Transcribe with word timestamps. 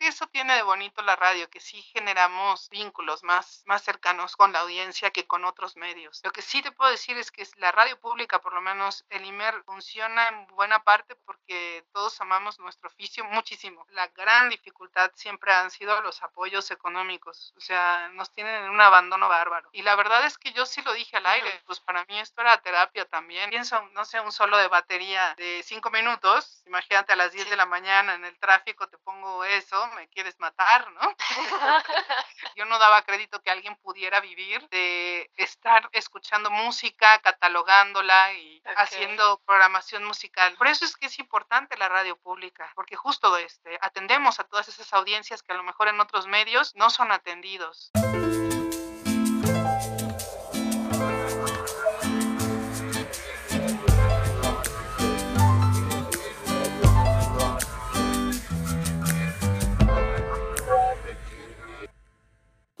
que 0.00 0.08
eso 0.08 0.26
tiene 0.28 0.54
de 0.54 0.62
bonito 0.62 1.02
la 1.02 1.14
radio, 1.14 1.50
que 1.50 1.60
sí 1.60 1.82
generamos 1.82 2.70
vínculos 2.70 3.22
más, 3.22 3.62
más 3.66 3.82
cercanos 3.82 4.34
con 4.34 4.52
la 4.52 4.60
audiencia 4.60 5.10
que 5.10 5.26
con 5.26 5.44
otros 5.44 5.76
medios. 5.76 6.22
Lo 6.24 6.32
que 6.32 6.40
sí 6.40 6.62
te 6.62 6.72
puedo 6.72 6.90
decir 6.90 7.18
es 7.18 7.30
que 7.30 7.46
la 7.56 7.70
radio 7.70 8.00
pública, 8.00 8.40
por 8.40 8.54
lo 8.54 8.62
menos 8.62 9.04
el 9.10 9.26
IMER, 9.26 9.62
funciona 9.64 10.28
en 10.28 10.46
buena 10.46 10.82
parte 10.84 11.14
porque 11.26 11.84
todos 11.92 12.18
amamos 12.22 12.58
nuestro 12.58 12.88
oficio 12.88 13.24
muchísimo. 13.26 13.86
La 13.90 14.08
gran 14.08 14.48
dificultad 14.48 15.10
siempre 15.14 15.52
han 15.52 15.70
sido 15.70 16.00
los 16.00 16.22
apoyos 16.22 16.70
económicos, 16.70 17.52
o 17.58 17.60
sea, 17.60 18.08
nos 18.14 18.32
tienen 18.32 18.64
en 18.64 18.70
un 18.70 18.80
abandono 18.80 19.28
bárbaro. 19.28 19.68
Y 19.72 19.82
la 19.82 19.96
verdad 19.96 20.24
es 20.24 20.38
que 20.38 20.52
yo 20.52 20.64
sí 20.64 20.80
lo 20.80 20.94
dije 20.94 21.18
al 21.18 21.26
aire, 21.26 21.62
pues 21.66 21.78
para 21.78 22.06
mí 22.06 22.18
esto 22.18 22.40
era 22.40 22.56
terapia 22.62 23.04
también. 23.04 23.50
Pienso, 23.50 23.80
no 23.92 24.06
sé, 24.06 24.18
un 24.20 24.32
solo 24.32 24.56
de 24.56 24.68
batería 24.68 25.34
de 25.36 25.62
cinco 25.62 25.90
minutos, 25.90 26.62
imagínate 26.66 27.12
a 27.12 27.16
las 27.16 27.32
10 27.32 27.50
de 27.50 27.56
la 27.56 27.66
mañana 27.66 28.14
en 28.14 28.24
el 28.24 28.38
tráfico 28.38 28.88
te 28.88 28.96
pongo 28.98 29.44
eso, 29.44 29.89
me 29.90 30.08
quieres 30.08 30.38
matar, 30.38 30.90
¿no? 30.92 31.00
yo 32.56 32.64
no 32.64 32.78
daba 32.78 33.02
crédito 33.02 33.40
que 33.42 33.50
alguien 33.50 33.76
pudiera 33.76 34.20
vivir 34.20 34.68
de 34.68 35.30
estar 35.36 35.88
escuchando 35.92 36.50
música, 36.50 37.18
catalogándola 37.20 38.32
y 38.34 38.62
haciendo 38.76 39.40
programación 39.46 40.04
musical. 40.04 40.54
Por 40.56 40.66
eso 40.66 40.84
es 40.84 40.96
que 40.96 41.06
es 41.06 41.18
importante 41.18 41.76
la 41.76 41.88
radio 41.88 42.16
pública, 42.16 42.70
porque 42.74 42.96
justo 42.96 43.36
este, 43.36 43.78
atendemos 43.80 44.40
a 44.40 44.44
todas 44.44 44.68
esas 44.68 44.92
audiencias 44.92 45.42
que 45.42 45.52
a 45.52 45.56
lo 45.56 45.62
mejor 45.62 45.88
en 45.88 46.00
otros 46.00 46.26
medios 46.26 46.74
no 46.76 46.90
son 46.90 47.12
atendidos. 47.12 47.90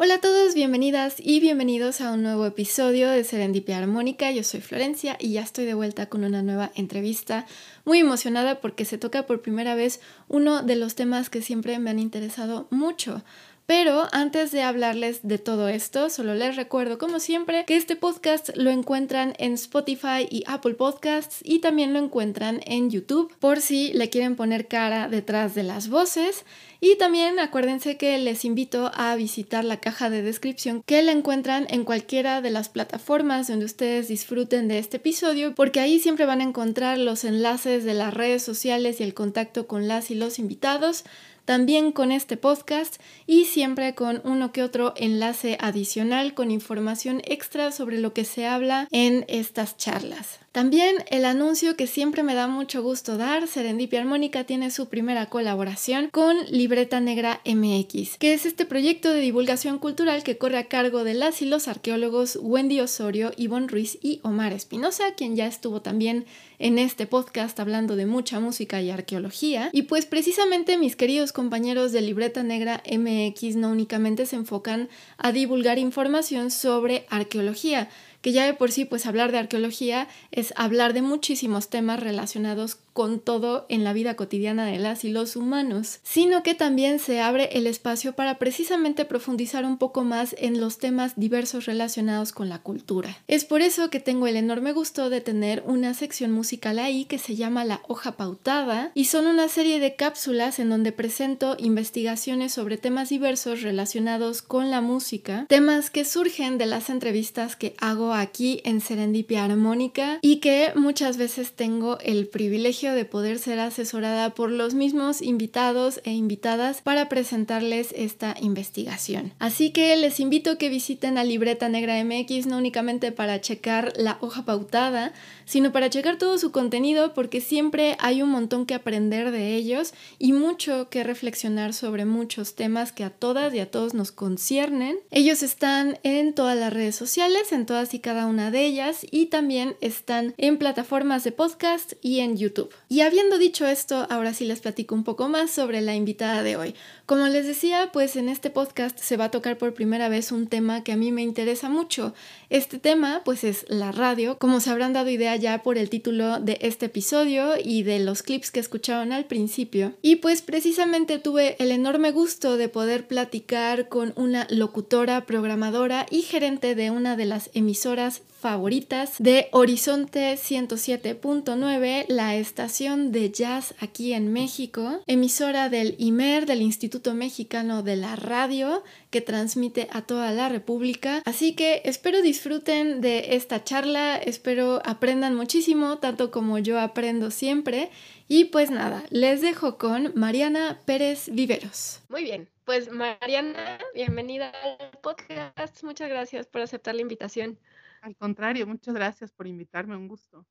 Hola 0.02 0.14
a 0.14 0.20
todos, 0.22 0.54
bienvenidas 0.54 1.16
y 1.18 1.40
bienvenidos 1.40 2.00
a 2.00 2.12
un 2.12 2.22
nuevo 2.22 2.46
episodio 2.46 3.10
de 3.10 3.22
Serendipia 3.22 3.76
Armónica. 3.76 4.30
Yo 4.30 4.42
soy 4.44 4.62
Florencia 4.62 5.18
y 5.20 5.32
ya 5.32 5.42
estoy 5.42 5.66
de 5.66 5.74
vuelta 5.74 6.06
con 6.06 6.24
una 6.24 6.40
nueva 6.40 6.72
entrevista. 6.74 7.44
Muy 7.84 7.98
emocionada 7.98 8.62
porque 8.62 8.86
se 8.86 8.96
toca 8.96 9.26
por 9.26 9.42
primera 9.42 9.74
vez 9.74 10.00
uno 10.26 10.62
de 10.62 10.76
los 10.76 10.94
temas 10.94 11.28
que 11.28 11.42
siempre 11.42 11.78
me 11.78 11.90
han 11.90 11.98
interesado 11.98 12.66
mucho. 12.70 13.22
Pero 13.70 14.08
antes 14.10 14.50
de 14.50 14.62
hablarles 14.62 15.20
de 15.22 15.38
todo 15.38 15.68
esto, 15.68 16.10
solo 16.10 16.34
les 16.34 16.56
recuerdo, 16.56 16.98
como 16.98 17.20
siempre, 17.20 17.64
que 17.68 17.76
este 17.76 17.94
podcast 17.94 18.50
lo 18.56 18.68
encuentran 18.68 19.34
en 19.38 19.52
Spotify 19.52 20.26
y 20.28 20.42
Apple 20.48 20.74
Podcasts 20.74 21.38
y 21.44 21.60
también 21.60 21.92
lo 21.92 22.00
encuentran 22.00 22.62
en 22.66 22.90
YouTube 22.90 23.32
por 23.38 23.60
si 23.60 23.92
le 23.92 24.10
quieren 24.10 24.34
poner 24.34 24.66
cara 24.66 25.08
detrás 25.08 25.54
de 25.54 25.62
las 25.62 25.88
voces. 25.88 26.44
Y 26.80 26.96
también 26.96 27.38
acuérdense 27.38 27.96
que 27.96 28.18
les 28.18 28.44
invito 28.44 28.90
a 28.92 29.14
visitar 29.14 29.64
la 29.64 29.78
caja 29.78 30.10
de 30.10 30.22
descripción 30.22 30.82
que 30.84 31.02
la 31.02 31.12
encuentran 31.12 31.68
en 31.70 31.84
cualquiera 31.84 32.40
de 32.40 32.50
las 32.50 32.70
plataformas 32.70 33.46
donde 33.46 33.66
ustedes 33.66 34.08
disfruten 34.08 34.66
de 34.66 34.78
este 34.78 34.96
episodio, 34.96 35.54
porque 35.54 35.78
ahí 35.78 36.00
siempre 36.00 36.26
van 36.26 36.40
a 36.40 36.44
encontrar 36.44 36.98
los 36.98 37.22
enlaces 37.22 37.84
de 37.84 37.94
las 37.94 38.14
redes 38.14 38.42
sociales 38.42 38.98
y 38.98 39.04
el 39.04 39.14
contacto 39.14 39.68
con 39.68 39.86
las 39.86 40.10
y 40.10 40.16
los 40.16 40.40
invitados 40.40 41.04
también 41.50 41.90
con 41.90 42.12
este 42.12 42.36
podcast 42.36 43.02
y 43.26 43.46
siempre 43.46 43.96
con 43.96 44.20
uno 44.22 44.52
que 44.52 44.62
otro 44.62 44.94
enlace 44.96 45.58
adicional 45.60 46.32
con 46.32 46.52
información 46.52 47.22
extra 47.24 47.72
sobre 47.72 47.98
lo 47.98 48.12
que 48.12 48.24
se 48.24 48.46
habla 48.46 48.86
en 48.92 49.24
estas 49.26 49.76
charlas. 49.76 50.38
También 50.52 50.96
el 51.10 51.26
anuncio 51.26 51.76
que 51.76 51.86
siempre 51.86 52.24
me 52.24 52.34
da 52.34 52.48
mucho 52.48 52.82
gusto 52.82 53.16
dar, 53.16 53.46
Serendipia 53.46 54.00
Armónica 54.00 54.42
tiene 54.42 54.72
su 54.72 54.88
primera 54.88 55.26
colaboración 55.26 56.08
con 56.10 56.36
Libreta 56.50 56.98
Negra 56.98 57.40
MX, 57.44 58.16
que 58.18 58.32
es 58.32 58.46
este 58.46 58.64
proyecto 58.64 59.10
de 59.10 59.20
divulgación 59.20 59.78
cultural 59.78 60.24
que 60.24 60.38
corre 60.38 60.58
a 60.58 60.66
cargo 60.66 61.04
de 61.04 61.14
las 61.14 61.40
y 61.40 61.46
los 61.46 61.68
arqueólogos 61.68 62.36
Wendy 62.42 62.80
Osorio, 62.80 63.30
Ivonne 63.36 63.68
Ruiz 63.68 63.96
y 64.02 64.18
Omar 64.24 64.52
Espinosa, 64.52 65.14
quien 65.16 65.36
ya 65.36 65.46
estuvo 65.46 65.82
también 65.82 66.26
en 66.58 66.80
este 66.80 67.06
podcast 67.06 67.58
hablando 67.60 67.94
de 67.94 68.06
mucha 68.06 68.40
música 68.40 68.82
y 68.82 68.90
arqueología. 68.90 69.70
Y 69.72 69.82
pues 69.82 70.04
precisamente 70.04 70.78
mis 70.78 70.96
queridos 70.96 71.32
compañeros 71.32 71.92
de 71.92 72.00
Libreta 72.00 72.42
Negra 72.42 72.82
MX 72.90 73.54
no 73.54 73.70
únicamente 73.70 74.26
se 74.26 74.34
enfocan 74.34 74.88
a 75.16 75.30
divulgar 75.30 75.78
información 75.78 76.50
sobre 76.50 77.06
arqueología, 77.08 77.88
que 78.20 78.32
ya 78.32 78.44
de 78.44 78.54
por 78.54 78.70
sí 78.70 78.84
pues 78.84 79.06
hablar 79.06 79.32
de 79.32 79.38
arqueología 79.38 80.08
es 80.30 80.52
hablar 80.56 80.92
de 80.92 81.02
muchísimos 81.02 81.68
temas 81.68 82.00
relacionados 82.00 82.78
con 83.00 83.18
todo 83.18 83.64
en 83.70 83.82
la 83.82 83.94
vida 83.94 84.14
cotidiana 84.14 84.66
de 84.66 84.78
las 84.78 85.06
y 85.06 85.08
los 85.08 85.34
humanos, 85.34 86.00
sino 86.02 86.42
que 86.42 86.54
también 86.54 86.98
se 86.98 87.22
abre 87.22 87.48
el 87.52 87.66
espacio 87.66 88.12
para 88.12 88.36
precisamente 88.38 89.06
profundizar 89.06 89.64
un 89.64 89.78
poco 89.78 90.04
más 90.04 90.36
en 90.38 90.60
los 90.60 90.76
temas 90.76 91.14
diversos 91.16 91.64
relacionados 91.64 92.32
con 92.32 92.50
la 92.50 92.58
cultura. 92.58 93.16
Es 93.26 93.46
por 93.46 93.62
eso 93.62 93.88
que 93.88 94.00
tengo 94.00 94.26
el 94.26 94.36
enorme 94.36 94.72
gusto 94.72 95.08
de 95.08 95.22
tener 95.22 95.62
una 95.66 95.94
sección 95.94 96.30
musical 96.30 96.78
ahí 96.78 97.06
que 97.06 97.16
se 97.16 97.36
llama 97.36 97.64
La 97.64 97.80
hoja 97.88 98.18
pautada 98.18 98.92
y 98.92 99.06
son 99.06 99.26
una 99.26 99.48
serie 99.48 99.80
de 99.80 99.96
cápsulas 99.96 100.58
en 100.58 100.68
donde 100.68 100.92
presento 100.92 101.56
investigaciones 101.58 102.52
sobre 102.52 102.76
temas 102.76 103.08
diversos 103.08 103.62
relacionados 103.62 104.42
con 104.42 104.70
la 104.70 104.82
música, 104.82 105.46
temas 105.48 105.88
que 105.88 106.04
surgen 106.04 106.58
de 106.58 106.66
las 106.66 106.90
entrevistas 106.90 107.56
que 107.56 107.74
hago 107.78 108.12
aquí 108.12 108.60
en 108.64 108.82
Serendipia 108.82 109.46
Armónica 109.46 110.18
y 110.20 110.40
que 110.40 110.72
muchas 110.74 111.16
veces 111.16 111.52
tengo 111.52 111.98
el 112.00 112.28
privilegio 112.28 112.89
de 112.94 113.04
poder 113.04 113.38
ser 113.38 113.58
asesorada 113.60 114.34
por 114.34 114.50
los 114.50 114.74
mismos 114.74 115.22
invitados 115.22 116.00
e 116.04 116.12
invitadas 116.12 116.82
para 116.82 117.08
presentarles 117.08 117.94
esta 117.96 118.34
investigación. 118.40 119.32
Así 119.38 119.70
que 119.70 119.94
les 119.96 120.20
invito 120.20 120.52
a 120.52 120.58
que 120.58 120.68
visiten 120.68 121.18
a 121.18 121.24
Libreta 121.24 121.68
Negra 121.68 122.02
MX 122.04 122.46
no 122.46 122.58
únicamente 122.58 123.12
para 123.12 123.40
checar 123.40 123.92
la 123.96 124.18
hoja 124.20 124.44
pautada, 124.44 125.12
sino 125.44 125.72
para 125.72 125.90
checar 125.90 126.18
todo 126.18 126.38
su 126.38 126.52
contenido 126.52 127.14
porque 127.14 127.40
siempre 127.40 127.96
hay 127.98 128.22
un 128.22 128.30
montón 128.30 128.66
que 128.66 128.74
aprender 128.74 129.30
de 129.30 129.54
ellos 129.54 129.92
y 130.18 130.32
mucho 130.32 130.88
que 130.88 131.04
reflexionar 131.04 131.74
sobre 131.74 132.04
muchos 132.04 132.54
temas 132.54 132.92
que 132.92 133.04
a 133.04 133.10
todas 133.10 133.54
y 133.54 133.60
a 133.60 133.70
todos 133.70 133.94
nos 133.94 134.12
conciernen. 134.12 134.98
Ellos 135.10 135.42
están 135.42 135.98
en 136.02 136.34
todas 136.34 136.56
las 136.56 136.72
redes 136.72 136.96
sociales, 136.96 137.52
en 137.52 137.66
todas 137.66 137.94
y 137.94 137.98
cada 137.98 138.26
una 138.26 138.50
de 138.50 138.64
ellas 138.64 139.06
y 139.10 139.26
también 139.26 139.76
están 139.80 140.34
en 140.36 140.58
plataformas 140.58 141.24
de 141.24 141.32
podcast 141.32 141.92
y 142.02 142.20
en 142.20 142.36
YouTube. 142.36 142.69
Y 142.88 143.02
habiendo 143.02 143.38
dicho 143.38 143.66
esto, 143.66 144.06
ahora 144.10 144.34
sí 144.34 144.44
les 144.44 144.60
platico 144.60 144.94
un 144.94 145.04
poco 145.04 145.28
más 145.28 145.50
sobre 145.50 145.80
la 145.80 145.94
invitada 145.94 146.42
de 146.42 146.56
hoy. 146.56 146.74
Como 147.06 147.26
les 147.28 147.46
decía, 147.46 147.90
pues 147.92 148.16
en 148.16 148.28
este 148.28 148.50
podcast 148.50 148.98
se 148.98 149.16
va 149.16 149.26
a 149.26 149.30
tocar 149.30 149.58
por 149.58 149.74
primera 149.74 150.08
vez 150.08 150.32
un 150.32 150.46
tema 150.46 150.82
que 150.82 150.92
a 150.92 150.96
mí 150.96 151.12
me 151.12 151.22
interesa 151.22 151.68
mucho. 151.68 152.14
Este 152.48 152.78
tema 152.78 153.22
pues 153.24 153.44
es 153.44 153.64
la 153.68 153.92
radio, 153.92 154.38
como 154.38 154.60
se 154.60 154.70
habrán 154.70 154.92
dado 154.92 155.10
idea 155.10 155.36
ya 155.36 155.62
por 155.62 155.78
el 155.78 155.90
título 155.90 156.40
de 156.40 156.58
este 156.62 156.86
episodio 156.86 157.54
y 157.62 157.82
de 157.82 158.00
los 158.00 158.22
clips 158.22 158.50
que 158.50 158.60
escucharon 158.60 159.12
al 159.12 159.26
principio. 159.26 159.94
Y 160.02 160.16
pues 160.16 160.42
precisamente 160.42 161.18
tuve 161.18 161.56
el 161.58 161.70
enorme 161.70 162.10
gusto 162.10 162.56
de 162.56 162.68
poder 162.68 163.06
platicar 163.06 163.88
con 163.88 164.12
una 164.16 164.46
locutora, 164.50 165.26
programadora 165.26 166.06
y 166.10 166.22
gerente 166.22 166.74
de 166.74 166.90
una 166.90 167.16
de 167.16 167.26
las 167.26 167.50
emisoras 167.54 168.22
favoritas 168.40 169.16
de 169.18 169.48
Horizonte 169.52 170.32
107.9, 170.32 172.06
la 172.08 172.36
estación 172.36 173.12
de 173.12 173.30
jazz 173.30 173.74
aquí 173.80 174.14
en 174.14 174.32
México, 174.32 175.02
emisora 175.06 175.68
del 175.68 175.94
IMER, 175.98 176.46
del 176.46 176.62
Instituto 176.62 177.12
Mexicano 177.14 177.82
de 177.82 177.96
la 177.96 178.16
Radio, 178.16 178.82
que 179.10 179.20
transmite 179.20 179.88
a 179.92 180.02
toda 180.02 180.32
la 180.32 180.48
República. 180.48 181.22
Así 181.26 181.54
que 181.54 181.82
espero 181.84 182.22
disfruten 182.22 183.02
de 183.02 183.34
esta 183.36 183.62
charla, 183.62 184.16
espero 184.16 184.80
aprendan 184.86 185.34
muchísimo, 185.34 185.98
tanto 185.98 186.30
como 186.30 186.58
yo 186.58 186.80
aprendo 186.80 187.30
siempre. 187.30 187.90
Y 188.26 188.46
pues 188.46 188.70
nada, 188.70 189.04
les 189.10 189.42
dejo 189.42 189.76
con 189.76 190.12
Mariana 190.14 190.80
Pérez 190.86 191.28
Viveros. 191.30 192.00
Muy 192.08 192.22
bien, 192.22 192.48
pues 192.64 192.90
Mariana, 192.90 193.78
bienvenida 193.94 194.50
al 194.62 194.90
podcast. 195.02 195.82
Muchas 195.82 196.08
gracias 196.08 196.46
por 196.46 196.62
aceptar 196.62 196.94
la 196.94 197.02
invitación. 197.02 197.58
Al 198.00 198.16
contrario, 198.16 198.66
muchas 198.66 198.94
gracias 198.94 199.32
por 199.32 199.46
invitarme, 199.46 199.96
un 199.96 200.08
gusto. 200.08 200.46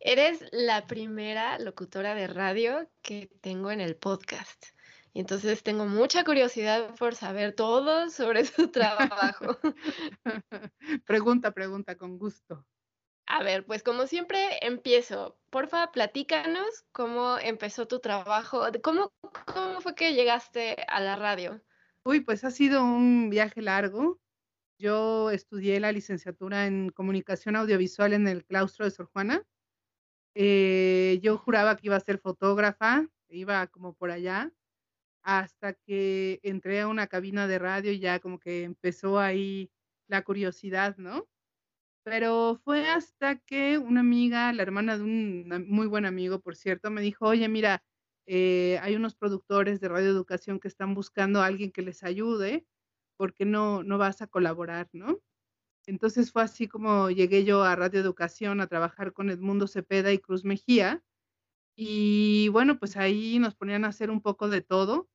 Eres 0.00 0.44
la 0.52 0.86
primera 0.86 1.58
locutora 1.58 2.14
de 2.14 2.26
radio 2.26 2.88
que 3.02 3.30
tengo 3.40 3.70
en 3.70 3.80
el 3.80 3.96
podcast. 3.96 4.66
Entonces 5.14 5.62
tengo 5.62 5.86
mucha 5.86 6.24
curiosidad 6.24 6.94
por 6.96 7.14
saber 7.14 7.54
todo 7.54 8.10
sobre 8.10 8.44
su 8.44 8.68
trabajo. 8.72 9.58
pregunta, 11.06 11.52
pregunta, 11.52 11.96
con 11.96 12.18
gusto. 12.18 12.64
A 13.26 13.42
ver, 13.42 13.66
pues 13.66 13.82
como 13.82 14.06
siempre 14.06 14.58
empiezo. 14.62 15.38
Porfa, 15.50 15.92
platícanos 15.92 16.84
cómo 16.92 17.38
empezó 17.38 17.86
tu 17.86 18.00
trabajo, 18.00 18.66
cómo, 18.82 19.12
cómo 19.52 19.80
fue 19.80 19.94
que 19.94 20.14
llegaste 20.14 20.76
a 20.88 21.00
la 21.00 21.16
radio. 21.16 21.60
Uy, 22.04 22.20
pues 22.20 22.44
ha 22.44 22.50
sido 22.50 22.82
un 22.82 23.28
viaje 23.28 23.60
largo. 23.60 24.18
Yo 24.78 25.30
estudié 25.30 25.80
la 25.80 25.90
licenciatura 25.92 26.66
en 26.66 26.90
comunicación 26.90 27.56
audiovisual 27.56 28.12
en 28.12 28.28
el 28.28 28.44
claustro 28.44 28.84
de 28.84 28.92
Sor 28.92 29.06
Juana. 29.12 29.44
Eh, 30.34 31.20
yo 31.22 31.38
juraba 31.38 31.76
que 31.76 31.88
iba 31.88 31.96
a 31.96 32.00
ser 32.00 32.18
fotógrafa, 32.18 33.08
iba 33.28 33.66
como 33.68 33.94
por 33.94 34.10
allá, 34.10 34.52
hasta 35.22 35.74
que 35.74 36.40
entré 36.44 36.80
a 36.82 36.88
una 36.88 37.08
cabina 37.08 37.48
de 37.48 37.58
radio 37.60 37.92
y 37.92 38.00
ya 38.00 38.20
como 38.20 38.40
que 38.40 38.64
empezó 38.64 39.18
ahí 39.20 39.70
la 40.08 40.22
curiosidad, 40.22 40.96
¿no? 40.98 41.28
Pero 42.04 42.56
fue 42.64 42.88
hasta 42.88 43.36
que 43.36 43.78
una 43.78 44.00
amiga, 44.00 44.52
la 44.52 44.62
hermana 44.62 44.96
de 44.96 45.04
un 45.04 45.48
muy 45.68 45.86
buen 45.86 46.06
amigo, 46.06 46.40
por 46.40 46.56
cierto, 46.56 46.90
me 46.90 47.02
dijo: 47.02 47.26
"Oye, 47.26 47.48
mira, 47.48 47.84
eh, 48.26 48.78
hay 48.82 48.96
unos 48.96 49.14
productores 49.16 49.80
de 49.80 49.88
radioeducación 49.88 50.58
que 50.60 50.68
están 50.68 50.94
buscando 50.94 51.42
a 51.42 51.46
alguien 51.46 51.70
que 51.72 51.82
les 51.82 52.02
ayude, 52.04 52.66
¿por 53.18 53.34
qué 53.34 53.46
no 53.46 53.84
no 53.84 53.98
vas 53.98 54.22
a 54.22 54.28
colaborar?", 54.28 54.88
¿no? 54.94 55.20
Entonces, 55.86 56.32
fue 56.32 56.42
así 56.44 56.68
como 56.68 57.10
llegué 57.10 57.44
yo 57.44 57.64
a 57.64 57.76
Radioeducación 57.76 58.60
a 58.62 58.68
trabajar 58.68 59.12
con 59.14 59.30
Edmundo 59.30 59.66
Cepeda 59.68 60.12
y 60.12 60.18
Cruz 60.20 60.44
Mejía. 60.44 61.02
Y 61.76 62.48
bueno, 62.50 62.78
pues 62.80 62.96
ahí 62.98 63.38
nos 63.40 63.54
ponían 63.56 63.84
a 63.86 63.88
hacer 63.88 64.10
un 64.10 64.22
poco 64.22 64.48
de 64.50 64.62
todo, 64.62 65.08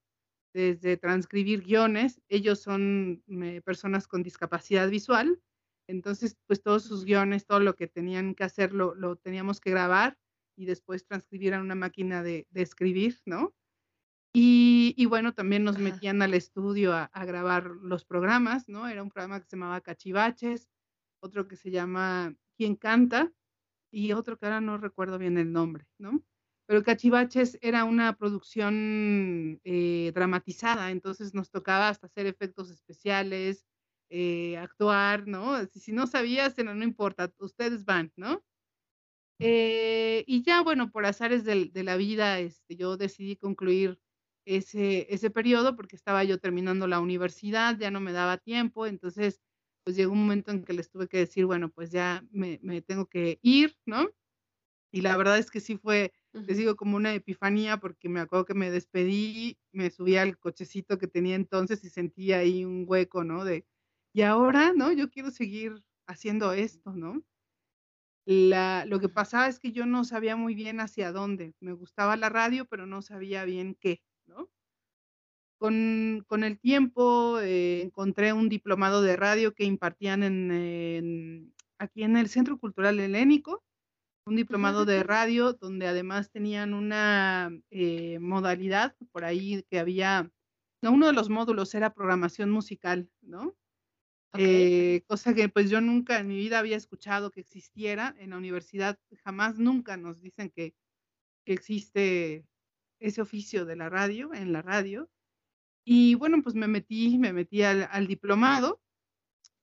desde 0.54 0.98
transcribir 0.98 1.64
guiones. 1.64 2.22
Ellos 2.30 2.62
son, 2.62 3.24
personas 3.66 4.08
con 4.08 4.24
discapacidad 4.24 4.90
visual, 4.90 5.42
entonces, 5.90 6.38
pues 6.48 6.64
todos 6.64 6.84
sus 6.86 7.06
guiones, 7.06 7.46
todo 7.48 7.60
lo 7.62 7.76
que 7.76 7.88
tenían 7.88 8.36
que 8.36 8.44
hacer 8.46 8.74
lo 8.74 8.96
lo 8.96 9.18
teníamos 9.18 9.60
que 9.62 9.72
grabar 9.72 10.18
y 10.58 10.66
después 10.68 11.06
transcribir 11.08 11.54
a 11.56 11.62
una 11.62 11.76
máquina 11.76 12.24
de 12.24 12.48
escribir, 12.56 13.20
¿no? 13.26 13.54
Y 14.36 14.96
y 14.98 15.06
bueno, 15.06 15.34
también 15.34 15.64
nos 15.64 15.78
metían 15.78 16.22
al 16.24 16.34
estudio 16.34 16.94
a 16.94 17.04
a 17.14 17.26
grabar 17.26 17.68
los 17.68 18.04
programas, 18.04 18.68
¿no? 18.68 18.88
Era 18.88 19.04
un 19.04 19.10
programa 19.12 19.40
que 19.40 19.46
se 19.48 19.56
llamaba 19.56 19.82
Cachivaches, 19.82 20.70
otro 21.22 21.48
que 21.48 21.56
se 21.56 21.70
llama 21.72 22.36
¿Quién 22.58 22.76
canta? 22.76 23.32
Y 23.92 24.14
otro 24.14 24.38
que 24.40 24.46
ahora 24.48 24.62
no 24.62 24.78
recuerdo 24.78 25.20
bien 25.20 25.38
el 25.38 25.52
nombre, 25.54 25.88
¿no? 26.00 26.24
Pero 26.68 26.84
Cachivaches 26.84 27.60
era 27.62 27.84
una 27.86 28.18
producción, 28.18 29.62
eh, 29.66 30.12
dramatizada, 30.16 30.92
entonces 30.92 31.34
nos 31.36 31.52
tocaba 31.52 31.90
hasta 31.90 32.08
hacer 32.08 32.26
efectos 32.28 32.72
especiales, 32.72 33.68
eh, 34.10 34.58
actuar, 34.58 35.28
¿no? 35.28 35.66
Si 35.68 35.80
si 35.82 35.92
no 35.94 36.08
sabías, 36.08 36.56
bueno, 36.56 36.76
no 36.76 36.84
importa, 36.86 37.34
ustedes 37.40 37.86
van, 37.86 38.14
¿no? 38.18 38.44
Eh, 39.40 40.24
y 40.28 40.44
ya, 40.44 40.62
bueno, 40.62 40.92
por 40.92 41.06
azares 41.06 41.44
del 41.46 41.74
de 41.74 41.84
la 41.84 41.98
vida, 41.98 42.40
este, 42.40 42.76
yo 42.76 42.98
decidí 42.98 43.36
concluir 43.38 44.00
ese 44.46 45.08
ese 45.14 45.30
periodo, 45.32 45.76
porque 45.76 45.96
estaba 45.96 46.24
yo 46.24 46.40
terminando 46.40 46.88
la 46.88 47.00
universidad, 47.00 47.78
ya 47.80 47.92
no 47.92 48.00
me 48.02 48.12
daba 48.14 48.38
tiempo. 48.38 48.88
Entonces, 48.88 49.42
pues 49.84 49.96
llegó 49.96 50.14
un 50.14 50.20
momento 50.22 50.52
en 50.52 50.64
que 50.64 50.74
les 50.74 50.90
tuve 50.92 51.08
que 51.08 51.18
decir: 51.20 51.46
"Bueno, 51.46 51.70
pues 51.72 51.92
ya 51.92 52.26
me 52.32 52.60
me 52.64 52.82
tengo 52.82 53.08
que 53.08 53.40
ir", 53.42 53.78
¿no? 53.86 54.10
Y 54.92 55.02
la 55.02 55.18
verdad 55.18 55.38
es 55.40 55.50
que 55.52 55.60
sí 55.60 55.78
fue, 55.78 56.14
les 56.48 56.58
digo, 56.58 56.76
como 56.76 56.98
una 56.98 57.14
epifanía, 57.16 57.78
porque 57.78 58.10
me 58.10 58.20
acuerdo 58.20 58.46
que 58.46 58.54
me 58.54 58.70
despedí, 58.72 59.58
me 59.72 59.90
subí 59.90 60.18
al 60.18 60.38
cochecito 60.40 60.98
que 61.00 61.08
tenía 61.08 61.36
entonces 61.36 61.84
y 61.84 61.90
sentí 61.90 62.32
ahí 62.34 62.64
un 62.66 62.86
hueco, 62.88 63.24
¿no? 63.24 63.44
De, 63.46 63.66
¿y 64.14 64.22
ahora, 64.22 64.74
no? 64.76 64.92
Yo 64.92 65.10
quiero 65.10 65.32
seguir 65.32 65.84
haciendo 66.08 66.54
esto, 66.54 66.94
¿no? 66.94 67.24
La 68.26 68.86
lo 68.86 69.00
que 69.00 69.10
pasaba 69.10 69.48
es 69.48 69.60
que 69.60 69.72
yo 69.74 69.86
no 69.86 70.04
sabía 70.06 70.36
muy 70.38 70.56
bien 70.56 70.80
hacia 70.80 71.12
dónde. 71.12 71.56
Me 71.60 71.74
gustaba 71.74 72.16
la 72.16 72.30
radio, 72.30 72.66
pero 72.66 72.86
no 72.86 73.02
sabía 73.02 73.44
bien 73.46 73.76
qué, 73.80 74.02
¿no? 74.28 74.50
Con 75.62 76.26
con 76.28 76.44
el 76.44 76.60
tiempo, 76.60 77.40
eh, 77.40 77.82
encontré 77.82 78.34
un 78.34 78.50
diplomado 78.50 79.02
de 79.02 79.16
radio 79.16 79.54
que 79.54 79.64
impartían 79.66 80.24
en 80.24 80.52
en 80.52 81.54
aquí 81.80 82.04
en 82.04 82.18
el 82.18 82.28
Centro 82.30 82.58
Cultural 82.60 83.00
Helénico, 83.00 83.64
un 84.26 84.36
diplomado 84.38 84.86
de 84.86 85.04
radio, 85.04 85.54
donde 85.54 85.88
además 85.88 86.32
tenían 86.32 86.74
una, 86.74 87.52
eh, 87.72 88.20
modalidad 88.20 88.96
por 89.12 89.26
ahí 89.26 89.64
que 89.70 89.80
había 89.80 90.32
no, 90.84 90.92
uno 90.94 91.08
de 91.08 91.14
los 91.14 91.30
módulos 91.30 91.76
era 91.76 91.94
programación 91.94 92.52
musical, 92.52 93.10
¿no? 93.22 93.56
Eh, 94.38 95.04
cosa 95.08 95.34
que, 95.36 95.50
pues, 95.50 95.70
yo 95.72 95.82
nunca 95.82 96.20
en 96.20 96.28
mi 96.28 96.38
vida 96.38 96.60
había 96.60 96.78
escuchado 96.78 97.32
que 97.32 97.42
existiera. 97.42 98.16
En 98.20 98.32
la 98.32 98.38
universidad 98.38 99.00
jamás, 99.24 99.60
nunca 99.60 99.98
nos 99.98 100.22
dicen 100.22 100.52
que 100.52 100.76
que 101.46 101.54
existe 101.54 102.46
ese 103.04 103.22
oficio 103.22 103.66
de 103.66 103.76
la 103.78 103.90
radio, 103.90 104.34
en 104.34 104.54
la 104.54 104.62
radio. 104.64 105.12
Y 105.86 106.16
bueno, 106.16 106.42
pues 106.44 106.56
me 106.56 106.68
metí 106.68 107.18
me 107.20 107.34
metí 107.34 107.64
al 107.64 107.88
al 107.92 108.08
diplomado. 108.08 108.82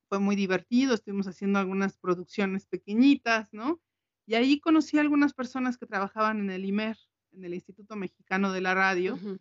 Fue 0.09 0.19
muy 0.21 0.37
divertido, 0.37 0.95
estuvimos 0.95 1.27
haciendo 1.29 1.59
algunas 1.59 1.97
producciones 1.99 2.67
pequeñitas, 2.67 3.53
¿no? 3.53 3.81
Y 4.27 4.35
ahí 4.35 4.61
conocí 4.61 4.99
a 4.99 5.03
algunas 5.03 5.35
personas 5.35 5.79
que 5.79 5.87
trabajaban 5.87 6.41
en 6.41 6.51
el 6.51 6.65
IMER, 6.67 6.99
en 7.33 7.45
el 7.45 7.55
Instituto 7.55 7.97
Mexicano 7.97 8.53
de 8.53 8.61
la 8.61 8.75
Radio. 8.75 9.21
Ujú. 9.21 9.39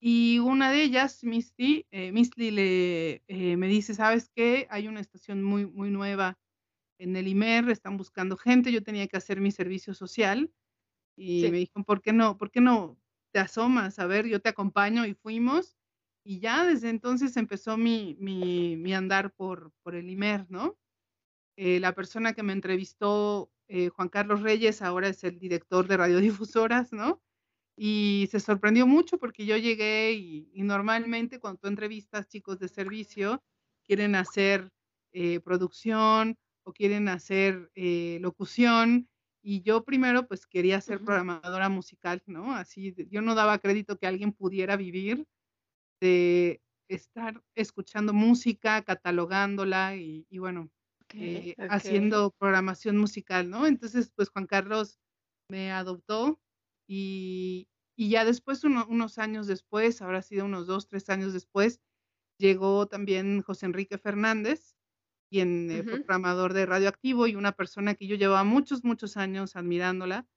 Y 0.00 0.40
una 0.40 0.70
de 0.72 0.82
ellas, 0.82 1.22
Misty, 1.24 1.86
eh, 1.92 2.10
Misty 2.12 2.50
le 2.50 3.22
eh, 3.28 3.56
me 3.56 3.68
dice: 3.68 3.94
"¿Sabes 3.94 4.28
qué? 4.34 4.66
Hay 4.70 4.88
una 4.88 5.00
estación 5.00 5.42
muy 5.44 5.66
muy 5.66 5.90
nueva 5.90 6.38
en 6.98 7.16
el 7.16 7.28
IMER, 7.28 7.70
están 7.70 7.96
buscando 7.98 8.36
gente". 8.38 8.72
Yo 8.72 8.82
tenía 8.84 9.08
que 9.08 9.16
hacer 9.18 9.40
mi 9.40 9.52
servicio 9.52 9.94
social 9.94 10.52
y 11.16 11.48
me 11.50 11.58
Sí. 11.58 11.60
dijo: 11.60 11.84
"¿Por 11.84 12.02
qué 12.02 12.12
no 12.14 12.38
por 12.38 12.50
qué 12.52 12.60
no 12.62 13.01
te 13.32 13.40
asomas? 13.40 13.98
A 13.98 14.06
ver, 14.06 14.26
yo 14.28 14.40
te 14.40 14.50
acompaño". 14.50 15.06
Y 15.06 15.14
fuimos, 15.14 15.76
y 16.24 16.40
ya 16.40 16.64
desde 16.66 16.90
entonces 16.90 17.36
empezó 17.38 17.76
mi 17.78 18.16
mi 18.20 18.76
mi 18.76 18.94
andar 18.94 19.32
por 19.34 19.72
por 19.82 19.94
el 19.96 20.10
IMER, 20.10 20.46
¿no? 20.50 20.78
Eh, 21.56 21.80
la 21.80 21.94
persona 21.94 22.32
que 22.34 22.42
me 22.42 22.52
entrevistó, 22.54 23.52
eh, 23.68 23.88
Juan 23.90 24.08
Carlos 24.08 24.42
Reyes, 24.42 24.82
ahora 24.82 25.08
es 25.08 25.24
el 25.24 25.38
director 25.38 25.86
de 25.88 25.96
radiodifusoras, 25.98 26.92
¿no? 26.92 27.22
Y 27.76 28.28
se 28.32 28.40
sorprendió 28.40 28.86
mucho 28.86 29.18
porque 29.18 29.46
yo 29.46 29.56
llegué 29.58 30.12
y 30.14 30.62
normalmente 30.62 31.40
cuando 31.40 31.60
tú 31.60 31.68
entrevistas 31.68 32.28
chicos 32.28 32.58
de 32.60 32.68
servicio, 32.68 33.42
quieren 33.86 34.14
hacer, 34.16 34.70
eh, 35.12 35.40
producción 35.40 36.36
o 36.64 36.72
quieren 36.74 37.08
hacer, 37.08 37.70
locución, 38.20 39.08
y 39.42 39.62
yo 39.62 39.84
primero, 39.84 40.26
pues, 40.28 40.46
quería 40.46 40.80
ser 40.80 41.02
programadora 41.02 41.68
musical, 41.68 42.22
¿no? 42.26 42.54
Así 42.54 42.94
yo 43.10 43.22
no 43.22 43.34
daba 43.34 43.58
crédito 43.58 43.98
que 43.98 44.06
alguien 44.06 44.32
pudiera 44.32 44.76
vivir 44.76 45.26
de 46.00 46.62
estar 46.88 47.42
escuchando 47.56 48.12
música, 48.14 48.82
catalogándola 48.82 49.96
y 49.96 50.26
y 50.30 50.38
bueno, 50.38 50.70
eh, 51.18 51.56
haciendo 51.68 52.32
programación 52.38 52.98
musical, 52.98 53.50
¿no? 53.50 53.66
Entonces, 53.66 54.12
pues, 54.16 54.30
Juan 54.30 54.46
Carlos 54.46 55.00
me 55.48 55.72
adoptó 55.72 56.40
y 56.88 57.68
y 57.96 58.10
ya 58.10 58.24
después, 58.24 58.64
uno 58.64 58.86
unos 58.88 59.18
años 59.18 59.46
después, 59.48 60.02
habrá 60.02 60.22
sido 60.22 60.46
unos 60.46 60.66
2, 60.68 60.88
3 60.88 61.08
años 61.10 61.32
después, 61.34 61.80
llegó 62.38 62.86
también 62.88 63.42
José 63.42 63.66
Enrique 63.66 63.98
Fernández, 63.98 64.76
quien, 65.32 65.70
eh, 65.72 65.84
fue 65.84 65.98
Ujú. 65.98 66.06
programador 66.06 66.54
de 66.54 66.66
Radioactivo 66.66 67.26
y 67.28 67.36
una 67.36 67.52
persona 67.54 67.96
que 67.96 68.06
yo 68.08 68.16
llevaba 68.16 68.44
muchos, 68.44 68.84
muchos 68.84 69.18
años 69.18 69.56
admirándola. 69.56 70.28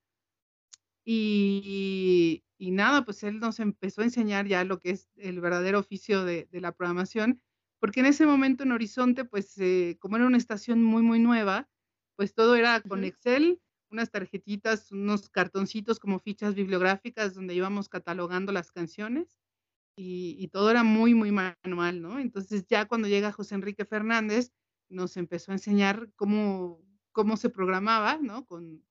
Y 1.08 2.42
y 2.58 2.70
nada, 2.70 3.04
pues 3.04 3.22
él 3.22 3.38
nos 3.38 3.60
empezó 3.60 4.00
a 4.00 4.04
enseñar 4.04 4.46
ya 4.46 4.64
lo 4.64 4.80
que 4.80 4.90
es 4.90 5.10
el 5.16 5.40
verdadero 5.40 5.78
oficio 5.78 6.24
de 6.24 6.48
de 6.50 6.60
la 6.60 6.72
programación, 6.72 7.42
porque 7.80 8.00
en 8.00 8.06
ese 8.06 8.26
momento 8.26 8.64
en 8.64 8.72
Horizonte, 8.72 9.24
pues, 9.26 9.56
eh, 9.58 9.98
como 10.00 10.16
era 10.16 10.26
una 10.26 10.38
estación 10.38 10.82
muy, 10.82 11.02
muy 11.02 11.20
nueva, 11.20 11.68
pues 12.16 12.34
todo 12.34 12.56
era 12.56 12.80
con. 12.80 13.04
Excel, 13.04 13.60
unas 13.90 14.10
tarjetitas, 14.10 14.90
unos 14.90 15.28
cartoncitos 15.30 16.00
como 16.00 16.18
fichas 16.18 16.54
bibliográficas 16.56 17.34
donde 17.34 17.54
íbamos 17.54 17.88
catalogando 17.90 18.52
las 18.52 18.72
canciones, 18.72 19.38
y 19.96 20.36
y 20.40 20.48
todo 20.48 20.70
era 20.70 20.82
muy, 20.84 21.14
muy 21.14 21.32
manual, 21.32 22.02
¿no? 22.02 22.18
Entonces, 22.20 22.66
ya 22.68 22.86
cuando 22.86 23.08
llega 23.08 23.32
José 23.32 23.54
Enrique 23.56 23.84
Fernández, 23.86 24.52
nos 24.88 25.16
empezó 25.16 25.52
a 25.52 25.54
enseñar 25.56 26.12
cómo 26.16 26.82
cómo 27.12 27.36
se 27.38 27.48
programaba, 27.50 28.18
¿no? 28.18 28.44
Con 28.46 28.84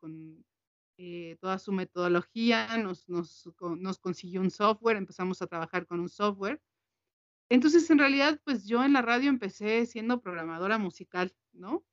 eh, 0.97 1.37
toda 1.41 1.59
su 1.59 1.71
metodología, 1.71 2.77
nos 2.77 3.07
nos 3.07 3.99
consiguió 3.99 4.41
un 4.41 4.51
software, 4.51 4.97
empezamos 4.97 5.41
a 5.41 5.47
trabajar 5.47 5.85
con 5.87 5.99
un 5.99 6.09
software. 6.09 6.61
Entonces, 7.49 7.89
en 7.91 7.99
realidad, 7.99 8.41
pues, 8.45 8.65
yo 8.67 8.83
en 8.83 8.93
la 8.93 9.01
radio 9.01 9.29
empecé 9.29 9.85
siendo 9.85 10.21
programadora 10.21 10.77
musical, 10.79 11.35
¿no? 11.53 11.85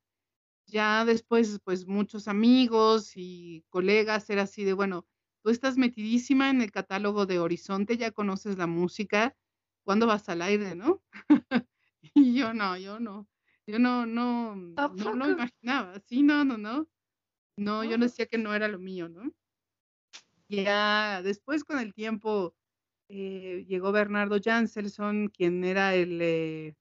Ya 0.66 1.04
después, 1.04 1.60
pues, 1.64 1.86
muchos 1.86 2.28
amigos 2.28 3.12
y 3.16 3.64
colegas 3.70 4.30
era 4.30 4.42
así 4.42 4.64
de: 4.64 4.74
"Bueno, 4.74 5.06
tú 5.44 5.50
estás 5.50 5.76
metidísima 5.78 6.50
en 6.50 6.62
el 6.62 6.72
catálogo 6.72 7.26
de 7.26 7.40
Horizonte, 7.40 7.96
ya 7.98 8.12
conoces 8.12 8.58
la 8.58 8.66
música, 8.68 9.36
¿cuándo 9.84 10.06
vas 10.08 10.28
al 10.30 10.42
aire?", 10.42 10.74
¿no? 10.76 11.02
Y 12.14 12.34
yo 12.34 12.54
no 12.54 12.76
yo 12.78 13.00
no 13.00 13.28
yo 13.66 13.78
no 13.78 14.06
no 14.06 14.52
¿A 14.76 14.88
no 14.88 15.14
lo 15.14 15.30
imaginaba. 15.30 16.00
Sí, 16.00 16.22
no, 16.22 16.44
no, 16.44 16.58
no. 16.58 16.88
No, 17.56 17.84
yo 17.84 17.98
decía 17.98 18.26
que 18.26 18.38
no 18.38 18.54
era 18.54 18.68
lo 18.68 18.78
mío, 18.78 19.08
¿no? 19.08 19.30
Ya 20.48 21.22
después, 21.22 21.64
con 21.64 21.78
el 21.78 21.94
tiempo, 21.94 22.54
eh, 23.08 23.64
llegó 23.68 23.92
Bernardo 23.92 24.38
Janselson, 24.42 25.28
quien 25.28 25.64
era 25.64 25.94
el, 25.94 26.20
eh, 26.20 26.76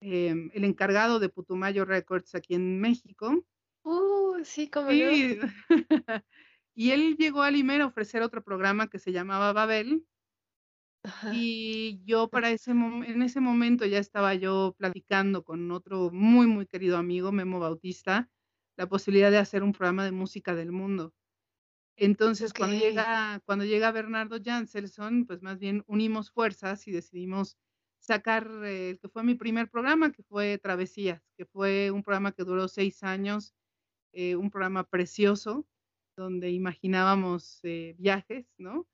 em, 0.00 0.50
el 0.52 0.64
encargado 0.64 1.18
de 1.20 1.28
Putumayo 1.28 1.84
Records 1.84 2.34
aquí 2.34 2.54
en 2.54 2.80
México. 2.80 3.44
Uh, 3.84 4.44
sí. 4.44 4.70
Sí. 4.88 5.38
Y 6.76 6.90
él 6.90 7.16
llegó 7.16 7.42
al 7.42 7.54
IMER 7.54 7.82
a 7.82 7.86
ofrecer 7.86 8.22
otro 8.22 8.42
programa 8.42 8.88
que 8.88 8.98
se 8.98 9.12
llamaba 9.12 9.52
Babel 9.52 10.04
Y 11.32 12.02
yo 12.04 12.28
para 12.28 12.50
ese 12.50 12.70
en 12.72 13.22
ese 13.22 13.40
momento 13.40 13.84
ya 13.86 13.98
estaba 13.98 14.34
yo 14.34 14.74
platicando 14.78 15.44
con 15.44 15.70
otro 15.70 16.10
muy, 16.10 16.46
muy 16.46 16.66
querido 16.66 16.96
amigo, 16.96 17.32
Memo 17.32 17.60
Bautista, 17.60 18.30
la 18.76 18.88
posibilidad 18.88 19.30
de 19.30 19.38
hacer 19.38 19.62
un 19.62 19.72
programa 19.72 20.04
de 20.04 20.12
música 20.12 20.54
del 20.54 20.72
mundo. 20.72 21.14
Entonces, 21.96 22.52
cuando 22.52 22.76
llega 22.76 23.40
cuando 23.46 23.64
llega 23.64 23.92
Bernardo 23.92 24.38
Janselson, 24.42 25.26
pues 25.26 25.42
más 25.42 25.58
bien 25.58 25.84
unimos 25.86 26.30
fuerzas 26.30 26.88
y 26.88 26.92
decidimos 26.92 27.56
sacar 28.00 28.48
el 28.64 28.98
que 28.98 29.08
fue 29.08 29.22
mi 29.24 29.34
primer 29.34 29.70
programa, 29.70 30.12
que 30.12 30.22
fue 30.22 30.58
Travesías, 30.58 31.22
que 31.36 31.46
fue 31.46 31.90
un 31.90 32.02
programa 32.02 32.32
que 32.32 32.44
duró 32.44 32.68
seis 32.68 33.02
años, 33.02 33.54
eh, 34.12 34.36
un 34.36 34.50
programa 34.50 34.84
precioso, 34.84 35.66
donde 36.16 36.50
imaginábamos 36.50 37.60
eh, 37.64 37.94
viajes, 37.98 38.46
¿no? 38.58 38.86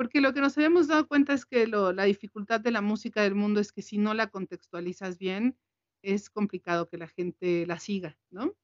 Porque 0.00 0.22
lo 0.22 0.32
que 0.32 0.40
nos 0.40 0.56
habíamos 0.56 0.88
dado 0.88 1.06
cuenta 1.06 1.34
es 1.34 1.44
que 1.44 1.66
la 1.66 2.04
dificultad 2.04 2.58
de 2.58 2.70
la 2.70 2.80
música 2.80 3.20
del 3.20 3.34
mundo 3.34 3.60
es 3.60 3.70
que 3.70 3.82
si 3.82 3.98
no 3.98 4.14
la 4.14 4.28
contextualizas 4.28 5.18
bien, 5.18 5.58
es 6.00 6.30
complicado 6.30 6.88
que 6.88 6.96
la 6.96 7.06
gente 7.06 7.66
la 7.66 7.78
siga, 7.78 8.16
¿no? 8.30 8.56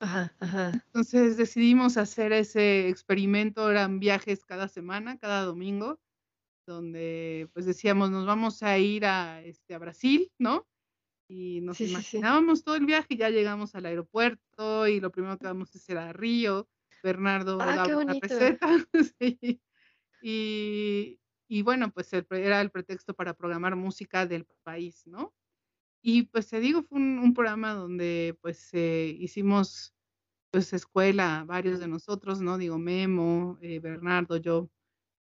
Ajá, 0.00 0.34
ajá. 0.40 0.72
Entonces 0.86 1.36
decidimos 1.36 1.96
hacer 1.98 2.32
ese 2.32 2.88
experimento, 2.88 3.70
eran 3.70 4.00
viajes 4.00 4.44
cada 4.44 4.66
semana, 4.66 5.18
cada 5.18 5.44
domingo, 5.44 6.00
donde 6.66 7.48
pues 7.52 7.64
decíamos, 7.64 8.10
nos 8.10 8.26
vamos 8.26 8.64
a 8.64 8.76
ir 8.76 9.06
a, 9.06 9.40
este, 9.40 9.76
a 9.76 9.78
Brasil, 9.78 10.32
¿no? 10.36 10.66
Y 11.28 11.60
nos 11.60 11.80
imaginábamos 11.80 12.64
todo 12.64 12.74
el 12.74 12.86
viaje 12.86 13.14
y 13.14 13.18
ya 13.18 13.30
llegamos 13.30 13.76
al 13.76 13.86
aeropuerto 13.86 14.88
y 14.88 14.98
lo 14.98 15.12
primero 15.12 15.38
que 15.38 15.46
vamos 15.46 15.72
a 15.76 15.78
hacer 15.78 15.96
a 15.98 16.12
Río, 16.12 16.68
Bernardo 17.04 17.58
ah, 17.60 17.76
daba 17.76 18.04
la 18.04 18.14
receta, 18.20 18.66
y, 20.22 21.20
y, 21.48 21.62
bueno, 21.62 21.92
pues 21.92 22.12
era 22.12 22.60
el 22.60 22.70
pretexto 22.70 23.14
para 23.14 23.34
programar 23.34 23.76
música 23.76 24.26
del 24.26 24.46
país, 24.64 25.06
¿no? 25.06 25.34
Y 26.02 26.24
pues 26.24 26.48
te 26.48 26.60
digo, 26.60 26.82
fue 26.82 26.98
un, 26.98 27.32
programa 27.34 27.74
donde 27.74 28.36
pues 28.42 28.70
eh, 28.74 29.16
hicimos 29.20 29.94
pues 30.50 30.72
escuela, 30.74 31.44
varios 31.46 31.80
de 31.80 31.88
nosotros, 31.88 32.40
¿no? 32.42 32.58
Digo, 32.58 32.78
Memo, 32.78 33.58
eh, 33.62 33.78
Bernardo, 33.80 34.36
yo. 34.36 34.70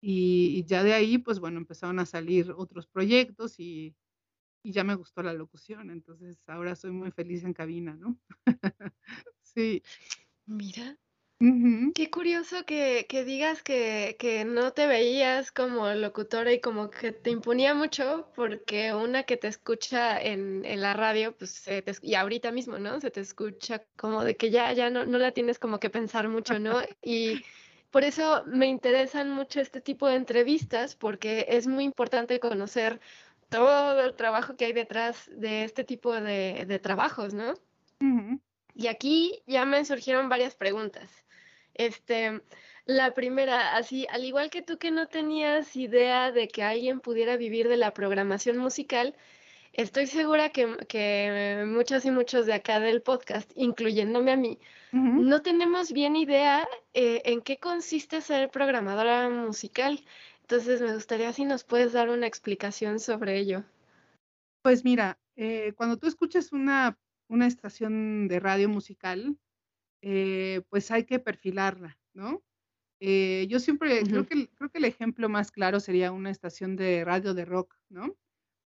Y, 0.02 0.66
ya 0.66 0.84
de 0.84 0.94
ahí, 0.94 1.18
pues 1.18 1.40
bueno, 1.40 1.60
empezaron 1.60 2.00
a 2.00 2.06
salir 2.06 2.52
otros 2.58 2.88
proyectos 2.88 3.60
y, 3.60 3.96
y 4.64 4.72
ya 4.74 4.84
me 4.84 4.96
gustó 4.96 5.24
la 5.24 5.34
locución. 5.34 5.92
Entonces 5.92 6.38
ahora 6.50 6.76
soy 6.76 6.92
muy 6.92 7.12
feliz 7.12 7.44
en 7.44 7.54
cabina, 7.54 7.96
¿no? 7.96 8.20
sí. 9.44 9.84
Mira, 10.46 10.98
Qué 11.38 12.10
curioso 12.10 12.66
que, 12.66 13.08
que 13.10 13.26
digas 13.26 13.62
que, 13.62 14.16
que 14.18 14.46
no 14.46 14.72
te 14.72 14.88
veías 14.88 15.52
como 15.52 15.88
locutora 15.94 16.54
y 16.54 16.62
como 16.62 16.90
que 16.90 17.12
te 17.12 17.30
imponía 17.30 17.74
mucho, 17.74 18.32
porque 18.36 18.94
una 18.94 19.24
que 19.24 19.36
te 19.36 19.50
escucha 19.50 20.20
en, 20.22 20.64
en 20.64 20.82
la 20.82 20.94
radio, 20.94 21.36
pues 21.38 21.66
y 22.02 22.16
ahorita 22.16 22.52
mismo, 22.52 22.80
¿no? 22.80 23.02
Se 23.02 23.12
te 23.12 23.20
escucha 23.20 23.84
como 23.98 24.24
de 24.24 24.38
que 24.38 24.50
ya, 24.50 24.72
ya 24.72 24.90
no, 24.90 25.06
no 25.06 25.18
la 25.18 25.32
tienes 25.34 25.60
como 25.60 25.80
que 25.80 25.90
pensar 25.90 26.30
mucho, 26.30 26.58
¿no? 26.58 26.80
Y 27.04 27.44
por 27.92 28.04
eso 28.06 28.44
me 28.46 28.68
interesan 28.68 29.30
mucho 29.32 29.60
este 29.60 29.82
tipo 29.82 30.08
de 30.08 30.16
entrevistas, 30.16 30.96
porque 30.96 31.46
es 31.50 31.68
muy 31.68 31.84
importante 31.84 32.40
conocer 32.40 33.02
todo 33.50 34.02
el 34.06 34.16
trabajo 34.16 34.56
que 34.56 34.66
hay 34.66 34.74
detrás 34.74 35.30
de 35.34 35.66
este 35.66 35.84
tipo 35.84 36.14
de, 36.14 36.66
de 36.66 36.80
trabajos, 36.80 37.34
¿no? 37.34 37.56
Y 38.74 38.88
aquí 38.88 39.44
ya 39.48 39.66
me 39.66 39.84
surgieron 39.86 40.30
varias 40.30 40.56
preguntas. 40.56 41.25
Este, 41.76 42.42
la 42.86 43.14
primera, 43.14 43.76
así, 43.76 44.08
al 44.10 44.24
igual 44.24 44.50
que 44.50 44.62
tú 44.62 44.78
que 44.78 44.92
no 44.92 45.08
tenías 45.08 45.76
idea 45.76 46.32
de 46.32 46.48
que 46.48 46.64
alguien 46.64 47.00
pudiera 47.00 47.38
vivir 47.38 47.68
de 47.68 47.78
la 47.78 47.94
programación 47.94 48.58
musical, 48.58 49.16
estoy 49.74 50.08
segura 50.08 50.50
que, 50.50 50.78
que 50.88 51.66
muchos 51.68 52.06
y 52.06 52.12
muchos 52.12 52.46
de 52.46 52.54
acá 52.54 52.80
del 52.80 53.02
podcast, 53.02 53.52
incluyéndome 53.56 54.32
a 54.32 54.38
mí, 54.38 54.60
no 54.92 55.42
tenemos 55.42 55.92
bien 55.92 56.16
idea 56.16 56.66
eh, 56.94 57.22
en 57.26 57.42
qué 57.42 57.58
consiste 57.58 58.22
ser 58.22 58.50
programadora 58.50 59.30
musical. 59.30 60.06
Entonces, 60.40 60.80
me 60.82 60.94
gustaría 60.94 61.34
si 61.34 61.44
nos 61.44 61.66
puedes 61.66 61.92
dar 61.92 62.10
una 62.10 62.28
explicación 62.28 63.00
sobre 63.00 63.38
ello. 63.38 63.66
Pues 64.62 64.86
mira, 64.86 65.20
eh, 65.36 65.74
cuando 65.76 65.98
tú 65.98 66.08
escuchas 66.08 66.54
una, 66.54 66.98
una 67.28 67.46
estación 67.46 68.30
de 68.30 68.40
radio 68.40 68.70
musical, 68.70 69.38
eh, 70.02 70.62
pues 70.70 70.92
hay 70.92 71.06
que 71.06 71.20
perfilarla, 71.20 71.98
¿no? 72.14 72.44
Eh, 73.00 73.46
yo 73.50 73.60
siempre 73.60 74.02
creo, 74.04 74.26
que, 74.26 74.48
creo 74.50 74.70
que 74.70 74.78
el 74.78 74.86
ejemplo 74.86 75.28
más 75.28 75.52
claro 75.52 75.80
sería 75.80 76.12
una 76.12 76.32
estación 76.32 76.76
de 76.76 77.04
radio 77.04 77.34
de 77.34 77.46
rock, 77.46 77.76
¿no? 77.90 78.16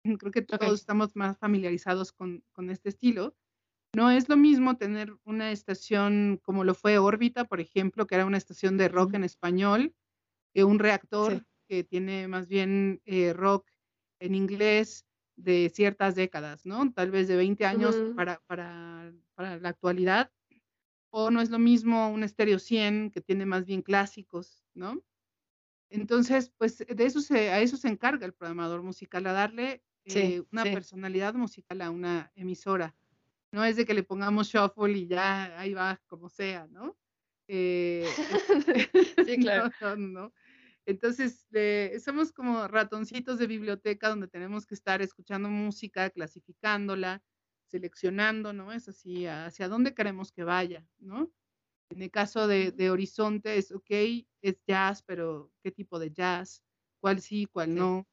Creo 0.20 0.32
que 0.32 0.42
todos 0.42 0.80
estamos 0.80 1.16
más 1.16 1.38
familiarizados 1.38 2.12
con, 2.12 2.44
con, 2.52 2.70
este 2.70 2.90
estilo. 2.90 3.36
No 3.96 4.10
es 4.10 4.28
lo 4.28 4.36
mismo 4.36 4.76
tener 4.76 5.14
una 5.24 5.52
estación 5.52 6.40
como 6.44 6.64
lo 6.64 6.74
fue 6.74 6.98
Órbita, 6.98 7.46
por 7.46 7.60
ejemplo, 7.62 8.08
que 8.08 8.16
era 8.16 8.26
una 8.26 8.38
estación 8.38 8.78
de 8.78 8.90
rock 8.90 9.14
en 9.14 9.24
español, 9.24 9.94
que 10.54 10.64
un 10.64 10.80
reactor 10.80 11.46
que 11.68 11.84
tiene 11.84 12.28
más 12.28 12.48
bien 12.48 13.02
eh, 13.06 13.34
rock 13.34 13.70
en 14.20 14.36
inglés 14.36 15.06
de 15.36 15.72
ciertas 15.74 16.16
décadas, 16.16 16.66
¿no? 16.66 16.92
Tal 16.94 17.12
vez 17.12 17.28
de 17.28 17.36
20 17.36 17.66
años 17.66 17.96
para, 18.16 18.40
para, 18.48 19.14
para 19.36 19.58
la 19.58 19.70
actualidad 19.70 20.32
o 21.16 21.30
no 21.30 21.42
es 21.42 21.52
lo 21.52 21.60
mismo 21.60 22.10
un 22.10 22.24
estéreo 22.24 22.58
100 22.58 23.12
que 23.12 23.22
tiene 23.22 23.46
más 23.46 23.66
bien 23.66 23.84
clásicos, 23.84 24.66
¿no? 24.74 25.04
Entonces, 25.90 26.52
pues 26.58 26.80
de 26.80 27.06
eso 27.06 27.22
se, 27.22 27.52
a 27.52 27.60
eso 27.62 27.78
se 27.78 27.90
encarga 27.90 28.26
el 28.26 28.34
programador 28.34 28.84
musical, 28.84 29.28
a 29.28 29.34
darle 29.34 29.84
eh, 30.06 30.44
una 30.52 30.66
personalidad 30.72 31.36
musical 31.36 31.82
a 31.82 31.92
una 31.92 32.32
emisora. 32.36 32.96
No 33.52 33.64
es 33.66 33.76
de 33.76 33.86
que 33.86 33.94
le 33.94 34.04
pongamos 34.04 34.48
shuffle 34.50 34.98
y 34.98 35.08
ya 35.08 35.60
ahí 35.60 35.74
va 35.74 36.02
como 36.08 36.30
sea, 36.30 36.68
¿no? 36.68 36.98
Eh, 37.48 38.20
sí, 39.20 39.38
claro. 39.40 39.72
no, 39.98 40.34
Entonces, 40.86 41.48
eh, 41.54 42.00
somos 42.04 42.32
como 42.34 42.68
ratoncitos 42.68 43.40
de 43.40 43.48
biblioteca 43.48 44.10
donde 44.10 44.28
tenemos 44.28 44.66
que 44.66 44.76
estar 44.76 45.02
escuchando 45.02 45.50
música, 45.50 46.10
clasificándola, 46.10 47.24
seleccionando, 47.74 48.54
¿no? 48.54 48.72
Es 48.72 48.88
así, 48.88 49.26
hacia 49.26 49.68
dónde 49.68 49.96
queremos 49.96 50.32
que 50.32 50.44
vaya, 50.44 50.86
¿no? 51.00 51.32
En 51.90 52.04
el 52.04 52.12
caso 52.12 52.48
de, 52.48 52.92
Horizonte 52.92 53.58
es, 53.58 53.72
ok, 53.72 53.90
es 54.44 54.62
jazz, 54.68 55.02
pero 55.02 55.52
¿qué 55.64 55.72
tipo 55.72 55.98
de 55.98 56.12
jazz? 56.12 56.64
¿Cuál 57.02 57.20
sí, 57.20 57.48
cuál 57.52 57.74
no? 57.74 58.08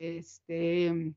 Este, 0.00 1.14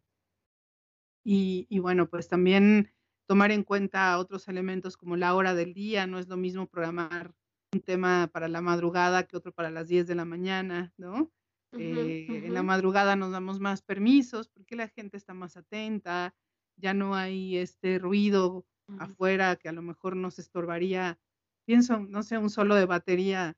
y, 1.26 1.66
y, 1.70 1.80
bueno, 1.80 2.08
pues 2.08 2.28
también 2.28 2.94
tomar 3.28 3.52
en 3.52 3.64
cuenta 3.64 4.20
otros 4.20 4.48
elementos 4.48 4.96
como 4.96 5.18
la 5.18 5.34
hora 5.34 5.56
del 5.56 5.74
día, 5.74 6.06
no 6.06 6.20
es 6.20 6.28
lo 6.28 6.38
mismo 6.38 6.68
programar 6.68 7.34
un 7.74 7.82
tema 7.82 8.30
para 8.32 8.48
la 8.48 8.62
madrugada 8.62 9.24
que 9.24 9.38
otro 9.38 9.52
para 9.52 9.72
las 9.72 9.88
10 9.88 10.06
de 10.06 10.16
la 10.16 10.26
mañana, 10.26 10.94
¿no? 10.98 11.32
Eh, 11.74 12.28
en 12.30 12.54
la 12.54 12.64
madrugada 12.64 13.16
nos 13.16 13.32
damos 13.32 13.60
más 13.60 13.82
permisos 13.82 14.48
porque 14.50 14.76
la 14.76 14.88
gente 14.88 15.18
está 15.18 15.34
más 15.34 15.58
atenta, 15.58 16.36
ya 16.78 16.94
no 16.94 17.16
hay 17.16 17.58
este 17.58 18.00
ruido 18.00 18.66
afuera 19.00 19.56
que 19.58 19.68
a 19.68 19.74
lo 19.74 19.82
mejor 19.82 20.16
nos 20.16 20.40
estorbaría, 20.40 21.20
pienso, 21.66 22.00
no 22.00 22.24
sé, 22.24 22.38
un 22.38 22.50
solo 22.50 22.76
de 22.76 22.86
batería 22.86 23.58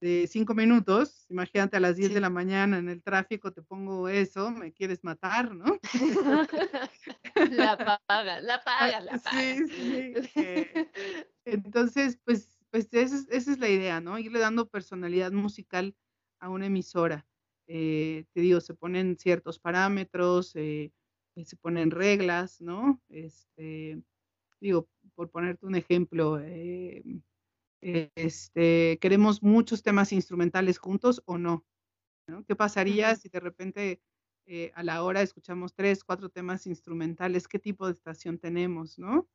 de 0.00 0.26
cinco 0.26 0.54
minutos, 0.54 1.26
imagínate 1.28 1.76
a 1.76 1.80
las 1.80 1.96
10 1.96 2.14
de 2.14 2.20
la 2.20 2.30
mañana 2.30 2.78
en 2.78 2.88
el 2.88 3.02
tráfico 3.02 3.52
te 3.52 3.60
pongo 3.60 4.08
eso, 4.08 4.50
me 4.50 4.72
quieres 4.72 5.04
matar, 5.04 5.54
¿no? 5.54 5.78
la 7.50 7.76
paga, 8.08 8.40
la 8.40 8.64
paga, 8.64 9.00
la 9.00 9.18
paga. 9.18 9.30
Sí, 9.30 9.68
sí. 9.68 10.14
Eh, 10.36 10.90
entonces, 11.44 12.18
pues, 12.24 12.58
pues 12.70 12.88
esa 12.92 13.16
es, 13.16 13.28
esa 13.30 13.52
es, 13.52 13.58
la 13.58 13.68
idea, 13.68 14.00
¿no? 14.00 14.18
Irle 14.18 14.38
dando 14.38 14.68
personalidad 14.68 15.32
musical 15.32 15.94
a 16.38 16.48
una 16.48 16.66
emisora. 16.66 17.26
Eh, 17.66 18.24
te 18.32 18.40
digo, 18.40 18.60
se 18.60 18.74
ponen 18.74 19.16
ciertos 19.18 19.58
parámetros, 19.58 20.56
eh, 20.56 20.92
se 21.44 21.56
ponen 21.56 21.90
reglas, 21.90 22.60
¿no? 22.60 23.00
Este, 23.08 24.02
digo, 24.60 24.88
por 25.14 25.30
ponerte 25.30 25.66
un 25.66 25.74
ejemplo, 25.74 26.38
eh, 26.40 27.02
este, 27.80 28.98
queremos 29.00 29.42
muchos 29.42 29.82
temas 29.82 30.12
instrumentales 30.12 30.78
juntos 30.78 31.22
o 31.26 31.38
no, 31.38 31.64
¿no? 32.26 32.44
¿Qué 32.44 32.54
pasaría 32.56 33.14
si 33.16 33.28
de 33.28 33.40
repente 33.40 34.02
eh, 34.46 34.72
a 34.74 34.82
la 34.82 35.02
hora 35.02 35.22
escuchamos 35.22 35.74
tres, 35.74 36.04
cuatro 36.04 36.28
temas 36.28 36.66
instrumentales? 36.66 37.48
¿Qué 37.48 37.58
tipo 37.58 37.86
de 37.86 37.92
estación 37.92 38.38
tenemos, 38.38 38.98
no? 38.98 39.28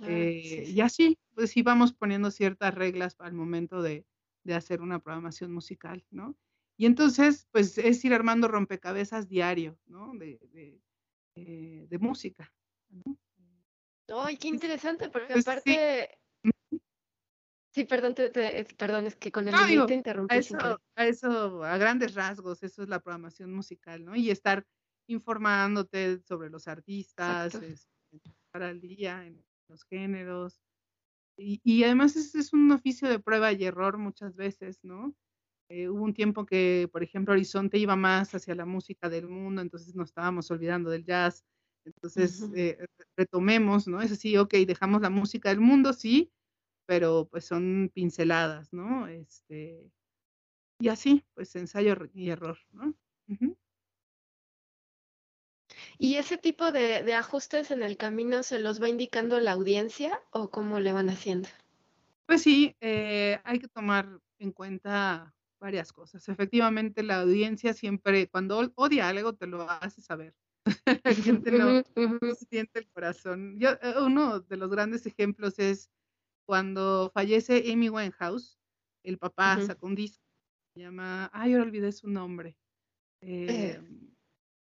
Eh, 0.00 0.64
y 0.68 0.80
así, 0.82 1.18
pues 1.34 1.50
sí 1.50 1.62
vamos 1.62 1.94
poniendo 1.94 2.30
ciertas 2.30 2.74
reglas 2.74 3.16
al 3.18 3.32
momento 3.32 3.80
de, 3.80 4.06
de 4.44 4.54
hacer 4.54 4.82
una 4.82 4.98
programación 4.98 5.52
musical, 5.52 6.04
¿no? 6.10 6.36
Y 6.76 6.84
entonces, 6.84 7.48
pues 7.50 7.78
es 7.78 8.04
ir 8.04 8.12
armando 8.12 8.48
rompecabezas 8.48 9.28
diario, 9.28 9.78
¿no? 9.86 10.12
De, 10.14 10.38
de, 10.52 10.78
eh, 11.36 11.86
de 11.88 11.98
música. 11.98 12.52
Ay, 14.08 14.36
qué 14.36 14.48
interesante, 14.48 15.08
porque 15.08 15.34
aparte, 15.34 16.18
Sí, 17.76 17.84
perdón, 17.84 18.14
perdón, 18.78 19.06
es 19.06 19.16
que 19.16 19.30
con 19.30 19.46
el 19.46 19.54
no, 19.54 19.84
te 19.84 19.92
interrumpí. 19.92 20.34
A 20.34 20.38
eso, 20.38 20.56
a 20.94 21.06
eso, 21.06 21.62
a 21.62 21.76
grandes 21.76 22.14
rasgos, 22.14 22.62
eso 22.62 22.82
es 22.82 22.88
la 22.88 23.00
programación 23.00 23.52
musical, 23.52 24.02
¿no? 24.02 24.16
Y 24.16 24.30
estar 24.30 24.64
informándote 25.08 26.22
sobre 26.22 26.48
los 26.48 26.68
artistas, 26.68 27.60
para 28.50 28.70
el 28.70 28.80
día, 28.80 29.26
en 29.26 29.44
los 29.68 29.84
géneros. 29.84 30.58
Y, 31.36 31.60
y 31.64 31.84
además 31.84 32.16
es, 32.16 32.34
es, 32.34 32.54
un 32.54 32.72
oficio 32.72 33.10
de 33.10 33.18
prueba 33.18 33.52
y 33.52 33.64
error 33.64 33.98
muchas 33.98 34.34
veces, 34.34 34.78
¿no? 34.82 35.14
Eh, 35.68 35.88
hubo 35.88 36.04
un 36.04 36.14
tiempo 36.14 36.46
que, 36.46 36.88
por 36.92 37.02
ejemplo, 37.02 37.32
Horizonte 37.34 37.78
iba 37.78 37.96
más 37.96 38.34
hacia 38.34 38.54
la 38.54 38.64
música 38.64 39.08
del 39.08 39.28
mundo, 39.28 39.62
entonces 39.62 39.94
nos 39.94 40.10
estábamos 40.10 40.50
olvidando 40.50 40.90
del 40.90 41.04
jazz. 41.04 41.44
Entonces, 41.84 42.48
eh, 42.54 42.84
retomemos, 43.16 43.86
¿no? 43.86 44.00
Es 44.00 44.12
así, 44.12 44.36
ok, 44.36 44.54
dejamos 44.66 45.02
la 45.02 45.10
música 45.10 45.48
del 45.48 45.60
mundo, 45.60 45.92
sí, 45.92 46.32
pero 46.86 47.28
pues 47.30 47.44
son 47.44 47.90
pinceladas, 47.94 48.72
¿no? 48.72 49.06
Este, 49.08 49.90
y 50.80 50.88
así, 50.88 51.24
pues 51.34 51.54
ensayo 51.56 51.96
y 52.12 52.30
error, 52.30 52.58
¿no? 52.72 52.94
¿Y 55.98 56.16
ese 56.16 56.38
tipo 56.38 56.72
de, 56.72 57.02
de, 57.02 57.14
ajustes 57.14 57.70
en 57.70 57.82
el 57.82 57.96
camino 57.96 58.42
se 58.42 58.58
los 58.58 58.80
va 58.80 58.88
indicando 58.88 59.40
la 59.40 59.52
audiencia 59.52 60.20
o 60.30 60.50
cómo 60.50 60.80
le 60.80 60.92
van 60.92 61.08
haciendo? 61.08 61.48
Pues 62.26 62.42
sí, 62.42 62.76
eh, 62.80 63.40
hay 63.44 63.58
que 63.58 63.68
tomar 63.68 64.20
en 64.38 64.52
cuenta 64.52 65.35
varias 65.60 65.92
cosas. 65.92 66.28
Efectivamente, 66.28 67.02
la 67.02 67.20
audiencia 67.20 67.74
siempre, 67.74 68.28
cuando 68.28 68.72
odia 68.74 69.08
algo, 69.08 69.34
te 69.34 69.46
lo 69.46 69.68
hace 69.70 70.02
saber. 70.02 70.34
la 71.04 71.14
gente 71.14 71.52
no, 71.52 71.82
siente 72.34 72.80
el 72.80 72.88
corazón. 72.88 73.58
Yo, 73.58 73.70
eh, 73.70 73.94
uno 74.00 74.40
de 74.40 74.56
los 74.56 74.70
grandes 74.70 75.06
ejemplos 75.06 75.58
es 75.58 75.90
cuando 76.46 77.10
fallece 77.12 77.72
Amy 77.72 77.88
Winehouse, 77.88 78.58
el 79.04 79.18
papá 79.18 79.60
sacó 79.60 79.86
un 79.86 79.94
disco, 79.94 80.24
se 80.74 80.80
llama, 80.80 81.30
ay, 81.32 81.52
ahora 81.52 81.64
olvidé 81.64 81.92
su 81.92 82.08
nombre. 82.08 82.56
Eh, 83.20 83.76
em, 83.76 84.14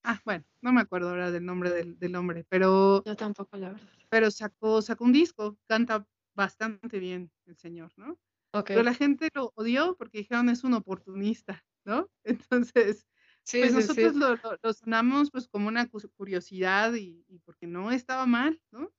ah, 0.05 0.21
bueno, 0.25 0.45
no 0.61 0.73
me 0.73 0.81
acuerdo 0.81 1.11
ahora 1.11 1.31
del 1.31 1.45
nombre 1.45 1.71
del, 1.71 2.17
hombre, 2.17 2.45
pero... 2.49 3.03
Yo 3.05 3.17
tampoco, 3.17 3.57
la 3.57 3.71
verdad. 3.71 3.89
Pero 4.09 4.31
sacó, 4.31 4.83
sacó 4.83 5.05
un 5.05 5.13
disco, 5.13 5.59
canta 5.67 6.07
bastante 6.35 6.99
bien 6.99 7.31
el 7.47 7.57
señor, 7.57 7.93
¿no? 7.97 8.19
Pero 8.67 8.83
la 8.83 8.95
gente 8.95 9.29
lo 9.35 9.53
odió 9.55 9.97
porque 9.97 10.19
dijeron 10.19 10.49
es 10.49 10.63
un 10.65 10.75
oportunista, 10.75 11.65
¿no? 11.85 12.11
Entonces, 12.25 13.07
pues 13.51 13.73
nosotros 13.73 14.15
Lo, 14.63 14.73
sonamos 14.73 15.31
pues 15.31 15.49
como 15.49 15.69
una 15.69 15.89
curiosidad 15.89 16.95
y, 16.95 17.25
porque 17.45 17.67
no 17.67 17.91
estaba 17.91 18.27
mal, 18.27 18.61
¿no? 18.71 18.93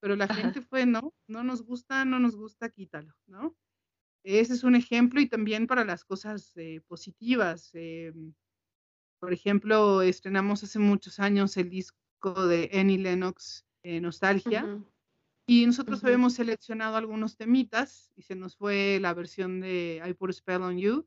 Pero 0.00 0.16
la 0.16 0.28
gente 0.28 0.60
fue, 0.60 0.86
no, 0.86 1.14
no 1.26 1.42
nos 1.42 1.62
gusta, 1.62 2.04
no 2.04 2.18
nos 2.18 2.36
gusta, 2.36 2.68
quítalo, 2.70 3.14
¿no? 3.26 3.56
Ese 4.24 4.54
es 4.54 4.64
un 4.64 4.74
ejemplo 4.74 5.20
y 5.20 5.28
también 5.28 5.66
para 5.66 5.84
las 5.84 6.04
cosas 6.04 6.52
eh, 6.56 6.80
positivas. 6.88 7.70
Em, 7.74 8.34
por 9.20 9.32
ejemplo, 9.32 10.02
estrenamos 10.02 10.62
hace 10.64 10.78
muchos 10.78 11.18
años 11.18 11.56
el 11.56 11.70
disco 11.70 12.46
de 12.46 12.70
Annie 12.74 12.98
Lennox, 12.98 13.64
eh, 13.82 14.00
Nostalgia. 14.00 14.82
Y 15.48 15.64
nosotros 15.66 16.02
habíamos 16.04 16.34
seleccionado 16.34 16.96
algunos 16.96 17.36
temitas 17.36 18.10
y 18.16 18.22
se 18.22 18.34
nos 18.34 18.56
fue 18.56 18.98
la 19.00 19.14
versión 19.14 19.60
de 19.60 20.02
I 20.04 20.14
Put 20.14 20.30
a 20.30 20.32
Spell 20.32 20.62
on 20.62 20.78
You. 20.78 21.06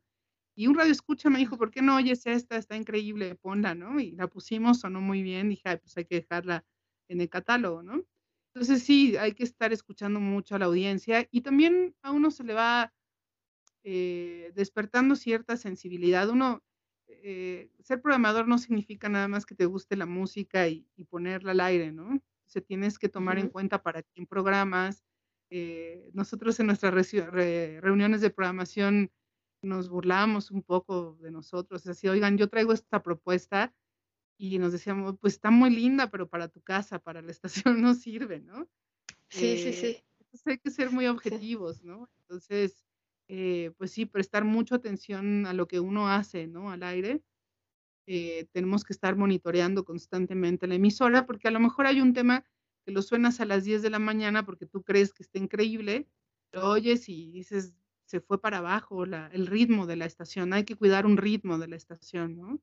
Y 0.55 0.67
un 0.67 0.75
radio 0.75 0.91
escucha 0.91 1.29
me 1.29 1.39
dijo, 1.39 1.58
¿por 1.58 1.72
qué 1.72 1.81
no 1.81 1.96
oyes 1.98 2.25
esta? 2.25 2.58
Está 2.58 2.75
increíble, 2.77 3.36
ponla, 3.36 3.75
¿no? 3.75 4.00
Y 4.00 4.12
la 4.12 4.27
pusimos, 4.27 4.79
sonó 4.81 5.01
muy 5.01 5.24
bien. 5.24 5.50
Dije, 5.50 5.77
pues 5.77 5.98
hay 5.98 6.05
que 6.05 6.15
dejarla 6.22 6.65
en 7.10 7.22
el 7.22 7.29
catálogo, 7.29 7.84
¿no? 7.84 8.05
Entonces 8.53 8.84
sí, 8.84 9.17
hay 9.17 9.34
que 9.34 9.43
estar 9.43 9.74
escuchando 9.74 10.19
mucho 10.19 10.55
a 10.55 10.60
la 10.60 10.65
audiencia 10.65 11.27
y 11.31 11.41
también 11.41 11.96
a 12.01 12.12
uno 12.12 12.31
se 12.31 12.43
le 12.43 12.53
va 12.53 12.93
eh, 13.84 14.51
despertando 14.55 15.15
cierta 15.15 15.58
sensibilidad. 15.58 16.29
Uno, 16.29 16.63
eh, 17.08 17.72
ser 17.79 18.01
programador 18.01 18.48
no 18.48 18.58
significa 18.58 19.10
nada 19.10 19.27
más 19.27 19.46
que 19.46 19.55
te 19.55 19.65
guste 19.65 19.96
la 19.98 20.05
música 20.05 20.67
y, 20.67 20.88
y 20.96 21.05
ponerla 21.05 21.51
al 21.51 21.62
aire, 21.62 21.91
¿no? 21.91 22.22
Se 22.50 22.62
tienes 22.62 22.98
que 22.98 23.10
tomar 23.10 23.38
en 23.38 23.48
cuenta 23.48 23.82
para 23.84 24.01
quién 24.01 24.25
programas. 24.25 25.03
Eh, 25.51 26.09
nosotros 26.14 26.59
en 26.59 26.68
nuestras 26.68 26.94
reuniones 26.94 28.22
de 28.22 28.29
programación 28.31 29.12
nos 29.62 29.90
burlábamos 29.90 30.51
un 30.51 30.64
poco 30.64 31.18
de 31.22 31.31
nosotros, 31.31 31.85
así, 31.85 32.07
oigan, 32.07 32.38
yo 32.38 32.48
traigo 32.48 32.74
esta 32.74 33.03
propuesta 33.03 33.74
y 34.38 34.57
nos 34.57 34.72
decíamos, 34.72 35.18
pues 35.20 35.33
está 35.33 35.51
muy 35.51 35.70
linda, 35.70 36.09
pero 36.09 36.27
para 36.27 36.48
tu 36.48 36.62
casa, 36.62 37.00
para 37.00 37.22
la 37.22 37.31
estación 37.72 37.81
no 37.81 37.94
sirve, 37.94 38.40
¿no? 38.40 38.68
Sí, 39.29 39.57
sí, 39.57 39.74
sí. 39.74 39.85
Eh, 39.88 40.05
entonces 40.20 40.48
hay 40.48 40.57
que 40.57 40.72
ser 40.72 40.92
muy 40.92 41.07
objetivos, 41.07 41.83
¿no? 41.83 42.09
Entonces, 42.22 42.83
eh, 43.27 43.72
pues 43.77 43.92
sí, 43.92 44.05
prestar 44.05 44.44
mucha 44.44 44.75
atención 44.75 45.46
a 45.46 45.53
lo 45.53 45.68
que 45.68 45.79
uno 45.79 46.07
hace, 46.07 46.48
¿no? 46.48 46.72
Al 46.72 46.83
aire 46.83 47.22
eh, 48.11 48.48
tenemos 48.53 48.83
que 48.83 48.91
estar 48.91 49.15
monitoreando 49.15 49.85
constantemente 49.85 50.65
la 50.65 50.74
emisora, 50.74 51.27
porque 51.27 51.48
a 51.48 51.51
lo 51.51 51.59
mejor 51.59 51.85
hay 51.85 52.01
un 52.01 52.13
tema 52.13 52.43
que 52.83 52.91
lo 52.91 53.03
suenas 53.03 53.39
a 53.39 53.45
las 53.45 53.65
10 53.65 53.83
de 53.83 53.91
la 53.91 54.00
mañana 54.00 54.43
porque 54.43 54.65
tú 54.65 54.81
crees 54.81 55.13
que 55.13 55.22
está 55.22 55.37
increíble, 55.37 56.07
lo 56.51 56.67
oyes 56.72 57.07
y 57.07 57.29
dices, 57.29 57.75
se 58.05 58.19
fue 58.19 58.41
para 58.41 58.57
abajo 58.57 59.03
el 59.03 59.45
ritmo 59.45 59.85
de 59.85 59.95
la 59.95 60.05
estación, 60.05 60.53
hay 60.53 60.63
que 60.63 60.75
cuidar 60.75 61.05
un 61.05 61.17
ritmo 61.17 61.59
de 61.59 61.67
la 61.67 61.75
estación, 61.75 62.35
¿no? 62.35 62.59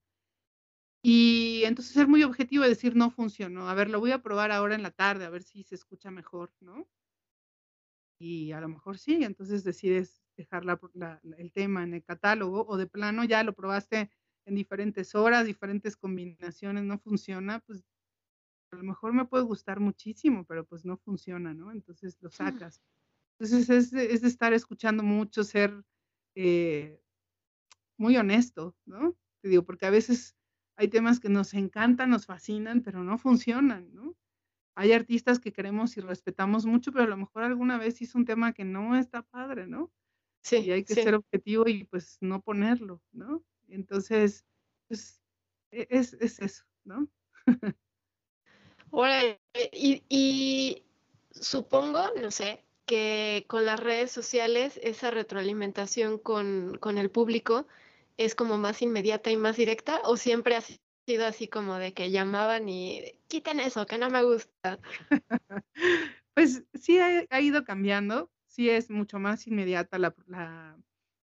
Y 1.00 1.62
entonces 1.64 1.94
ser 1.94 2.08
muy 2.08 2.24
objetivo 2.24 2.64
y 2.64 2.68
decir, 2.68 2.96
no 2.96 3.12
funcionó, 3.12 3.68
a 3.68 3.74
ver, 3.74 3.88
lo 3.88 4.00
voy 4.00 4.10
a 4.10 4.22
probar 4.22 4.50
ahora 4.50 4.74
en 4.74 4.82
la 4.82 4.90
tarde, 4.90 5.26
a 5.26 5.30
ver 5.30 5.44
si 5.44 5.62
se 5.62 5.76
escucha 5.76 6.10
mejor, 6.10 6.52
¿no? 6.58 6.88
Y 8.18 8.50
a 8.50 8.60
lo 8.60 8.68
mejor 8.68 8.98
sí, 8.98 9.22
entonces 9.22 9.62
decides 9.62 10.24
dejar 10.36 10.64
el 11.38 11.52
tema 11.52 11.84
en 11.84 11.94
el 11.94 12.02
catálogo 12.02 12.66
o 12.66 12.76
de 12.76 12.88
plano 12.88 13.22
ya 13.22 13.44
lo 13.44 13.54
probaste 13.54 14.10
en 14.46 14.54
diferentes 14.54 15.14
horas, 15.14 15.44
diferentes 15.44 15.96
combinaciones, 15.96 16.84
no 16.84 16.98
funciona, 16.98 17.60
pues 17.60 17.84
a 18.70 18.76
lo 18.76 18.84
mejor 18.84 19.12
me 19.12 19.24
puede 19.26 19.44
gustar 19.44 19.80
muchísimo, 19.80 20.44
pero 20.44 20.64
pues 20.64 20.84
no 20.84 20.96
funciona, 20.96 21.52
¿no? 21.52 21.72
Entonces 21.72 22.16
lo 22.20 22.30
sacas. 22.30 22.80
Entonces 23.38 23.68
es 23.68 23.90
de, 23.90 24.12
es 24.12 24.22
de 24.22 24.28
estar 24.28 24.52
escuchando 24.52 25.02
mucho, 25.02 25.44
ser 25.44 25.84
eh, 26.34 27.00
muy 27.98 28.16
honesto, 28.16 28.76
¿no? 28.86 29.16
Te 29.42 29.48
digo, 29.48 29.64
porque 29.64 29.86
a 29.86 29.90
veces 29.90 30.36
hay 30.76 30.88
temas 30.88 31.20
que 31.20 31.28
nos 31.28 31.52
encantan, 31.54 32.10
nos 32.10 32.26
fascinan, 32.26 32.82
pero 32.82 33.02
no 33.02 33.18
funcionan, 33.18 33.92
¿no? 33.94 34.16
Hay 34.76 34.92
artistas 34.92 35.40
que 35.40 35.52
queremos 35.52 35.96
y 35.96 36.00
respetamos 36.00 36.66
mucho, 36.66 36.92
pero 36.92 37.04
a 37.04 37.08
lo 37.08 37.16
mejor 37.16 37.42
alguna 37.42 37.78
vez 37.78 38.00
hizo 38.02 38.18
un 38.18 38.26
tema 38.26 38.52
que 38.52 38.64
no 38.64 38.96
está 38.96 39.22
padre, 39.22 39.66
¿no? 39.66 39.90
Sí. 40.42 40.58
Y 40.58 40.70
hay 40.70 40.84
que 40.84 40.94
ser 40.94 41.14
objetivo 41.14 41.66
y 41.66 41.84
pues 41.84 42.18
no 42.20 42.42
ponerlo, 42.42 43.02
¿no? 43.10 43.42
Entonces, 43.68 44.44
pues, 44.88 45.20
e, 45.70 45.86
es, 45.90 46.14
es 46.14 46.38
eso, 46.40 46.64
¿no? 46.84 47.08
Y, 49.72 50.02
y 50.08 50.82
supongo, 51.30 52.10
no 52.20 52.30
sé, 52.30 52.64
que 52.86 53.44
con 53.48 53.66
las 53.66 53.80
redes 53.80 54.10
sociales 54.10 54.78
esa 54.82 55.10
retroalimentación 55.10 56.18
con, 56.18 56.78
con, 56.78 56.98
el 56.98 57.10
público 57.10 57.66
es 58.16 58.34
como 58.34 58.58
más 58.58 58.80
inmediata 58.80 59.30
y 59.30 59.36
más 59.36 59.56
directa 59.56 60.00
o 60.04 60.16
siempre 60.16 60.56
ha 60.56 60.62
sido 61.06 61.26
así 61.26 61.48
como 61.48 61.76
de 61.76 61.92
que 61.92 62.10
llamaban 62.10 62.68
y 62.68 63.02
quiten 63.28 63.60
eso, 63.60 63.86
que 63.86 63.98
no 63.98 64.08
me 64.08 64.22
gusta. 64.22 64.78
pues 66.34 66.64
sí 66.74 66.98
ha, 66.98 67.26
ha, 67.28 67.40
ido 67.40 67.64
cambiando, 67.64 68.30
sí 68.46 68.70
es 68.70 68.88
mucho 68.90 69.18
más 69.18 69.46
inmediata 69.46 69.98
la, 69.98 70.14
la, 70.26 70.78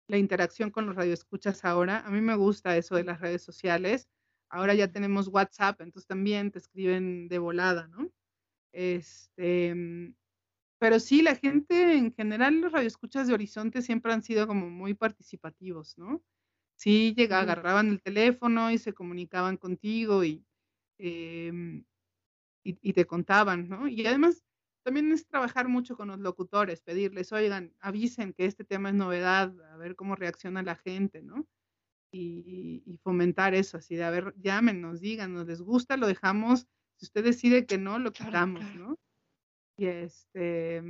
la 0.07 0.17
interacción 0.17 0.71
con 0.71 0.85
los 0.85 0.95
radioescuchas 0.95 1.65
ahora. 1.65 1.99
A 2.05 2.09
mí 2.09 2.21
me 2.21 2.35
gusta 2.35 2.77
eso 2.77 2.95
de 2.95 3.03
las 3.03 3.19
redes 3.21 3.43
sociales. 3.43 4.07
Ahora 4.49 4.73
ya 4.73 4.91
tenemos 4.91 5.27
WhatsApp, 5.27 5.81
entonces 5.81 6.07
también 6.07 6.51
te 6.51 6.59
escriben 6.59 7.27
de 7.27 7.39
volada, 7.39 7.87
¿no? 7.87 8.09
Este, 8.73 9.75
mm, 9.75 10.15
pero 10.79 10.99
sí, 10.99 11.21
la 11.23 11.35
gente 11.35 11.97
en 11.97 12.13
general, 12.13 12.61
los 12.61 12.71
radioescuchas 12.71 13.27
de 13.27 13.33
Horizonte 13.33 13.81
siempre 13.81 14.13
han 14.13 14.23
sido 14.23 14.47
como 14.47 14.69
muy 14.69 14.93
participativos, 14.93 15.97
¿no? 15.97 16.23
Sí, 16.77 17.13
llega, 17.15 17.39
agarraban 17.41 17.89
el 17.89 18.01
teléfono 18.01 18.71
y 18.71 18.77
se 18.77 18.93
comunicaban 18.93 19.57
contigo 19.57 20.23
y, 20.23 20.45
em, 20.99 21.85
y, 22.63 22.77
y, 22.81 22.93
te 22.93 23.05
contaban, 23.07 23.69
¿no? 23.69 23.87
Y 23.87 24.05
además 24.07 24.43
también 24.87 25.11
es 25.11 25.27
trabajar 25.27 25.67
mucho 25.67 25.97
con 25.97 26.07
los 26.07 26.19
locutores, 26.19 26.79
pedirles, 26.79 27.33
oigan, 27.33 27.73
avisen 27.81 28.31
que 28.31 28.45
este 28.45 28.63
tema 28.63 28.87
es 28.87 28.95
novedad, 28.95 29.53
a 29.73 29.75
ver 29.75 29.97
cómo 29.97 30.15
reacciona 30.15 30.63
la 30.63 30.77
gente, 30.77 31.21
¿no? 31.21 31.45
Y, 32.09 32.97
fomentar 33.03 33.53
eso, 33.53 33.79
así 33.79 33.97
de, 33.97 34.05
a 34.05 34.11
ver, 34.11 34.33
llámenos, 34.37 35.01
díganos, 35.01 35.45
les 35.45 35.59
gusta, 35.59 35.97
lo 35.97 36.07
dejamos, 36.07 36.69
si 36.95 37.05
usted 37.05 37.25
decide 37.25 37.65
que 37.65 37.77
no, 37.77 37.99
lo 37.99 38.13
quitamos, 38.13 38.63
¿no? 38.75 38.95
Y 39.75 39.87
este, 39.87 40.81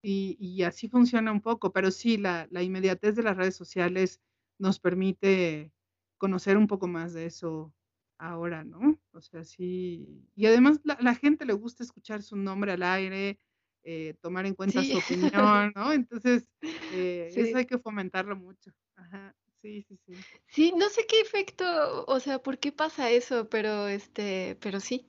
y, 0.00 0.62
así 0.62 0.88
funciona 0.88 1.32
un 1.32 1.40
poco, 1.40 1.72
pero 1.72 1.90
sí, 1.90 2.16
la, 2.16 2.46
la 2.52 2.62
inmediatez 2.62 3.16
de 3.16 3.24
las 3.24 3.36
redes 3.36 3.56
sociales 3.56 4.20
nos 4.56 4.78
permite 4.78 5.72
conocer 6.16 6.56
un 6.56 6.68
poco 6.68 6.86
más 6.86 7.12
de 7.12 7.26
eso 7.26 7.74
ahora, 8.18 8.64
¿no? 8.64 8.98
O 9.12 9.20
sea, 9.20 9.44
sí. 9.44 10.24
Y 10.34 10.46
además 10.46 10.80
la, 10.84 10.96
la 11.00 11.14
gente 11.14 11.44
le 11.44 11.52
gusta 11.52 11.82
escuchar 11.82 12.22
su 12.22 12.36
nombre 12.36 12.72
al 12.72 12.82
aire, 12.82 13.38
eh, 13.82 14.14
tomar 14.20 14.46
en 14.46 14.54
cuenta 14.54 14.82
su 14.82 14.98
opinión, 14.98 15.72
¿no? 15.74 15.92
Entonces, 15.92 16.48
eh, 16.92 17.30
eso 17.34 17.56
hay 17.56 17.66
que 17.66 17.78
fomentarlo 17.78 18.36
mucho. 18.36 18.70
Ajá. 18.96 19.34
Sí, 19.60 19.82
sí, 19.88 19.98
sí. 20.06 20.12
Sí, 20.48 20.72
no 20.76 20.90
sé 20.90 21.06
qué 21.06 21.20
efecto, 21.20 22.04
o 22.06 22.20
sea, 22.20 22.38
por 22.38 22.58
qué 22.58 22.70
pasa 22.70 23.10
eso, 23.10 23.48
pero 23.48 23.88
este, 23.88 24.58
pero 24.60 24.78
sí. 24.78 25.08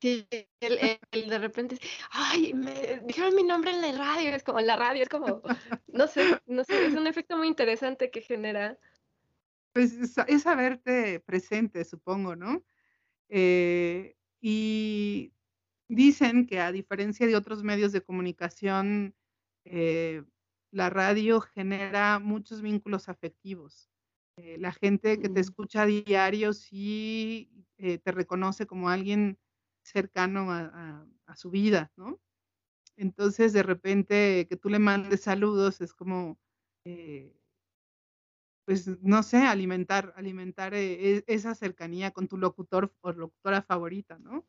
Sí, 0.00 0.26
el, 0.60 1.30
de 1.30 1.38
repente, 1.38 1.78
ay, 2.10 2.52
me 2.52 3.00
dijeron 3.04 3.34
mi 3.34 3.42
nombre 3.42 3.70
en 3.70 3.80
la 3.80 3.92
radio, 3.92 4.30
es 4.30 4.42
como, 4.42 4.60
en 4.60 4.66
la 4.66 4.76
radio, 4.76 5.02
es 5.02 5.08
como, 5.08 5.42
no 5.86 6.06
sé, 6.06 6.38
no 6.46 6.64
sé, 6.64 6.86
es 6.86 6.94
un 6.94 7.06
efecto 7.06 7.36
muy 7.36 7.48
interesante 7.48 8.10
que 8.10 8.20
genera. 8.20 8.78
Pues 9.74 9.92
es, 10.28 10.42
saberte 10.42 11.18
presente, 11.18 11.84
supongo, 11.84 12.36
¿no? 12.36 12.64
Eh, 13.28 14.16
y 14.40 15.32
dicen 15.88 16.46
que 16.46 16.60
a 16.60 16.70
diferencia 16.70 17.26
de 17.26 17.34
otros 17.34 17.64
medios 17.64 17.90
de 17.90 18.00
comunicación, 18.00 19.16
eh, 19.64 20.22
la 20.70 20.90
radio 20.90 21.40
genera 21.40 22.20
muchos 22.20 22.62
vínculos 22.62 23.08
afectivos. 23.08 23.90
Eh, 24.36 24.58
la 24.58 24.70
gente 24.72 25.18
que 25.18 25.28
te 25.28 25.40
escucha 25.40 25.82
a 25.82 25.86
diario 25.86 26.52
sí 26.52 27.50
te 27.76 28.12
reconoce 28.12 28.66
como 28.66 28.88
alguien 28.88 29.38
cercano 29.82 30.52
a, 30.52 31.04
su 31.34 31.50
vida, 31.50 31.90
¿no? 31.96 32.20
Entonces, 32.96 33.52
de 33.52 33.64
repente, 33.64 34.46
que 34.48 34.56
tú 34.56 34.68
le 34.68 34.78
mandes 34.78 35.22
saludos 35.22 35.80
es 35.80 35.92
como, 35.92 36.38
pues, 38.64 38.88
no 39.02 39.22
sé, 39.22 39.38
alimentar, 39.38 40.12
alimentar 40.16 40.74
e, 40.74 41.24
esa 41.26 41.54
cercanía 41.54 42.12
con 42.12 42.28
tu 42.28 42.38
locutor 42.38 42.94
o 43.00 43.12
locutora 43.12 43.62
favorita, 43.62 44.18
¿no? 44.18 44.46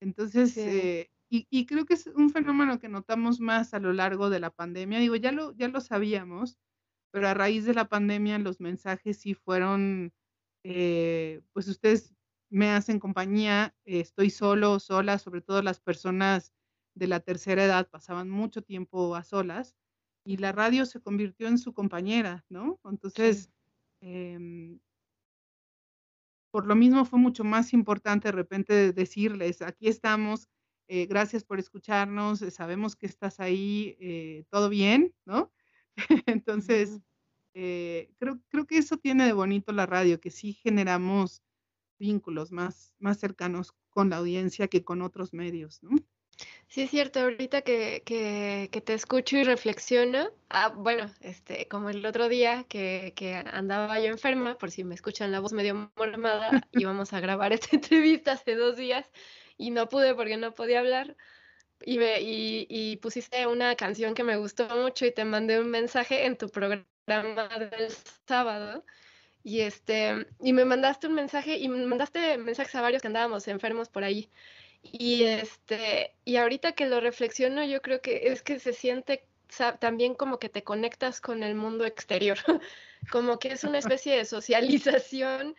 Entonces, 0.00 0.56
eh, 0.56 1.10
y, 1.30 1.66
creo 1.66 1.86
que 1.86 1.94
es 1.94 2.08
un 2.08 2.30
fenómeno 2.30 2.78
que 2.78 2.88
notamos 2.88 3.40
más 3.40 3.72
a 3.72 3.78
lo 3.80 3.92
largo 3.94 4.28
de 4.28 4.40
la 4.40 4.50
pandemia. 4.50 4.98
Digo, 4.98 5.16
ya 5.16 5.32
lo, 5.32 5.52
ya 5.56 5.68
lo 5.68 5.80
sabíamos, 5.80 6.58
pero 7.10 7.28
a 7.28 7.34
raíz 7.34 7.64
de 7.64 7.74
la 7.74 7.88
pandemia 7.88 8.38
los 8.38 8.60
mensajes 8.60 9.18
sí 9.18 9.34
fueron, 9.34 10.12
eh, 10.64 11.40
pues 11.52 11.68
ustedes 11.68 12.14
me 12.50 12.70
hacen 12.70 12.98
compañía, 12.98 13.74
estoy 13.84 14.28
solo 14.30 14.72
o 14.72 14.80
sola, 14.80 15.18
sobre 15.18 15.40
todo 15.40 15.62
las 15.62 15.80
personas 15.80 16.52
de 16.94 17.06
la 17.06 17.20
tercera 17.20 17.64
edad 17.64 17.88
pasaban 17.88 18.28
mucho 18.28 18.62
tiempo 18.62 19.14
a 19.16 19.24
solas 19.24 19.76
y 20.24 20.36
la 20.38 20.52
radio 20.52 20.86
se 20.86 21.00
convirtió 21.00 21.48
en 21.48 21.58
su 21.58 21.72
compañera, 21.74 22.44
¿no? 22.48 22.80
Entonces, 22.84 23.50
em, 24.00 24.80
por 26.50 26.66
lo 26.66 26.74
mismo 26.74 27.04
fue 27.04 27.18
mucho 27.18 27.44
más 27.44 27.72
importante 27.72 28.28
de 28.28 28.32
repente 28.32 28.92
decirles, 28.92 29.62
aquí 29.62 29.88
estamos, 29.88 30.48
eh, 30.88 31.06
gracias 31.06 31.44
por 31.44 31.58
escucharnos, 31.58 32.42
eh, 32.42 32.50
sabemos 32.50 32.94
que 32.96 33.06
estás 33.06 33.40
ahí, 33.40 33.96
eh, 34.00 34.44
todo 34.50 34.68
bien, 34.68 35.14
¿no? 35.24 35.52
Entonces, 36.26 37.00
creo, 37.54 38.40
creo 38.48 38.66
que 38.66 38.78
eso 38.78 38.96
tiene 38.98 39.26
de 39.26 39.32
bonito 39.34 39.72
la 39.72 39.86
radio, 39.86 40.20
que 40.20 40.30
sí 40.30 40.52
generamos 40.54 41.42
vínculos 41.98 42.52
más, 42.52 42.94
más 43.00 43.18
cercanos 43.20 43.74
con 43.90 44.10
la 44.10 44.18
audiencia 44.18 44.68
que 44.68 44.84
con 44.84 45.02
otros 45.02 45.32
medios, 45.34 45.82
¿no? 45.82 45.90
Sí, 46.72 46.80
es 46.80 46.90
cierto, 46.90 47.20
ahorita 47.20 47.60
que, 47.60 48.02
que, 48.06 48.80
te 48.80 48.94
escucho 48.94 49.36
y 49.36 49.44
reflexiono, 49.44 50.30
ah, 50.48 50.68
bueno, 50.74 51.10
este, 51.20 51.68
como 51.68 51.90
el 51.90 52.06
otro 52.06 52.30
día 52.30 52.64
que, 52.66 53.12
que, 53.14 53.34
andaba 53.34 54.00
yo 54.00 54.06
enferma, 54.06 54.56
por 54.56 54.70
si 54.70 54.82
me 54.82 54.94
escuchan 54.94 55.32
la 55.32 55.40
voz 55.40 55.52
medio 55.52 55.92
mormada, 55.96 56.50
íbamos 56.72 57.12
a 57.12 57.20
grabar 57.20 57.52
esta 57.52 57.68
entrevista 57.76 58.32
hace 58.32 58.54
dos 58.54 58.76
días 58.76 59.10
y 59.58 59.70
no 59.70 59.90
pude 59.90 60.14
porque 60.14 60.38
no 60.38 60.54
podía 60.54 60.80
hablar. 60.80 61.14
Y, 61.84 61.98
me, 61.98 62.22
y, 62.22 62.66
y 62.70 62.96
pusiste 62.96 63.46
una 63.46 63.76
canción 63.76 64.14
que 64.14 64.24
me 64.24 64.38
gustó 64.38 64.66
mucho 64.74 65.04
y 65.04 65.12
te 65.12 65.26
mandé 65.26 65.60
un 65.60 65.68
mensaje 65.68 66.24
en 66.24 66.38
tu 66.38 66.48
programa 66.48 66.86
del 67.06 67.90
sábado 68.26 68.82
y 69.44 69.60
este 69.60 70.26
y 70.40 70.52
me 70.54 70.64
mandaste 70.64 71.06
un 71.08 71.14
mensaje 71.14 71.58
y 71.58 71.68
me 71.68 71.84
mandaste 71.84 72.38
mensajes 72.38 72.74
a 72.76 72.80
varios 72.80 73.02
que 73.02 73.08
andábamos 73.08 73.46
enfermos 73.48 73.88
por 73.90 74.04
ahí 74.04 74.30
y 74.82 75.24
este, 75.24 76.14
y 76.24 76.36
ahorita 76.36 76.72
que 76.72 76.86
lo 76.86 77.00
reflexiono, 77.00 77.64
yo 77.64 77.80
creo 77.80 78.00
que 78.00 78.28
es 78.32 78.42
que 78.42 78.58
se 78.58 78.72
siente 78.72 79.26
también 79.78 80.14
como 80.14 80.38
que 80.38 80.48
te 80.48 80.64
conectas 80.64 81.20
con 81.20 81.42
el 81.42 81.54
mundo 81.54 81.84
exterior, 81.84 82.38
como 83.10 83.38
que 83.38 83.52
es 83.52 83.64
una 83.64 83.78
especie 83.96 84.16
de 84.16 84.24
socialización 84.24 85.54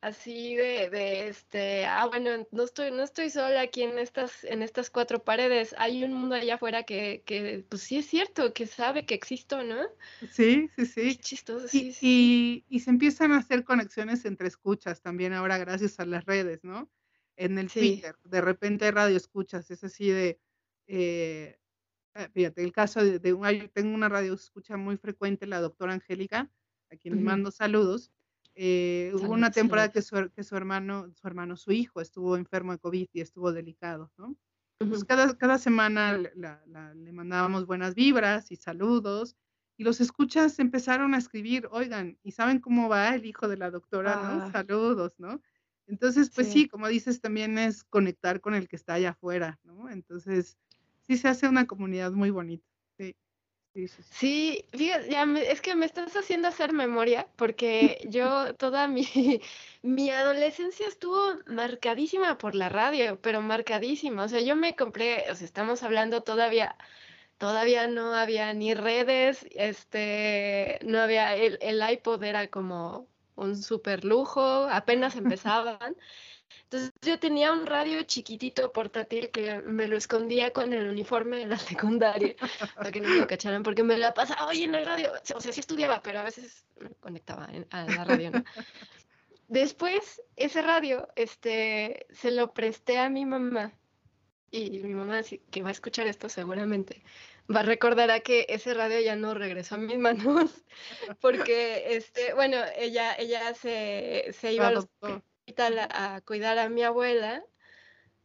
así 0.00 0.54
de, 0.54 0.88
de, 0.88 1.28
este, 1.28 1.84
ah, 1.84 2.06
bueno, 2.06 2.46
no 2.52 2.62
estoy, 2.62 2.90
no 2.90 3.02
estoy 3.02 3.28
sola 3.28 3.60
aquí 3.60 3.82
en 3.82 3.98
estas, 3.98 4.44
en 4.44 4.62
estas 4.62 4.88
cuatro 4.88 5.22
paredes, 5.22 5.74
hay 5.76 6.04
un 6.04 6.14
mundo 6.14 6.36
allá 6.36 6.54
afuera 6.54 6.84
que, 6.84 7.22
que 7.26 7.64
pues 7.68 7.82
sí 7.82 7.98
es 7.98 8.06
cierto, 8.06 8.54
que 8.54 8.66
sabe 8.66 9.04
que 9.04 9.14
existo, 9.14 9.62
¿no? 9.62 9.82
Sí, 10.30 10.70
sí, 10.74 10.86
sí. 10.86 11.16
chistoso, 11.16 11.68
sí, 11.68 11.94
y, 12.00 12.64
y, 12.70 12.80
se 12.80 12.90
empiezan 12.90 13.32
a 13.32 13.38
hacer 13.38 13.62
conexiones 13.62 14.24
entre 14.24 14.48
escuchas 14.48 15.02
también 15.02 15.34
ahora 15.34 15.58
gracias 15.58 16.00
a 16.00 16.06
las 16.06 16.24
redes, 16.24 16.64
¿no? 16.64 16.88
En 17.40 17.58
el 17.58 17.72
Twitter. 17.72 18.16
De 18.24 18.40
repente 18.40 18.90
radio 18.90 19.16
escuchas, 19.16 19.70
es 19.70 19.82
así 19.82 20.10
de, 20.10 20.38
eh, 20.86 21.58
ah, 22.14 22.28
fíjate, 22.32 22.62
el 22.62 22.72
caso 22.72 23.02
de, 23.02 23.18
tengo 23.18 23.94
una 23.94 24.08
radio 24.08 24.34
escucha 24.34 24.76
muy 24.76 24.98
frecuente, 24.98 25.46
la 25.46 25.60
doctora 25.60 25.94
Angélica, 25.94 26.50
a 26.90 26.96
quien 26.96 27.22
mando 27.24 27.50
saludos. 27.50 28.12
Eh, 28.54 29.12
hubo 29.14 29.32
una 29.32 29.50
temporada 29.50 29.90
que 29.90 30.02
su, 30.02 30.30
que 30.34 30.44
su 30.44 30.54
hermano, 30.54 31.10
su 31.14 31.26
hermano, 31.26 31.56
su 31.56 31.72
hijo 31.72 32.02
estuvo 32.02 32.36
enfermo 32.36 32.72
de 32.72 32.78
COVID 32.78 33.08
y 33.12 33.20
estuvo 33.20 33.52
delicado, 33.52 34.12
¿no? 34.18 34.36
Pues 34.78 35.04
cada, 35.04 35.36
cada 35.36 35.58
semana 35.58 36.16
le 36.16 37.12
mandábamos 37.12 37.66
buenas 37.66 37.94
vibras 37.94 38.50
y 38.50 38.56
saludos 38.56 39.36
y 39.76 39.84
los 39.84 40.00
escuchas 40.00 40.58
empezaron 40.58 41.14
a 41.14 41.18
escribir, 41.18 41.66
oigan, 41.70 42.18
¿y 42.22 42.32
saben 42.32 42.60
cómo 42.60 42.90
va 42.90 43.14
el 43.14 43.24
hijo 43.24 43.48
de 43.48 43.56
la 43.56 43.70
doctora? 43.70 44.16
¿no? 44.16 44.42
Ah. 44.44 44.50
Saludos, 44.52 45.14
¿no? 45.18 45.40
Entonces, 45.90 46.30
pues 46.32 46.48
sí. 46.48 46.68
como 46.68 46.86
dices, 46.86 47.20
también 47.20 47.58
es 47.58 47.82
conectar 47.82 48.40
con 48.40 48.54
el 48.54 48.68
que 48.68 48.76
está 48.76 48.94
allá 48.94 49.10
afuera, 49.10 49.58
¿no? 49.64 49.90
Entonces, 49.90 50.56
sí 51.08 51.16
se 51.16 51.26
hace 51.26 51.48
una 51.48 51.66
comunidad 51.66 52.12
muy 52.12 52.30
bonita. 52.30 52.64
Sí. 52.96 53.16
Sí, 53.74 53.88
sí, 53.88 54.64
fíjate, 54.72 55.10
ya 55.10 55.24
es 55.24 55.60
que 55.60 55.74
me 55.74 55.86
estás 55.86 56.14
haciendo 56.16 56.48
hacer 56.48 56.72
memoria 56.72 57.28
porque 57.36 58.00
yo 58.08 58.54
toda 58.54 58.86
mi, 58.86 59.04
mi 59.82 60.10
adolescencia 60.10 60.86
estuvo 60.86 61.38
marcadísima 61.46 62.38
por 62.38 62.54
la 62.54 62.68
radio, 62.68 63.20
pero 63.20 63.42
marcadísima. 63.42 64.24
O 64.24 64.28
sea, 64.28 64.40
yo 64.40 64.54
me 64.54 64.76
compré, 64.76 65.24
o 65.30 65.34
sea, 65.34 65.44
estamos 65.44 65.82
hablando 65.82 66.22
todavía, 66.22 66.76
todavía 67.38 67.88
no 67.88 68.14
había 68.14 68.52
ni 68.54 68.74
redes, 68.74 69.46
este, 69.52 70.78
no 70.84 71.00
había, 71.00 71.34
el, 71.36 71.58
el 71.60 71.82
iPod 71.92 72.22
era 72.24 72.48
como 72.48 73.08
un 73.40 73.60
super 73.60 74.04
lujo, 74.04 74.68
apenas 74.70 75.16
empezaban. 75.16 75.96
Entonces 76.64 76.92
yo 77.02 77.18
tenía 77.18 77.52
un 77.52 77.66
radio 77.66 78.02
chiquitito 78.02 78.72
portátil 78.72 79.30
que 79.30 79.60
me 79.62 79.88
lo 79.88 79.96
escondía 79.96 80.52
con 80.52 80.72
el 80.72 80.88
uniforme 80.88 81.38
de 81.38 81.46
la 81.46 81.58
secundaria 81.58 82.36
para 82.76 82.92
que 82.92 83.00
no 83.00 83.08
me 83.08 83.16
lo 83.16 83.26
cacharan 83.26 83.62
porque 83.62 83.82
me 83.82 83.98
la 83.98 84.14
pasaba 84.14 84.46
hoy 84.46 84.62
en 84.62 84.72
la 84.72 84.84
radio. 84.84 85.12
O 85.34 85.40
sea, 85.40 85.52
sí 85.52 85.60
estudiaba, 85.60 86.00
pero 86.02 86.20
a 86.20 86.24
veces 86.24 86.64
me 86.78 86.90
conectaba 87.00 87.48
a 87.70 87.84
la 87.84 88.04
radio, 88.04 88.30
¿no? 88.30 88.44
Después, 89.48 90.22
ese 90.36 90.62
radio, 90.62 91.08
este, 91.16 92.06
se 92.12 92.30
lo 92.30 92.54
presté 92.54 92.98
a 92.98 93.10
mi 93.10 93.26
mamá 93.26 93.72
y 94.52 94.70
mi 94.78 94.94
mamá, 94.94 95.22
que 95.50 95.62
va 95.62 95.68
a 95.70 95.72
escuchar 95.72 96.06
esto 96.06 96.28
seguramente, 96.28 97.02
va 97.54 97.60
a 97.60 97.62
recordar 97.64 98.10
a 98.10 98.20
que 98.20 98.46
ese 98.48 98.74
radio 98.74 99.00
ya 99.00 99.16
no 99.16 99.34
regresó 99.34 99.74
a 99.74 99.78
mis 99.78 99.98
manos, 99.98 100.64
porque, 101.20 101.96
este, 101.96 102.34
bueno, 102.34 102.56
ella, 102.76 103.14
ella 103.16 103.54
se, 103.54 104.32
se 104.32 104.52
iba 104.52 104.68
al 104.68 104.76
hospital 104.78 105.78
a, 105.90 106.20
cuidar 106.24 106.58
a 106.58 106.68
mi 106.68 106.82
abuela, 106.82 107.44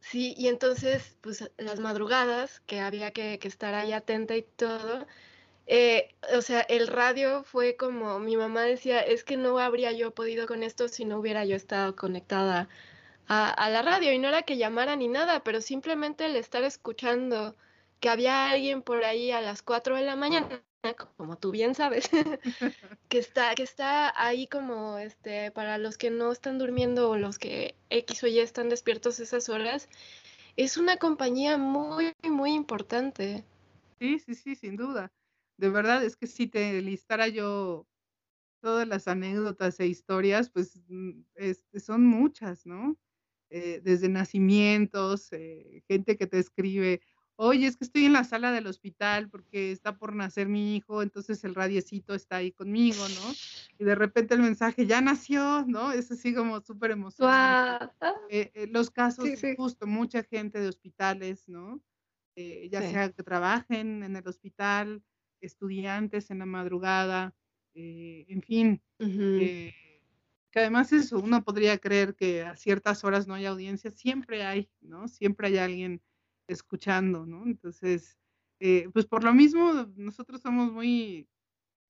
sí, 0.00 0.34
y 0.36 0.48
entonces, 0.48 1.16
pues, 1.20 1.50
las 1.58 1.80
madrugadas, 1.80 2.60
que 2.60 2.80
había 2.80 3.10
que, 3.10 3.38
que 3.38 3.48
estar 3.48 3.74
ahí 3.74 3.92
atenta 3.92 4.36
y 4.36 4.42
todo, 4.42 5.06
eh, 5.66 6.14
o 6.36 6.42
sea, 6.42 6.60
el 6.60 6.86
radio 6.86 7.42
fue 7.42 7.76
como, 7.76 8.20
mi 8.20 8.36
mamá 8.36 8.62
decía, 8.62 9.00
es 9.00 9.24
que 9.24 9.36
no 9.36 9.58
habría 9.58 9.90
yo 9.92 10.14
podido 10.14 10.46
con 10.46 10.62
esto 10.62 10.88
si 10.88 11.04
no 11.04 11.18
hubiera 11.18 11.44
yo 11.44 11.56
estado 11.56 11.96
conectada 11.96 12.68
a, 13.26 13.50
a 13.50 13.70
la 13.70 13.82
radio, 13.82 14.12
y 14.12 14.18
no 14.18 14.28
era 14.28 14.42
que 14.42 14.56
llamara 14.56 14.94
ni 14.94 15.08
nada, 15.08 15.42
pero 15.42 15.60
simplemente 15.60 16.26
el 16.26 16.36
estar 16.36 16.62
escuchando 16.62 17.56
que 18.00 18.08
había 18.08 18.50
alguien 18.50 18.82
por 18.82 19.04
ahí 19.04 19.30
a 19.30 19.40
las 19.40 19.62
4 19.62 19.96
de 19.96 20.02
la 20.02 20.16
mañana, 20.16 20.62
como 21.16 21.36
tú 21.36 21.50
bien 21.50 21.74
sabes, 21.74 22.08
que 23.08 23.18
está, 23.18 23.54
que 23.54 23.62
está 23.62 24.12
ahí 24.20 24.46
como 24.46 24.98
este, 24.98 25.50
para 25.50 25.78
los 25.78 25.98
que 25.98 26.10
no 26.10 26.32
están 26.32 26.58
durmiendo 26.58 27.10
o 27.10 27.16
los 27.16 27.38
que 27.38 27.74
X 27.90 28.22
o 28.24 28.26
Y 28.26 28.38
están 28.38 28.68
despiertos 28.68 29.20
esas 29.20 29.48
horas, 29.48 29.88
es 30.56 30.76
una 30.76 30.96
compañía 30.96 31.58
muy, 31.58 32.12
muy 32.22 32.52
importante. 32.54 33.44
Sí, 33.98 34.18
sí, 34.18 34.34
sí, 34.34 34.54
sin 34.54 34.76
duda. 34.76 35.12
De 35.58 35.70
verdad, 35.70 36.04
es 36.04 36.16
que 36.16 36.26
si 36.26 36.46
te 36.46 36.80
listara 36.82 37.28
yo 37.28 37.86
todas 38.60 38.86
las 38.86 39.08
anécdotas 39.08 39.80
e 39.80 39.86
historias, 39.86 40.50
pues 40.50 40.80
mm, 40.88 41.22
son 41.78 42.04
muchas, 42.04 42.66
¿no? 42.66 42.96
Eh, 43.48 43.80
desde 43.82 44.08
nacimientos, 44.08 45.32
eh, 45.32 45.82
gente 45.86 46.16
que 46.16 46.26
te 46.26 46.40
escribe, 46.40 47.00
oye, 47.36 47.66
es 47.66 47.76
que 47.76 47.84
estoy 47.84 48.06
en 48.06 48.14
la 48.14 48.24
sala 48.24 48.50
del 48.50 48.66
hospital 48.66 49.28
porque 49.28 49.70
está 49.70 49.96
por 49.96 50.14
nacer 50.14 50.48
mi 50.48 50.76
hijo, 50.76 51.02
entonces 51.02 51.44
el 51.44 51.54
radiecito 51.54 52.14
está 52.14 52.36
ahí 52.36 52.50
conmigo, 52.50 53.06
¿no? 53.08 53.34
Y 53.78 53.84
de 53.84 53.94
repente 53.94 54.34
el 54.34 54.40
mensaje 54.40 54.86
ya 54.86 55.00
nació, 55.00 55.64
¿no? 55.66 55.92
Es 55.92 56.10
así 56.10 56.34
como 56.34 56.60
súper 56.60 56.92
emocionante. 56.92 57.94
Eh, 58.30 58.50
eh, 58.54 58.66
los 58.70 58.90
casos, 58.90 59.28
justo, 59.56 59.86
mucha 59.86 60.22
gente 60.24 60.60
de 60.60 60.68
hospitales, 60.68 61.48
¿no? 61.48 61.80
Eh, 62.34 62.68
ya 62.70 62.82
sea 62.82 63.10
que 63.10 63.22
trabajen 63.22 64.02
en 64.02 64.16
el 64.16 64.26
hospital, 64.26 65.02
estudiantes 65.40 66.30
en 66.30 66.38
la 66.40 66.46
madrugada, 66.46 67.34
en 67.74 68.42
fin. 68.42 68.82
que 70.50 70.60
además 70.60 70.90
eso, 70.94 71.18
uno 71.18 71.44
podría 71.44 71.76
creer 71.76 72.14
que 72.14 72.42
a 72.42 72.56
ciertas 72.56 73.04
horas 73.04 73.26
no 73.26 73.34
hay 73.34 73.44
audiencia, 73.44 73.90
siempre 73.90 74.42
hay, 74.42 74.70
¿no? 74.80 75.06
Siempre 75.06 75.48
hay 75.48 75.58
alguien 75.58 76.00
escuchando, 76.48 77.26
¿no? 77.26 77.44
Entonces, 77.44 78.16
eh, 78.60 78.88
pues 78.92 79.06
por 79.06 79.24
lo 79.24 79.34
mismo, 79.34 79.86
nosotros 79.96 80.40
somos 80.40 80.72
muy 80.72 81.28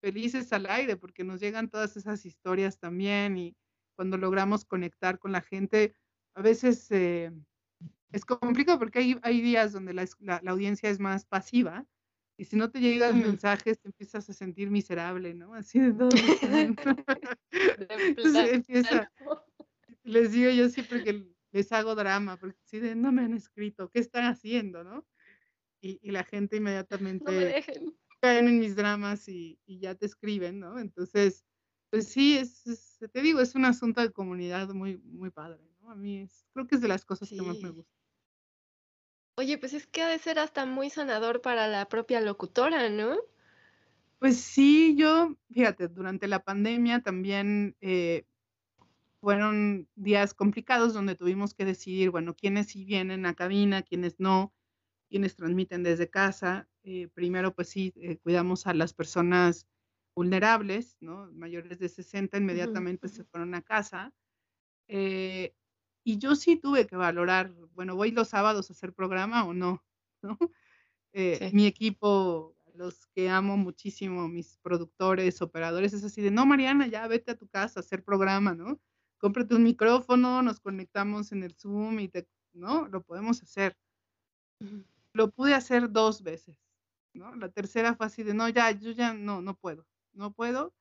felices 0.01 0.53
al 0.53 0.67
aire 0.67 0.97
porque 0.97 1.25
nos 1.25 1.41
llegan 1.41 1.71
todas 1.71 1.97
esas 1.97 2.27
historias 2.27 2.79
también 2.79 3.37
y 3.39 3.57
cuando 3.97 4.19
logramos 4.19 4.65
conectar 4.65 5.19
con 5.19 5.33
la 5.33 5.41
gente, 5.41 5.95
a 6.35 6.43
veces 6.43 6.87
eh, 6.91 7.33
es 8.13 8.25
complicado 8.25 8.79
porque 8.79 8.99
hay, 8.99 9.19
hay 9.23 9.41
días 9.41 9.73
donde 9.73 9.95
la, 9.95 10.07
la, 10.21 10.51
audiencia 10.51 10.91
es 10.91 11.01
más 11.01 11.25
pasiva 11.25 11.87
y 12.39 12.45
si 12.45 12.57
no 12.57 12.71
te 12.71 12.81
llegan 12.81 13.21
mensajes 13.21 13.81
te 13.81 13.89
empiezas 13.89 14.29
a 14.29 14.35
sentir 14.35 14.71
miserable, 14.71 15.35
¿no? 15.35 15.55
Así 15.55 15.81
de 15.81 15.93
todo. 15.93 16.11
Entonces 17.51 18.53
empieza, 18.53 19.11
les 20.05 20.33
digo 20.33 20.51
yo 20.51 20.69
siempre 20.69 21.03
que 21.03 21.36
les 21.57 21.73
hago 21.73 21.95
drama, 21.95 22.37
porque 22.37 22.61
si 22.65 22.79
de 22.81 22.95
no 22.95 23.13
me 23.13 23.23
han 23.23 23.33
escrito, 23.33 23.91
¿qué 23.91 23.99
están 23.99 24.25
haciendo, 24.25 24.85
no? 24.85 25.07
Y, 25.81 25.99
y 26.03 26.11
la 26.11 26.23
gente 26.23 26.57
inmediatamente 26.59 27.65
caen 28.21 28.49
en 28.49 28.59
mis 28.59 28.77
dramas 28.77 29.27
y, 29.29 29.59
y, 29.65 29.79
ya 29.79 29.95
te 29.95 30.05
escriben, 30.05 30.61
¿no? 30.61 30.79
Entonces, 30.79 31.45
pues 31.91 32.09
sí, 32.09 32.37
es, 32.37 32.99
te 33.11 33.23
digo, 33.23 33.41
es 33.41 33.55
un 33.55 33.65
asunto 33.65 34.03
de 34.03 34.13
comunidad 34.13 34.69
muy, 34.69 34.99
muy 34.99 35.31
padre, 35.31 35.63
¿no? 35.81 35.91
A 35.91 35.95
mí 35.95 36.19
es, 36.19 36.47
creo 36.53 36.67
que 36.67 36.75
es 36.75 36.83
de 36.83 36.89
las 36.89 37.07
cosas 37.07 37.31
que 37.31 37.41
más 37.41 37.59
me 37.61 37.71
gusta. 37.71 37.93
Oye, 39.39 39.57
pues 39.57 39.73
es 39.73 39.87
que 39.87 40.03
ha 40.03 40.09
de 40.09 40.19
ser 40.19 40.39
hasta 40.39 40.67
muy 40.67 40.91
sanador 40.91 41.41
para 41.41 41.69
la 41.69 41.89
propia 41.89 42.21
locutora, 42.21 42.91
¿no? 42.91 43.17
Pues 44.19 44.39
sí, 44.39 44.95
yo, 44.97 45.37
fíjate, 45.51 45.89
durante 45.89 46.27
la 46.27 46.43
pandemia 46.43 47.01
también 47.01 47.77
eh, 47.81 48.25
fueron 49.21 49.89
días 49.95 50.35
complicados 50.35 50.95
donde 50.95 51.15
tuvimos 51.15 51.55
que 51.55 51.65
decidir, 51.65 52.11
bueno, 52.11 52.35
quiénes 52.35 52.69
sí 52.69 52.85
vienen 52.85 53.27
a 53.27 53.35
cabina, 53.35 53.83
quiénes 53.83 54.21
no, 54.21 54.55
quiénes 55.09 55.37
transmiten 55.37 55.83
desde 55.83 56.11
casa. 56.11 56.69
Eh, 56.83 57.09
primero, 57.09 57.55
pues 57.55 57.69
sí, 57.69 57.93
eh, 57.97 58.19
cuidamos 58.19 58.67
a 58.67 58.75
las 58.75 58.93
personas 58.95 59.67
vulnerables, 60.15 60.97
¿no? 61.01 61.31
Mayores 61.33 61.79
de 61.79 61.89
60 61.89 62.39
inmediatamente 62.39 63.09
se 63.09 63.25
fueron 63.25 63.55
a 63.55 63.63
casa. 63.63 64.15
Eh, 64.89 65.55
y 66.05 66.19
yo 66.19 66.37
sí 66.37 66.57
tuve 66.57 66.87
que 66.87 66.97
valorar, 66.97 67.53
bueno, 67.75 67.97
voy 67.97 68.13
los 68.13 68.29
sábados 68.29 68.71
a 68.71 68.73
hacer 68.73 68.93
programa 68.93 69.45
o 69.45 69.53
no, 69.53 69.85
¿no? 70.23 70.39
Mi 71.53 71.67
equipo, 71.67 72.57
los 72.75 73.07
que 73.09 73.31
amo 73.31 73.57
muchísimo, 73.57 74.29
mis 74.29 74.59
productores, 74.59 75.41
operadores, 75.43 75.95
es 75.95 76.05
así 76.05 76.21
de, 76.23 76.31
no, 76.31 76.47
Mariana, 76.47 76.87
ya 76.87 77.09
vete 77.09 77.33
a 77.33 77.37
tu 77.37 77.49
casa 77.49 77.81
a 77.81 77.83
hacer 77.83 78.05
programa, 78.05 78.55
¿no? 78.55 78.81
Cómprate 79.19 79.55
un 79.55 79.63
micrófono, 79.63 80.43
nos 80.43 80.61
conectamos 80.61 81.33
en 81.33 81.43
el 81.43 81.55
Zoom 81.55 82.01
y 82.01 82.09
te, 82.09 82.29
¿no? 82.53 82.89
Lo 82.89 83.03
podemos 83.03 83.43
hacer. 83.43 83.77
Lo 85.13 85.31
pude 85.31 85.55
hacer 85.55 85.91
dos 85.91 86.23
veces, 86.23 86.59
¿no? 87.15 87.35
La 87.37 87.51
tercera 87.51 87.95
fue 87.95 88.07
así 88.07 88.23
de, 88.23 88.35
no, 88.35 88.49
ya, 88.49 88.71
yo 88.71 88.91
ya 88.93 89.15
no, 89.15 89.41
no 89.43 89.57
puedo, 89.57 89.87
no 90.13 90.33
puedo, 90.33 90.75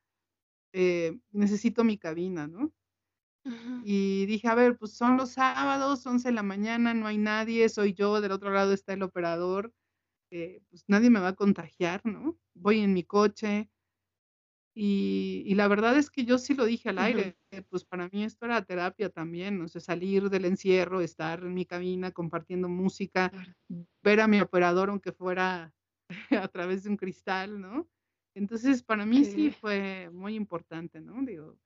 eh, 0.74 1.20
necesito 1.32 1.84
mi 1.84 1.98
cabina, 1.98 2.48
¿no? 2.48 2.74
Y 3.84 4.26
dije, 4.26 4.48
a 4.48 4.56
ver, 4.56 4.76
pues 4.76 4.94
son 4.94 5.18
los 5.18 5.34
sábados, 5.34 6.06
11 6.08 6.30
de 6.30 6.34
la 6.34 6.42
mañana, 6.42 6.96
no 6.96 7.06
hay 7.06 7.20
nadie, 7.20 7.70
soy 7.70 7.94
yo, 7.94 8.20
del 8.20 8.32
otro 8.32 8.50
lado 8.52 8.74
está 8.74 8.94
el 8.94 9.04
operador, 9.04 9.72
eh, 10.32 10.62
pues 10.70 10.84
nadie 10.88 11.12
me 11.12 11.20
va 11.20 11.30
a 11.30 11.36
contagiar, 11.36 12.04
¿no? 12.06 12.40
Voy 12.56 12.80
en 12.80 12.94
mi 12.94 13.04
coche, 13.04 13.70
y, 14.78 15.56
la 15.56 15.70
verdad 15.70 15.98
es 15.98 16.10
que 16.10 16.26
yo 16.26 16.38
sí 16.38 16.54
lo 16.54 16.66
dije 16.66 16.90
al 16.90 16.98
aire, 16.98 17.38
pues 17.70 17.86
para 17.86 18.10
mí 18.10 18.26
esto 18.26 18.46
era 18.46 18.62
terapia 18.62 19.10
también, 19.10 19.62
o 19.62 19.70
sea, 19.70 19.80
salir 19.80 20.30
del 20.30 20.44
encierro, 20.44 21.00
estar 21.00 21.40
en 21.44 21.54
mi 21.54 21.66
cabina 21.66 22.12
compartiendo 22.12 22.68
música, 22.68 23.32
ver 24.04 24.20
a 24.20 24.28
mi 24.28 24.42
operador 24.42 24.90
aunque 24.90 25.14
fuera 25.14 25.74
a 26.46 26.48
través 26.50 26.84
de 26.84 26.90
un 26.90 26.98
cristal, 26.98 27.62
¿no? 27.62 27.88
Entonces, 28.36 28.84
para 28.84 29.06
mí 29.06 29.24
sí 29.24 29.50
fue 29.50 30.10
muy 30.12 30.36
importante, 30.36 31.00
¿no? 31.00 31.24
Digo, 31.24 31.58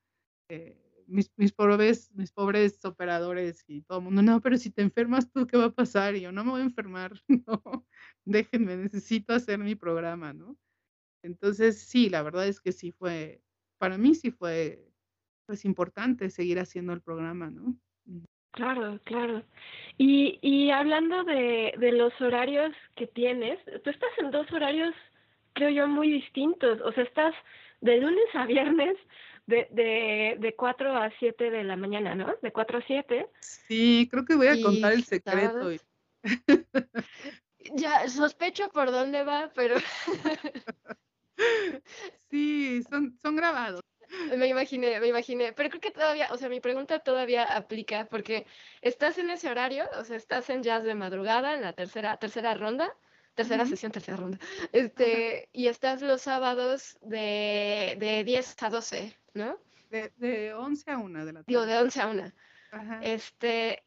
eh, 0.49 0.77
mis, 1.07 1.31
mis, 1.35 1.51
pobres, 1.51 2.11
mis 2.13 2.31
pobres 2.31 2.85
operadores 2.85 3.63
y 3.67 3.81
todo 3.81 3.97
el 3.97 4.03
mundo, 4.03 4.21
no, 4.21 4.39
pero 4.39 4.55
si 4.55 4.69
te 4.69 4.83
enfermas 4.83 5.31
tú, 5.31 5.47
¿qué 5.47 5.57
va 5.57 5.65
a 5.65 5.73
pasar? 5.73 6.15
Y 6.15 6.21
yo, 6.21 6.31
no 6.31 6.43
me 6.43 6.51
voy 6.51 6.61
a 6.61 6.65
enfermar, 6.65 7.19
no, 7.47 7.87
déjenme, 8.23 8.77
necesito 8.77 9.33
hacer 9.33 9.57
mi 9.57 9.73
programa, 9.73 10.31
¿no? 10.31 10.55
Entonces, 11.23 11.81
sí, 11.81 12.09
la 12.09 12.21
verdad 12.23 12.47
es 12.47 12.59
que 12.59 12.71
sí 12.71 12.91
fue, 12.91 13.41
para 13.77 13.97
mí 13.97 14.15
sí 14.15 14.31
fue, 14.31 14.85
pues 15.45 15.65
importante 15.65 16.29
seguir 16.29 16.59
haciendo 16.59 16.93
el 16.93 17.01
programa, 17.01 17.49
¿no? 17.49 17.75
Claro, 18.51 18.99
claro. 19.03 19.43
Y, 19.97 20.39
y 20.41 20.71
hablando 20.71 21.23
de, 21.23 21.73
de 21.77 21.91
los 21.91 22.13
horarios 22.19 22.73
que 22.95 23.07
tienes, 23.07 23.59
tú 23.83 23.89
estás 23.89 24.09
en 24.17 24.31
dos 24.31 24.51
horarios, 24.51 24.93
creo 25.53 25.69
yo, 25.69 25.87
muy 25.87 26.11
distintos. 26.11 26.79
O 26.81 26.91
sea, 26.91 27.03
estás 27.03 27.33
de 27.81 27.97
lunes 27.97 28.25
a 28.33 28.45
viernes 28.45 28.97
de, 29.45 29.67
de, 29.71 30.37
de 30.39 30.55
4 30.55 30.95
a 30.95 31.11
7 31.19 31.49
de 31.49 31.63
la 31.63 31.75
mañana, 31.75 32.15
¿no? 32.15 32.35
De 32.41 32.51
4 32.51 32.79
a 32.79 32.83
7. 32.85 33.27
Sí, 33.39 34.07
creo 34.11 34.25
que 34.25 34.35
voy 34.35 34.47
a 34.47 34.61
contar 34.61 34.93
el 34.93 35.03
secreto. 35.03 35.71
ya 37.75 38.07
sospecho 38.07 38.69
por 38.69 38.91
dónde 38.91 39.23
va, 39.23 39.51
pero... 39.55 39.75
Sí, 42.29 42.83
son, 42.89 43.17
son 43.21 43.35
grabados. 43.35 43.81
Me 44.35 44.47
imaginé, 44.47 44.99
me 44.99 45.07
imaginé, 45.07 45.53
pero 45.53 45.69
creo 45.69 45.81
que 45.81 45.91
todavía, 45.91 46.29
o 46.31 46.37
sea, 46.37 46.49
mi 46.49 46.59
pregunta 46.59 46.99
todavía 46.99 47.43
aplica 47.43 48.05
porque 48.05 48.47
estás 48.81 49.17
en 49.19 49.29
ese 49.29 49.49
horario, 49.49 49.87
o 49.99 50.03
sea, 50.03 50.17
estás 50.17 50.49
en 50.49 50.63
jazz 50.63 50.83
de 50.83 50.95
madrugada, 50.95 51.53
en 51.53 51.61
la 51.61 51.73
tercera, 51.73 52.17
tercera 52.17 52.55
ronda, 52.55 52.95
tercera 53.35 53.65
sesión, 53.65 53.91
tercera 53.91 54.17
ronda, 54.17 54.39
este, 54.71 55.49
y 55.53 55.67
estás 55.67 56.01
los 56.01 56.21
sábados 56.23 56.97
de, 57.01 57.97
de 57.99 58.23
10 58.23 58.63
a 58.63 58.69
12, 58.69 59.17
¿no? 59.35 59.59
De, 59.91 60.11
de 60.17 60.53
11 60.53 60.91
a 60.91 60.97
1 60.97 61.25
de 61.25 61.33
la 61.33 61.39
tarde. 61.39 61.45
Digo, 61.47 61.65
de 61.65 61.77
11 61.77 62.01
a 62.01 62.07
1. 62.07 62.33
Este, 63.01 63.83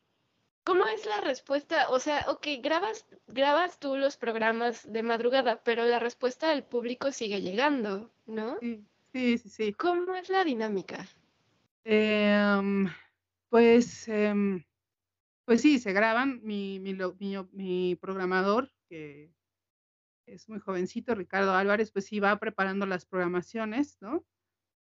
¿Cómo 0.64 0.86
es 0.86 1.04
la 1.06 1.20
respuesta? 1.20 1.88
O 1.90 1.98
sea, 1.98 2.24
ok, 2.28 2.46
grabas, 2.60 3.06
grabas 3.26 3.80
tú 3.80 3.96
los 3.96 4.16
programas 4.16 4.90
de 4.90 5.02
madrugada, 5.02 5.62
pero 5.64 5.84
la 5.84 5.98
respuesta 5.98 6.50
del 6.50 6.62
público 6.62 7.10
sigue 7.10 7.40
llegando, 7.40 8.12
¿no? 8.26 8.58
Sí, 8.60 9.38
sí, 9.38 9.48
sí. 9.48 9.72
¿Cómo 9.72 10.14
es 10.14 10.28
la 10.28 10.44
dinámica? 10.44 11.06
Em, 11.84 12.88
pues, 13.48 14.06
em, 14.06 14.64
pues 15.44 15.62
sí, 15.62 15.80
se 15.80 15.92
graban. 15.92 16.40
Mi, 16.44 16.78
mi, 16.78 16.96
mi, 17.52 17.96
programador, 17.96 18.70
que 18.88 19.32
es 20.26 20.48
muy 20.48 20.60
jovencito, 20.60 21.14
Ricardo 21.16 21.54
Álvarez, 21.54 21.90
pues 21.90 22.06
sí 22.06 22.20
va 22.20 22.38
preparando 22.38 22.86
las 22.86 23.04
programaciones, 23.04 23.98
¿no? 24.00 24.24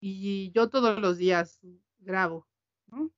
Y 0.01 0.51
yo 0.51 0.69
todos 0.69 0.99
los 0.99 1.17
días 1.17 1.61
grabo, 1.99 2.47
¿no? 2.87 3.09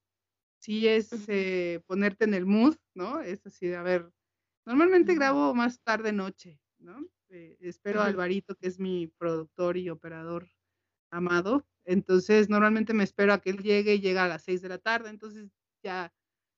Sí 0.63 0.88
es 0.88 1.26
eh, 1.28 1.82
ponerte 1.88 2.26
en 2.26 2.34
el 2.34 2.45
mood, 2.45 2.76
¿no? 2.95 3.21
Es 3.21 3.45
así, 3.45 3.73
a 3.73 3.84
ver, 3.84 4.12
normalmente 4.65 5.15
grabo 5.15 5.54
más 5.56 5.82
tarde 5.84 6.12
noche, 6.13 6.62
¿no? 6.80 7.08
Eh, 7.30 7.58
espero 7.62 8.02
a 8.02 8.06
Alvarito, 8.08 8.56
que 8.56 8.67
es 8.67 8.80
mi 8.80 9.08
productor 9.08 9.78
y 9.78 9.89
operador 9.89 10.47
amado, 11.12 11.67
entonces 11.86 12.49
normalmente 12.49 12.93
me 12.93 13.04
espero 13.04 13.34
a 13.34 13.41
que 13.41 13.52
él 13.52 13.63
llegue 13.63 13.95
y 13.95 14.02
llega 14.02 14.26
a 14.26 14.30
las 14.30 14.43
seis 14.43 14.62
de 14.62 14.69
la 14.69 14.80
tarde, 14.80 15.10
entonces 15.10 15.52
ya 15.84 16.13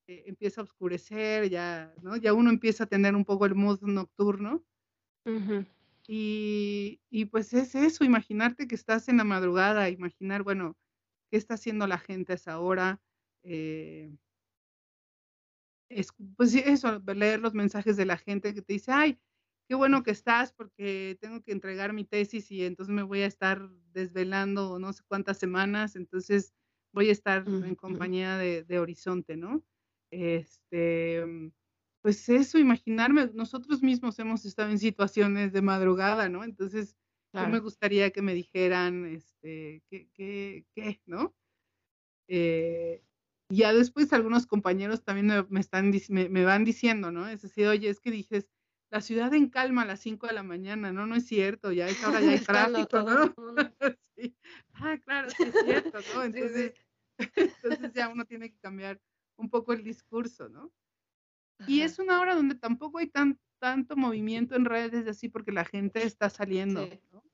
eh, 0.08 0.24
empieza 0.28 0.62
a 0.62 0.65
oscurecer, 0.65 1.50
ya, 1.50 1.96
¿no? 2.02 2.18
Ya 2.18 2.34
uno 2.34 2.50
empieza 2.52 2.86
a 2.86 2.88
tener 2.88 3.15
un 3.15 3.26
poco 3.26 3.46
el 3.48 3.56
mood 3.56 3.82
nocturno. 3.84 4.65
y, 6.08 7.02
y 7.10 7.26
pues 7.26 7.54
es 7.54 7.76
eso, 7.76 8.04
imaginarte 8.04 8.68
que 8.68 8.76
estás 8.76 9.08
en 9.10 9.18
la 9.18 9.24
madrugada, 9.24 9.89
imaginar, 9.89 10.44
bueno, 10.44 10.78
qué 11.32 11.38
está 11.38 11.56
haciendo 11.56 11.88
la 11.88 11.98
gente 12.00 12.34
a 12.34 12.36
esa 12.36 12.60
hora, 12.60 13.02
eh, 13.45 14.12
es, 15.89 16.08
pues 16.36 16.55
eso, 16.55 17.01
leer 17.13 17.39
los 17.39 17.53
mensajes 17.53 17.95
de 17.95 18.05
la 18.05 18.17
gente 18.17 18.53
que 18.53 18.62
te 18.62 18.73
dice, 18.73 18.91
ay, 18.91 19.19
qué 19.67 19.75
bueno 19.75 20.03
que 20.03 20.12
estás 20.12 20.51
porque 20.51 21.17
tengo 21.21 21.41
que 21.41 21.51
entregar 21.51 21.93
mi 21.93 22.05
tesis 22.05 22.51
y 22.51 22.65
entonces 22.65 22.93
me 22.93 23.03
voy 23.03 23.21
a 23.21 23.27
estar 23.27 23.69
desvelando 23.93 24.79
no 24.79 24.93
sé 24.93 25.03
cuántas 25.08 25.38
semanas, 25.38 25.95
entonces 25.95 26.53
voy 26.91 27.10
a 27.10 27.12
estar 27.12 27.45
en 27.47 27.75
compañía 27.75 28.38
de, 28.38 28.79
Horizonte, 28.79 29.36
¿no? 29.38 29.63
Este, 30.12 31.23
pues 32.01 32.29
eso, 32.29 32.58
imaginarme, 32.58 33.29
nosotros 33.34 33.84
mismos 33.84 34.17
hemos 34.19 34.45
estado 34.45 34.71
en 34.71 34.79
situaciones 34.79 35.51
de 35.51 35.62
madrugada, 35.62 36.29
¿no? 36.29 36.43
Entonces, 36.43 36.95
yo 37.34 37.47
me 37.49 37.60
gustaría 37.60 38.12
que 38.12 38.21
me 38.21 38.34
dijeran, 38.34 39.05
este, 39.05 39.84
qué, 39.89 40.08
qué, 40.13 40.65
qué, 40.73 41.01
¿no? 41.05 41.36
Eh, 42.29 43.03
ya 43.49 43.73
después 43.73 44.12
algunos 44.13 44.47
compañeros 44.47 45.03
también 45.03 45.45
me, 45.49 45.60
están, 45.60 45.93
me, 46.10 46.45
van 46.45 46.65
diciendo, 46.65 47.12
¿no? 47.12 47.27
Es 47.27 47.41
decir, 47.41 47.67
oye, 47.67 47.89
es 47.89 47.99
que 47.99 48.12
dices, 48.12 48.47
la 48.89 49.01
ciudad 49.01 49.34
en 49.34 49.49
calma 49.49 49.84
a 49.84 49.86
las 49.86 49.99
5 49.99 50.27
de 50.27 50.34
la 50.34 50.43
mañana, 50.43 50.91
¿no? 50.91 51.05
No 51.05 51.15
es 51.15 51.25
cierto, 51.25 51.71
ya 51.71 51.88
es 51.88 52.03
ahora 52.03 52.21
ya 52.21 52.31
hay 52.31 52.39
tráfico, 52.89 53.03
¿no? 53.03 53.34
sí. 54.15 54.36
Ah, 54.73 54.97
claro, 55.03 55.29
sí 55.29 55.43
es 55.43 55.55
cierto, 55.63 55.99
¿no? 56.13 56.23
Entonces, 56.23 56.73
entonces 57.36 57.93
ya 57.93 58.10
uno 58.10 58.25
tiene 58.25 58.49
que 58.49 58.60
cambiar 58.60 58.99
un 59.38 59.49
poco 59.49 59.73
el 59.73 59.84
discurso, 59.84 60.49
¿no? 60.49 60.71
Y 61.67 61.81
es 61.81 61.99
una 61.99 62.19
hora 62.19 62.36
donde 62.36 62.55
tampoco 62.55 62.97
hay 62.97 63.08
tan, 63.08 63.39
tanto 63.60 63.95
movimiento 63.95 64.55
en 64.55 64.65
redes 64.65 65.08
así 65.08 65.29
porque 65.29 65.51
la 65.51 65.63
gente 65.63 66.03
está 66.03 66.29
saliendo, 66.29 66.88
¿no? 67.12 67.25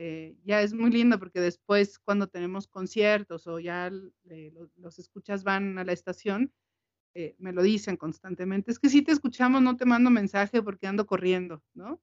Eh, 0.00 0.36
ya 0.44 0.62
es 0.62 0.74
muy 0.74 0.92
lindo 0.92 1.18
porque 1.18 1.40
después 1.40 1.98
cuando 1.98 2.28
tenemos 2.28 2.68
conciertos 2.68 3.48
o 3.48 3.58
ya 3.58 3.90
los, 4.76 4.98
escuchas 5.00 5.42
van 5.42 5.76
a 5.76 5.82
la 5.82 5.92
estación, 5.92 6.52
eh, 7.14 7.34
me 7.38 7.52
lo 7.52 7.62
dicen 7.64 7.96
constantemente, 7.96 8.70
es 8.70 8.78
que 8.78 8.90
si 8.90 9.02
te 9.02 9.10
escuchamos 9.10 9.60
no 9.60 9.76
te 9.76 9.86
mando 9.86 10.08
mensaje 10.08 10.62
porque 10.62 10.86
ando 10.86 11.04
corriendo, 11.04 11.64
¿no? 11.74 12.00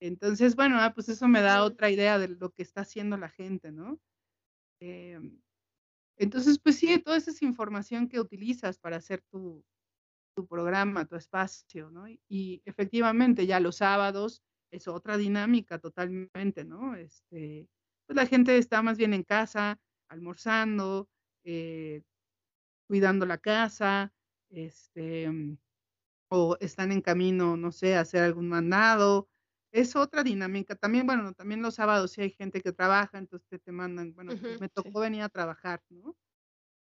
Entonces, 0.00 0.56
bueno, 0.56 0.80
ah, 0.80 0.94
pues 0.94 1.10
eso 1.10 1.28
me 1.28 1.42
da 1.42 1.62
otra 1.62 1.90
idea 1.90 2.18
de 2.18 2.28
lo 2.28 2.52
que 2.52 2.62
está 2.62 2.80
haciendo 2.80 3.18
la 3.18 3.28
gente, 3.28 3.70
¿no? 3.70 4.00
Em, 4.80 5.38
entonces, 6.16 6.58
pues 6.58 6.76
sí, 6.78 6.98
toda 7.00 7.18
esa 7.18 7.32
es 7.32 7.42
información 7.42 8.08
que 8.08 8.18
utilizas 8.18 8.78
para 8.78 8.96
hacer 8.96 9.20
tu, 9.30 9.62
tu 10.34 10.46
programa, 10.46 11.04
tu 11.04 11.16
espacio, 11.16 11.90
¿no? 11.90 12.06
Y 12.28 12.62
efectivamente 12.64 13.46
ya 13.46 13.60
los 13.60 13.76
sábados 13.76 14.42
es 14.70 14.88
otra 14.88 15.16
dinámica 15.16 15.78
totalmente, 15.78 16.64
¿no? 16.64 16.94
Este, 16.94 17.68
pues 18.06 18.16
la 18.16 18.26
gente 18.26 18.56
está 18.58 18.82
más 18.82 18.98
bien 18.98 19.14
en 19.14 19.22
casa, 19.22 19.80
almorzando, 20.08 21.08
eh, 21.44 22.02
cuidando 22.86 23.26
la 23.26 23.38
casa, 23.38 24.12
este, 24.50 25.28
mm, 25.30 25.58
o 26.30 26.56
están 26.60 26.92
en 26.92 27.00
camino, 27.00 27.56
no 27.56 27.72
sé, 27.72 27.96
a 27.96 28.00
hacer 28.00 28.22
algún 28.22 28.48
mandado. 28.48 29.28
Es 29.72 29.96
otra 29.96 30.22
dinámica. 30.24 30.76
También, 30.76 31.06
bueno, 31.06 31.32
también 31.34 31.62
los 31.62 31.74
sábados 31.74 32.12
sí 32.12 32.22
hay 32.22 32.30
gente 32.30 32.60
que 32.60 32.72
trabaja, 32.72 33.18
entonces 33.18 33.60
te, 33.62 33.72
mandan, 33.72 34.14
bueno, 34.14 34.32
pues 34.40 34.60
me 34.60 34.68
tocó 34.68 35.00
venir 35.00 35.22
a 35.22 35.28
trabajar, 35.28 35.82
¿no? 35.90 36.16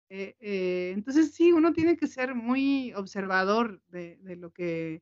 Eh, 0.10 0.36
eh, 0.40 0.92
entonces 0.94 1.34
sí, 1.34 1.54
uno 1.54 1.72
tiene 1.72 1.96
que 1.96 2.08
ser 2.08 2.36
muy 2.36 2.94
observador 2.94 3.82
de, 3.88 4.18
de, 4.18 4.36
lo, 4.36 4.52
que, 4.52 5.02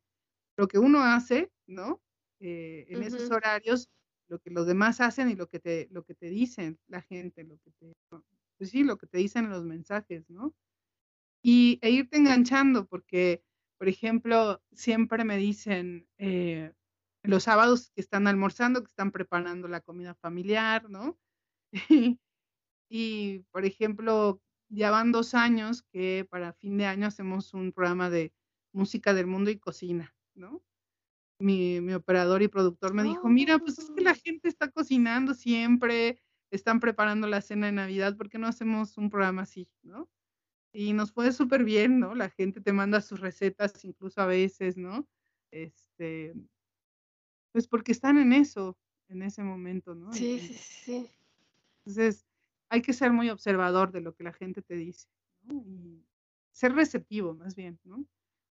lo 0.55 0.67
que 0.67 0.77
uno 0.77 1.01
hace, 1.03 1.51
¿no? 1.65 1.99
Eh, 2.39 2.85
en 2.89 3.03
esos 3.03 3.29
horarios 3.31 3.89
lo 4.29 4.39
que 4.39 4.51
los 4.51 4.67
demás 4.67 5.01
hacen 5.01 5.29
y 5.29 5.35
lo 5.35 5.47
que 5.47 5.59
te, 5.59 5.87
lo 5.91 6.03
que 6.03 6.15
te 6.15 6.27
dicen 6.29 6.79
la 6.87 7.01
gente, 7.01 7.43
lo 7.43 7.57
que 7.57 7.71
te, 7.71 7.93
pues 8.57 8.69
sí, 8.69 8.83
lo 8.83 8.97
que 8.97 9.07
te 9.07 9.17
dicen 9.17 9.49
los 9.49 9.65
mensajes, 9.65 10.29
¿no? 10.29 10.55
Y 11.41 11.79
e 11.81 11.89
irte 11.89 12.17
enganchando, 12.17 12.85
porque, 12.87 13.43
por 13.77 13.87
ejemplo, 13.87 14.61
siempre 14.71 15.25
me 15.25 15.37
dicen 15.37 16.07
eh, 16.17 16.73
los 17.23 17.43
sábados 17.43 17.91
que 17.91 18.01
están 18.01 18.27
almorzando, 18.27 18.81
que 18.81 18.89
están 18.89 19.11
preparando 19.11 19.67
la 19.67 19.81
comida 19.81 20.13
familiar, 20.15 20.89
¿no? 20.89 21.17
y, 22.89 23.39
por 23.51 23.65
ejemplo, 23.65 24.41
ya 24.69 24.91
van 24.91 25.11
dos 25.11 25.33
años 25.33 25.83
que 25.83 26.27
para 26.29 26.53
fin 26.53 26.77
de 26.77 26.85
año 26.85 27.07
hacemos 27.07 27.53
un 27.53 27.71
programa 27.71 28.09
de 28.09 28.33
música 28.73 29.13
del 29.13 29.27
mundo 29.27 29.49
y 29.49 29.57
cocina, 29.57 30.15
¿no? 30.35 30.61
Mi, 31.39 31.81
mi 31.81 31.93
operador 31.93 32.41
y 32.43 32.47
productor 32.47 32.93
me 32.93 33.03
dijo, 33.03 33.27
mira, 33.29 33.57
pues 33.59 33.79
es 33.79 33.89
que 33.91 34.01
la 34.01 34.11
oh. 34.11 34.15
gente 34.23 34.47
está 34.47 34.69
cocinando 34.69 35.33
siempre, 35.33 36.21
están 36.51 36.79
preparando 36.79 37.27
la 37.27 37.41
cena 37.41 37.67
de 37.67 37.71
Navidad, 37.71 38.17
¿por 38.17 38.29
qué 38.29 38.37
no 38.37 38.47
hacemos 38.47 38.97
un 38.97 39.09
programa 39.09 39.43
así, 39.43 39.67
no? 39.81 40.09
Y 40.71 40.93
nos 40.93 41.11
fue 41.11 41.31
súper 41.31 41.63
bien, 41.63 41.99
¿no? 41.99 42.13
La 42.13 42.29
gente 42.29 42.61
te 42.61 42.73
manda 42.73 43.01
sus 43.01 43.19
recetas 43.21 43.83
incluso 43.83 44.21
a 44.21 44.25
veces, 44.25 44.77
¿no? 44.77 45.07
Este, 45.51 46.35
pues 47.51 47.67
porque 47.67 47.91
están 47.91 48.17
en 48.17 48.33
eso, 48.33 48.77
en 49.07 49.23
ese 49.23 49.41
momento, 49.41 49.95
¿no? 49.95 50.13
Sí, 50.13 50.39
sí, 50.39 50.53
sí. 50.53 51.09
Entonces, 51.79 52.27
hay 52.69 52.81
que 52.81 52.93
ser 52.93 53.11
muy 53.11 53.29
observador 53.29 53.91
de 53.91 54.01
lo 54.01 54.13
que 54.13 54.23
la 54.23 54.33
gente 54.33 54.61
te 54.61 54.75
dice, 54.75 55.07
¿no? 55.41 55.63
Y 55.65 56.05
ser 56.51 56.73
receptivo, 56.73 57.33
más 57.33 57.55
bien, 57.55 57.79
¿no? 57.83 58.05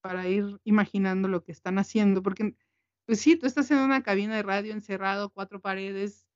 Para 0.01 0.27
ir 0.27 0.59
imaginando 0.63 1.27
lo 1.27 1.43
que 1.43 1.51
están 1.51 1.79
haciendo, 1.79 2.21
porque 2.21 2.55
pues 3.05 3.21
sí, 3.21 3.35
tú 3.37 3.45
estás 3.45 3.69
en 3.71 3.77
una 3.77 4.01
cabina 4.03 4.35
de 4.35 4.43
radio 4.43 4.73
encerrado, 4.73 5.29
cuatro 5.29 5.61
paredes. 5.61 6.27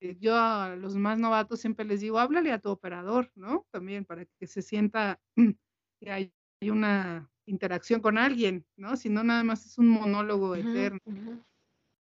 Eh, 0.00 0.16
yo 0.18 0.36
a 0.36 0.76
los 0.76 0.94
más 0.96 1.18
novatos 1.18 1.60
siempre 1.60 1.84
les 1.84 2.00
digo, 2.00 2.18
háblale 2.18 2.52
a 2.52 2.58
tu 2.58 2.70
operador, 2.70 3.30
¿no? 3.34 3.66
También 3.70 4.04
para 4.04 4.24
que 4.24 4.46
se 4.46 4.62
sienta 4.62 5.20
que 6.00 6.10
hay, 6.10 6.32
una 6.62 7.30
interacción 7.46 8.00
con 8.00 8.18
alguien, 8.18 8.66
¿no? 8.76 8.96
Si 8.96 9.08
no, 9.08 9.22
nada 9.22 9.44
más 9.44 9.66
es 9.66 9.78
un 9.78 9.88
monólogo 9.88 10.56
eterno. 10.56 10.98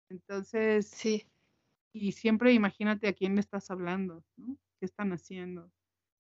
Entonces, 0.10 0.88
sí. 0.88 1.28
Y 1.94 2.12
siempre 2.12 2.52
imagínate 2.52 3.08
a 3.08 3.14
quién 3.14 3.36
le 3.36 3.42
estás 3.42 3.72
hablando, 3.72 4.24
¿no? 4.38 4.58
¿Qué 4.80 4.86
están 4.86 5.14
haciendo? 5.14 5.72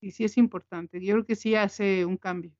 Y 0.01 0.11
sí 0.11 0.23
es 0.23 0.37
importante. 0.37 1.03
Yo 1.03 1.15
creo 1.15 1.25
que 1.25 1.35
sí 1.35 1.55
hace 1.55 2.05
un 2.05 2.17
cambio. 2.17 2.55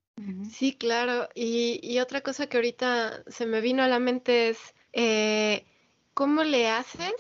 Sí, 0.50 0.76
claro. 0.76 1.30
Y, 1.34 1.80
y, 1.82 2.00
otra 2.00 2.22
cosa 2.22 2.48
que 2.48 2.58
ahorita 2.58 3.24
se 3.28 3.46
me 3.46 3.62
vino 3.62 3.84
a 3.84 3.88
la 3.88 4.00
mente 4.00 4.50
es 4.50 4.76
eh, 4.94 5.66
¿cómo 6.14 6.44
le 6.44 6.70
haces 6.70 7.14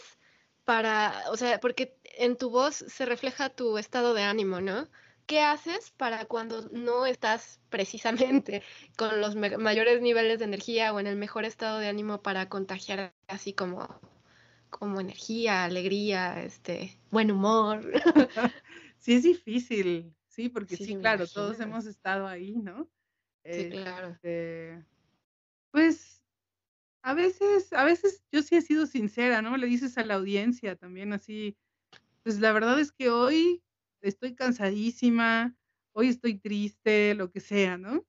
para, 0.65 1.23
o 1.31 1.37
sea, 1.37 1.59
porque 1.59 1.97
en 2.03 2.37
tu 2.37 2.49
voz 2.49 2.75
se 2.75 3.05
refleja 3.05 3.49
tu 3.49 3.77
estado 3.77 4.13
de 4.13 4.23
ánimo, 4.23 4.61
¿no? 4.61 4.87
¿Qué 5.25 5.41
haces 5.41 5.91
para 5.91 6.25
cuando 6.25 6.67
no 6.71 7.05
estás 7.05 7.59
precisamente 7.69 8.63
con 8.97 9.21
los 9.21 9.35
mayores 9.35 10.01
niveles 10.01 10.39
de 10.39 10.45
energía 10.45 10.93
o 10.93 10.99
en 10.99 11.07
el 11.07 11.15
mejor 11.15 11.45
estado 11.45 11.79
de 11.79 11.87
ánimo 11.87 12.21
para 12.21 12.49
contagiar 12.49 13.13
así 13.27 13.53
como, 13.53 13.99
como 14.69 14.99
energía, 14.99 15.63
alegría, 15.63 16.43
este, 16.43 16.99
buen 17.11 17.31
humor? 17.31 17.81
Sí, 18.99 19.13
es 19.13 19.23
difícil, 19.23 20.13
sí, 20.27 20.49
porque 20.49 20.75
sí, 20.75 20.97
claro, 20.97 21.25
todos 21.25 21.57
hemos 21.61 21.85
estado 21.85 22.27
ahí, 22.27 22.57
¿no? 22.57 22.89
Sí, 23.45 23.69
claro. 23.69 24.09
Este, 24.09 24.83
pues 25.71 26.18
a 27.03 27.13
veces, 27.13 27.73
a 27.73 27.85
veces 27.85 28.23
yo 28.31 28.41
sí 28.41 28.55
he 28.55 28.61
sido 28.61 28.85
sincera, 28.85 29.41
¿no? 29.41 29.57
Le 29.57 29.67
dices 29.67 29.97
a 29.97 30.05
la 30.05 30.15
audiencia 30.15 30.75
también 30.75 31.13
así, 31.13 31.57
pues 32.23 32.39
la 32.39 32.51
verdad 32.53 32.79
es 32.79 32.91
que 32.91 33.09
hoy 33.09 33.63
estoy 34.01 34.35
cansadísima, 34.35 35.57
hoy 35.93 36.09
estoy 36.09 36.39
triste, 36.39 37.15
lo 37.15 37.31
que 37.31 37.41
sea, 37.41 37.77
¿no? 37.77 38.05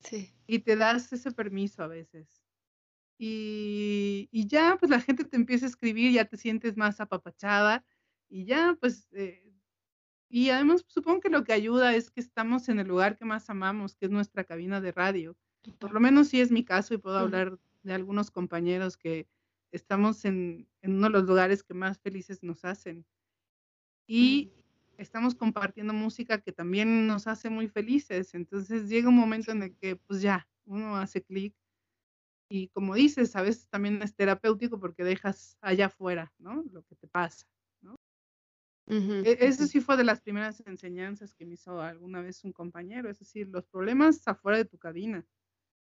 Sí. 0.00 0.34
Y 0.46 0.60
te 0.60 0.76
das 0.76 1.12
ese 1.12 1.30
permiso 1.32 1.82
a 1.82 1.86
veces. 1.88 2.42
Y, 3.18 4.28
y 4.32 4.48
ya, 4.48 4.76
pues 4.78 4.90
la 4.90 5.00
gente 5.00 5.24
te 5.24 5.36
empieza 5.36 5.66
a 5.66 5.70
escribir, 5.70 6.12
ya 6.12 6.26
te 6.26 6.36
sientes 6.36 6.76
más 6.76 7.00
apapachada 7.00 7.86
y 8.28 8.46
ya, 8.46 8.76
pues, 8.80 9.08
eh, 9.12 9.54
y 10.30 10.50
además 10.50 10.84
supongo 10.88 11.20
que 11.20 11.30
lo 11.30 11.44
que 11.44 11.52
ayuda 11.54 11.94
es 11.96 12.10
que 12.10 12.20
estamos 12.20 12.68
en 12.68 12.80
el 12.80 12.88
lugar 12.88 13.16
que 13.16 13.24
más 13.26 13.50
amamos, 13.50 13.96
que 13.96 14.06
es 14.06 14.12
nuestra 14.12 14.44
cabina 14.44 14.80
de 14.80 14.92
radio. 14.92 15.38
Por 15.78 15.92
lo 15.92 16.00
menos 16.00 16.28
sí 16.28 16.40
es 16.40 16.50
mi 16.52 16.64
caso 16.64 16.94
y 16.94 16.98
puedo 16.98 17.18
hablar 17.18 17.58
de 17.82 17.94
algunos 17.94 18.30
compañeros 18.30 18.96
que 18.96 19.28
estamos 19.72 20.24
en, 20.24 20.68
uno 20.82 21.06
de 21.06 21.12
los 21.12 21.24
lugares 21.24 21.62
que 21.62 21.74
más 21.74 21.98
felices 21.98 22.42
nos 22.42 22.64
hacen. 22.64 23.04
Y 24.06 24.52
estamos 24.96 25.34
compartiendo 25.34 25.92
música 25.92 26.40
que 26.40 26.52
también 26.52 27.06
nos 27.06 27.26
hace 27.26 27.50
muy 27.50 27.68
felices. 27.68 28.34
Entonces 28.34 28.88
llega 28.88 29.08
un 29.08 29.16
momento 29.16 29.52
en 29.52 29.62
el 29.62 29.76
que 29.76 29.96
pues 29.96 30.22
ya, 30.22 30.48
uno 30.64 30.96
hace 30.96 31.22
clic. 31.22 31.54
Y 32.50 32.68
como 32.68 32.94
dices, 32.94 33.36
a 33.36 33.42
veces 33.42 33.68
también 33.68 34.00
es 34.02 34.14
terapéutico 34.14 34.80
porque 34.80 35.04
dejas 35.04 35.58
allá 35.60 35.86
afuera, 35.86 36.32
¿no? 36.38 36.64
Lo 36.72 36.82
que 36.82 36.94
te 36.94 37.06
pasa, 37.06 37.46
¿no? 37.82 37.96
E, 38.86 39.36
eso 39.40 39.66
sí 39.66 39.82
fue 39.82 39.98
de 39.98 40.04
las 40.04 40.22
primeras 40.22 40.62
enseñanzas 40.66 41.34
que 41.34 41.44
me 41.44 41.54
hizo 41.54 41.82
alguna 41.82 42.22
vez 42.22 42.42
un 42.44 42.52
compañero, 42.52 43.10
es 43.10 43.18
decir, 43.18 43.48
los 43.48 43.66
problemas 43.66 44.26
afuera 44.26 44.56
de 44.56 44.64
tu 44.64 44.78
cabina. 44.78 45.26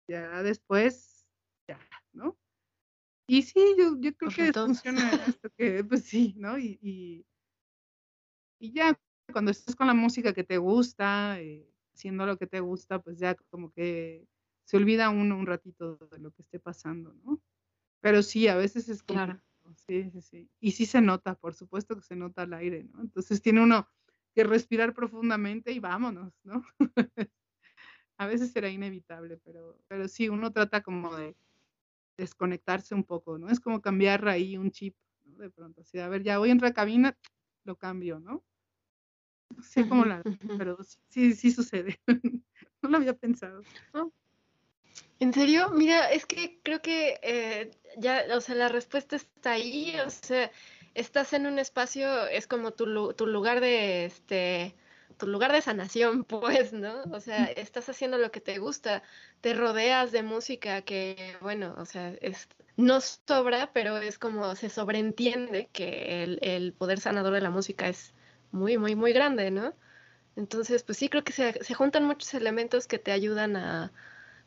Ya 0.09 0.43
después 0.43 1.18
¿no? 2.13 2.37
Y 3.27 3.43
sí, 3.43 3.75
yo, 3.79 3.97
yo 4.01 4.15
creo 4.17 4.31
que 4.31 4.53
funciona 4.53 5.11
esto 5.27 5.51
que, 5.57 5.85
pues 5.85 6.05
sí, 6.05 6.35
¿no? 6.39 6.59
Y, 6.59 6.79
y, 8.59 8.73
ya 8.73 8.99
cuando 9.33 9.51
estás 9.51 9.77
con 9.77 9.87
la 9.87 9.95
música 9.95 10.33
que 10.33 10.45
te 10.45 10.57
gusta, 10.57 11.39
eh, 11.41 11.71
haciendo 11.95 12.25
lo 12.25 12.39
que 12.39 12.47
te 12.47 12.61
gusta, 12.61 13.01
pues 13.03 13.19
ya 13.19 13.35
como 13.51 13.71
que 13.73 14.27
se 14.65 14.77
olvida 14.79 15.11
uno 15.11 15.37
un 15.37 15.47
ratito 15.47 15.97
de 16.11 16.19
lo 16.19 16.31
que 16.31 16.43
esté 16.43 16.59
pasando, 16.59 17.13
¿no? 17.25 17.41
Pero 18.01 18.23
sí, 18.23 18.49
a 18.49 18.57
veces 18.57 18.89
es 18.89 19.03
como... 19.03 19.25
Claro. 19.25 19.43
Sí, 19.87 20.11
sí, 20.11 20.23
sí. 20.23 20.51
Y 20.61 20.73
sí 20.73 20.87
se 20.87 21.03
nota, 21.03 21.35
por 21.35 21.55
supuesto 21.55 21.95
que 21.95 22.03
se 22.03 22.17
nota 22.17 22.43
al 22.43 22.55
aire, 22.55 22.85
¿no? 22.85 23.03
Entonces 23.03 23.43
tiene 23.43 23.63
uno 23.63 23.87
que 24.35 24.45
respirar 24.45 24.95
profundamente 24.95 25.73
y 25.73 25.79
vámonos, 25.79 26.33
¿no? 26.43 26.65
a 28.19 28.27
veces 28.27 28.53
será 28.53 28.71
inevitable, 28.71 29.39
pero, 29.45 29.79
pero 29.89 30.09
sí, 30.09 30.29
uno 30.29 30.53
trata 30.53 30.83
como 30.83 31.15
de 31.15 31.37
desconectarse 32.19 32.95
un 32.95 33.05
poco, 33.05 33.39
¿no? 33.39 33.49
Es 33.49 33.61
como 33.61 33.81
cambiar 33.81 34.29
ahí 34.29 34.59
un 34.59 34.71
chip, 34.71 34.95
¿no? 35.25 35.39
De 35.39 35.51
pronto, 35.51 35.81
así, 35.81 35.99
a 35.99 36.09
ver, 36.09 36.23
ya 36.23 36.39
voy 36.39 36.51
a 36.51 36.53
entrar 36.53 36.73
a 36.73 36.75
cabina, 36.75 37.17
lo 37.65 37.77
cambio, 37.77 38.21
¿no? 38.21 38.45
No 39.57 39.63
sé 39.63 39.89
cómo 39.89 40.05
la, 40.05 40.23
pero 40.59 40.77
sí, 41.09 41.33
sí 41.33 41.51
sucede. 41.51 41.99
no 42.83 42.91
lo 42.91 42.97
había 42.99 43.15
pensado. 43.15 43.63
¿En 45.21 45.33
serio? 45.33 45.71
Mira, 45.71 46.11
es 46.11 46.27
que 46.27 46.61
creo 46.63 46.83
que 46.83 47.19
eh, 47.23 47.71
ya, 47.97 48.25
o 48.35 48.41
sea, 48.41 48.55
la 48.55 48.69
respuesta 48.69 49.17
está 49.17 49.53
ahí, 49.53 49.95
o 50.05 50.11
sea, 50.11 50.51
estás 50.95 51.33
en 51.33 51.47
un 51.47 51.59
espacio, 51.59 52.27
es 52.27 52.47
como 52.47 52.73
tu, 52.73 53.15
tu 53.15 53.27
lugar 53.27 53.61
de, 53.61 54.05
este, 54.05 54.75
tu 55.19 55.27
lugar 55.27 55.53
de 55.53 55.61
sanación, 55.61 56.25
pues, 56.25 56.73
¿no? 56.73 57.03
O 57.13 57.21
sea, 57.21 57.45
estás 57.47 57.89
haciendo 57.89 58.19
lo 58.19 58.31
que 58.31 58.41
te 58.41 58.59
gusta, 58.59 59.03
te 59.41 59.55
rodeas 59.55 60.13
de 60.13 60.23
música 60.23 60.83
que, 60.83 61.37
bueno, 61.41 61.75
o 61.77 61.85
sea, 61.85 62.15
es, 62.21 62.49
no 62.77 63.01
sobra, 63.01 63.73
pero 63.73 63.99
es 63.99 64.19
como 64.19 64.55
se 64.55 64.71
sobreentiende 64.71 65.69
que 65.73 66.23
el, 66.23 66.73
poder 66.73 67.01
sanador 67.01 67.35
de 67.35 67.41
la 67.41 67.51
música 67.51 67.89
es 67.89 68.15
muy, 68.53 68.79
muy, 68.79 68.95
muy 68.95 69.13
grande, 69.13 69.51
¿no? 69.51 69.75
Entonces, 70.37 70.85
pues 70.85 70.99
sí, 70.99 71.09
creo 71.09 71.25
que 71.25 71.33
se, 71.33 71.65
se 71.65 71.75
juntan 71.75 72.05
muchos 72.05 72.33
elementos 72.35 72.87
que 72.87 72.99
te 72.99 73.11
ayudan 73.11 73.57
a, 73.57 73.93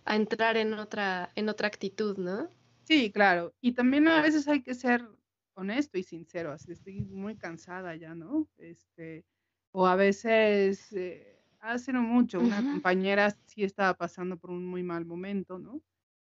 a, 0.05 0.15
entrar 0.15 0.55
en 0.55 0.74
otra, 0.74 1.32
en 1.36 1.49
otra 1.49 1.67
actitud, 1.67 2.17
¿no? 2.17 2.49
Sí, 2.86 3.11
claro. 3.11 3.53
Y 3.61 3.74
también 3.74 4.07
a 4.07 4.22
veces 4.22 4.47
hay 4.47 4.61
que 4.61 4.74
ser 4.74 5.05
honesto 5.53 5.97
y 5.97 6.03
sincero, 6.03 6.51
así 6.51 6.72
estoy 6.72 7.01
muy 7.01 7.36
cansada 7.36 7.95
ya, 7.95 8.15
¿no? 8.15 8.47
Este, 8.57 9.26
o 9.72 9.88
a 9.88 9.95
veces, 9.95 10.91
eh, 10.93 11.39
hace 11.59 11.93
no 11.93 12.01
mucho, 12.01 12.39
una 12.39 12.61
compañera 12.61 13.32
sí 13.45 13.63
estaba 13.63 13.93
pasando 13.95 14.38
por 14.38 14.51
un 14.51 14.65
muy 14.65 14.84
mal 14.84 15.05
momento, 15.05 15.59
¿no? 15.59 15.82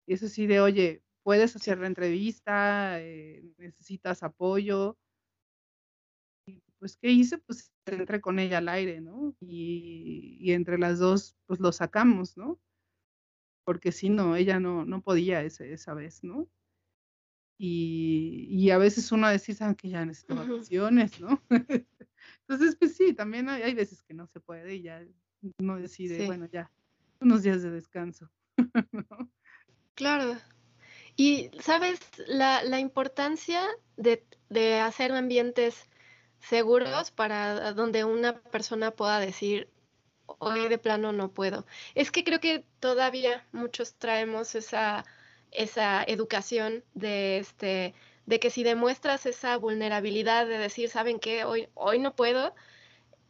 Y 0.07 0.15
eso 0.15 0.29
sí 0.29 0.47
de, 0.47 0.61
oye, 0.61 1.03
puedes 1.23 1.57
hacer 1.57 1.79
la 1.79 1.87
entrevista, 1.87 3.01
eh, 3.01 3.45
necesitas 3.59 4.23
apoyo, 4.23 4.99
pues, 6.85 6.99
¿qué 6.99 7.11
hice? 7.11 7.39
Pues 7.39 7.73
entré 7.87 8.21
con 8.21 8.39
ella 8.39 8.59
al 8.59 8.69
aire, 8.69 9.01
¿no? 9.01 9.35
Y, 9.41 10.53
entre 10.53 10.77
las 10.77 10.99
dos, 10.99 11.35
pues 11.47 11.59
lo 11.59 11.73
sacamos, 11.73 12.37
¿no? 12.37 12.61
Porque 13.65 13.91
si 13.91 14.11
no, 14.11 14.37
ella 14.37 14.61
no, 14.61 14.85
no 14.85 15.01
podía 15.01 15.43
ese, 15.43 15.73
esa 15.73 15.95
vez, 15.95 16.23
¿no? 16.23 16.47
Y, 17.59 18.49
y, 18.51 18.69
a 18.69 18.77
veces 18.77 19.11
uno 19.13 19.29
decir, 19.29 19.55
saben 19.55 19.77
que 19.77 19.89
ya 19.89 20.05
necesito 20.05 20.35
vacaciones, 20.35 21.19
¿no? 21.21 21.43
Entonces, 22.41 22.77
pues 22.79 22.97
sí, 22.97 23.15
también 23.15 23.49
hay, 23.49 23.63
hay, 23.63 23.75
veces 23.75 24.03
que 24.03 24.15
no 24.15 24.27
se 24.27 24.41
puede 24.41 24.77
y 24.77 24.83
ya 24.83 25.03
uno 25.59 25.77
decide, 25.77 26.27
bueno, 26.27 26.47
ya, 26.47 26.71
unos 27.21 27.43
días 27.43 27.63
de 27.63 27.71
descanso, 27.71 28.31
¿no? 28.93 29.31
Claro. 29.95 30.37
Y, 31.17 31.51
¿sabes? 31.61 32.01
La, 32.27 32.65
la 32.65 32.81
importancia 32.81 33.63
de, 33.97 34.27
de 34.49 34.81
hacer 34.81 35.13
ambientes 35.13 35.89
seguros 36.41 37.11
para 37.11 37.73
donde 37.73 38.05
una 38.05 38.41
persona 38.41 38.91
pueda 38.91 39.21
decir, 39.21 39.71
hoy 40.27 40.69
de 40.69 40.79
plano 40.79 41.13
no 41.13 41.33
puedo. 41.33 41.67
Es 41.95 42.11
que 42.11 42.25
creo 42.25 42.41
que 42.41 42.67
todavía 42.81 43.47
muchos 43.53 43.95
traemos 43.95 44.55
esa, 44.55 45.05
esa 45.51 46.03
educación 46.05 46.85
de, 46.95 47.39
este, 47.39 47.95
de 48.27 48.41
que 48.41 48.51
si 48.51 48.63
demuestras 48.65 49.27
esa 49.27 49.57
vulnerabilidad 49.57 50.47
de 50.47 50.59
decir, 50.59 50.89
¿saben 50.89 51.19
qué? 51.19 51.45
Hoy, 51.45 51.69
hoy 51.75 51.99
no 51.99 52.15
puedo, 52.15 52.55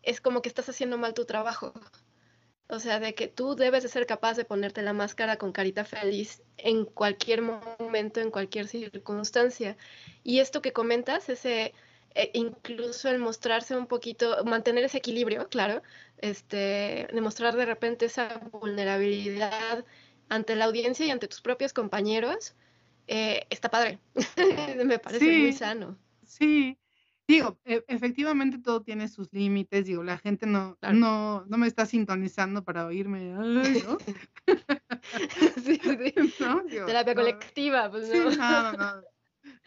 es 0.02 0.20
como 0.20 0.42
que 0.42 0.48
estás 0.48 0.68
haciendo 0.68 0.98
mal 0.98 1.14
tu 1.14 1.24
trabajo. 1.24 1.72
O 2.68 2.78
sea, 2.78 2.98
de 2.98 3.14
que 3.14 3.28
tú 3.28 3.56
debes 3.56 3.82
de 3.82 3.88
ser 3.88 4.06
capaz 4.06 4.36
de 4.36 4.44
ponerte 4.44 4.82
la 4.82 4.94
máscara 4.94 5.36
con 5.36 5.52
carita 5.52 5.84
feliz 5.84 6.42
en 6.56 6.86
cualquier 6.86 7.42
momento, 7.42 8.20
en 8.20 8.30
cualquier 8.30 8.68
circunstancia. 8.68 9.76
Y 10.22 10.40
esto 10.40 10.62
que 10.62 10.72
comentas, 10.72 11.28
ese 11.28 11.74
e 12.14 12.30
incluso 12.34 13.08
el 13.08 13.18
mostrarse 13.18 13.76
un 13.76 13.86
poquito, 13.86 14.44
mantener 14.44 14.84
ese 14.84 14.98
equilibrio, 14.98 15.48
claro, 15.48 15.82
este, 16.18 17.08
demostrar 17.12 17.56
de 17.56 17.66
repente 17.66 18.06
esa 18.06 18.40
vulnerabilidad 18.52 19.84
ante 20.28 20.54
la 20.54 20.66
audiencia 20.66 21.04
y 21.06 21.10
ante 21.10 21.28
tus 21.28 21.40
propios 21.40 21.72
compañeros, 21.72 22.54
eh, 23.06 23.46
está 23.50 23.70
padre. 23.70 23.98
Me 24.84 24.98
parece 24.98 25.38
muy 25.38 25.52
sano. 25.52 25.98
Sí, 26.22 26.78
digo, 27.26 27.58
e, 27.64 27.84
efectivamente 27.88 28.58
todo 28.58 28.82
tiene 28.82 29.08
sus 29.08 29.32
límites, 29.32 29.86
digo, 29.86 30.02
la 30.02 30.18
gente 30.18 30.46
no, 30.46 30.78
no, 30.92 31.44
no 31.46 31.58
me 31.58 31.66
está 31.66 31.86
sintonizando 31.86 32.64
para 32.64 32.86
oírme, 32.86 33.24
¿no? 33.24 33.98
sí, 35.64 35.80
sí. 35.82 36.14
Terapia 36.86 37.14
colectiva, 37.14 37.90
pues 37.90 38.08
no. 38.08 38.30
no, 38.30 38.72
no. 38.72 39.02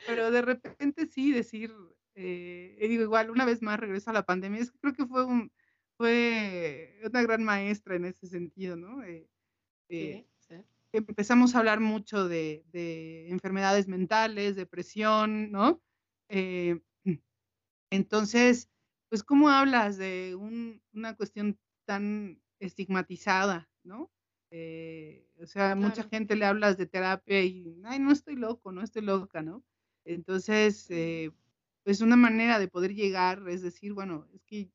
Pero 0.05 0.31
de 0.31 0.41
repente 0.41 1.07
sí 1.07 1.31
decir, 1.31 1.73
eh, 2.15 2.77
digo, 2.88 3.03
igual, 3.03 3.29
una 3.29 3.45
vez 3.45 3.61
más 3.61 3.79
regreso 3.79 4.09
a 4.09 4.13
la 4.13 4.25
pandemia, 4.25 4.61
es 4.61 4.71
que 4.71 4.79
creo 4.79 4.93
que 4.93 5.05
fue, 5.05 5.25
un, 5.25 5.51
fue 5.97 6.99
una 7.03 7.21
gran 7.21 7.43
maestra 7.43 7.95
en 7.95 8.05
ese 8.05 8.27
sentido, 8.27 8.75
¿no? 8.75 9.03
Eh, 9.03 9.27
eh, 9.89 10.27
empezamos 10.97 11.55
a 11.55 11.59
hablar 11.59 11.79
mucho 11.79 12.27
de, 12.27 12.65
de, 12.71 13.29
enfermedades 13.29 13.87
mentales, 13.87 14.55
depresión, 14.55 15.51
¿no? 15.51 15.81
Eh, 16.29 16.81
entonces, 17.91 18.69
pues, 19.09 19.23
¿cómo 19.23 19.49
hablas 19.49 19.97
de 19.97 20.35
un, 20.35 20.81
una 20.93 21.15
cuestión 21.15 21.57
tan 21.85 22.41
estigmatizada, 22.59 23.69
¿no? 23.83 24.11
o 25.39 25.45
sea, 25.45 25.75
mucha 25.75 26.03
gente 26.03 26.35
le 26.35 26.45
hablas 26.45 26.77
de 26.77 26.87
terapia 26.87 27.43
y, 27.43 27.79
ay, 27.83 27.99
no 27.99 28.11
estoy 28.11 28.35
loco, 28.35 28.71
no 28.71 28.81
estoy 28.81 29.03
loca, 29.03 29.43
¿no? 29.43 29.63
Entonces, 30.05 30.87
pues 31.83 32.01
una 32.01 32.15
manera 32.15 32.57
de 32.57 32.67
poder 32.67 32.95
llegar 32.95 33.47
es 33.49 33.61
decir, 33.61 33.93
bueno, 33.93 34.27
es 34.33 34.43
que 34.45 34.71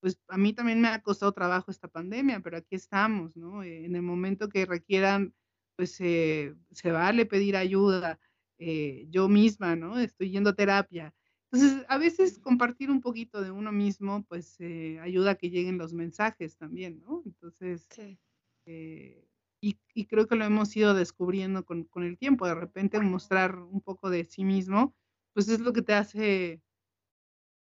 pues 0.00 0.18
a 0.28 0.38
mí 0.38 0.52
también 0.52 0.80
me 0.80 0.88
ha 0.88 1.02
costado 1.02 1.32
trabajo 1.32 1.70
esta 1.70 1.88
pandemia, 1.88 2.40
pero 2.40 2.56
aquí 2.56 2.74
estamos, 2.74 3.36
¿no? 3.36 3.62
Eh, 3.62 3.84
en 3.84 3.94
el 3.94 4.02
momento 4.02 4.48
que 4.48 4.66
requieran, 4.66 5.34
pues 5.80 5.98
eh, 6.00 6.54
se 6.72 6.92
vale 6.92 7.24
pedir 7.24 7.56
ayuda. 7.56 8.20
Eh, 8.58 9.06
yo 9.08 9.26
misma, 9.30 9.74
¿no? 9.74 9.98
Estoy 9.98 10.30
yendo 10.30 10.50
a 10.50 10.54
terapia. 10.54 11.14
Entonces, 11.50 11.86
a 11.88 11.96
veces 11.96 12.38
compartir 12.38 12.90
un 12.90 13.00
poquito 13.00 13.40
de 13.40 13.50
uno 13.50 13.72
mismo, 13.72 14.26
pues 14.28 14.58
ayuda 15.00 15.30
a 15.30 15.34
que 15.36 15.48
lleguen 15.48 15.78
los 15.78 15.94
mensajes 15.94 16.58
también, 16.58 17.00
¿no? 17.00 17.22
Entonces, 17.24 17.88
sí. 17.88 18.18
y, 18.66 19.78
y, 19.94 20.04
creo 20.04 20.26
que 20.26 20.36
lo 20.36 20.44
hemos 20.44 20.76
ido 20.76 20.92
descubriendo 20.92 21.64
con, 21.64 21.84
con, 21.84 22.02
el 22.04 22.18
tiempo, 22.18 22.46
de 22.46 22.54
repente 22.54 23.00
mostrar 23.00 23.56
un 23.58 23.80
poco 23.80 24.10
de 24.10 24.26
sí 24.26 24.44
mismo, 24.44 24.94
pues 25.32 25.48
es 25.48 25.60
lo 25.60 25.72
que 25.72 25.80
te 25.80 25.94
hace 25.94 26.60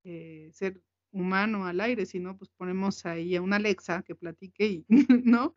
eh, 0.02 0.50
ser 0.52 0.82
humano 1.12 1.64
al 1.66 1.80
aire, 1.80 2.06
si 2.06 2.18
no, 2.18 2.36
pues 2.36 2.50
ponemos 2.50 3.06
ahí 3.06 3.36
a 3.36 3.42
una 3.42 3.56
Alexa 3.56 4.02
que 4.02 4.16
platique 4.16 4.66
y, 4.66 4.86
¿no? 5.24 5.54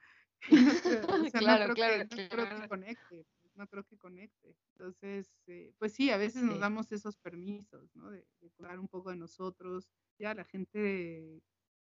claro, 1.34 1.74
claro, 1.74 2.04
no 2.04 2.30
creo 2.30 2.62
que 2.62 2.68
conecte, 2.68 3.26
no 3.56 3.68
creo 3.68 3.84
que 3.84 3.98
conecte. 3.98 4.56
Entonces, 4.74 5.32
eh, 5.48 5.74
pues 5.80 5.94
sí, 5.94 6.10
a 6.10 6.18
veces 6.18 6.44
nos 6.44 6.60
damos 6.60 6.92
esos 6.92 7.18
permisos, 7.18 7.96
¿no? 7.96 8.12
De, 8.12 8.26
de 8.42 8.50
cuidar 8.52 8.80
un 8.80 8.88
poco 8.88 9.10
de 9.10 9.18
nosotros. 9.18 9.88
Ya 10.20 10.34
la 10.34 10.46
gente, 10.46 11.42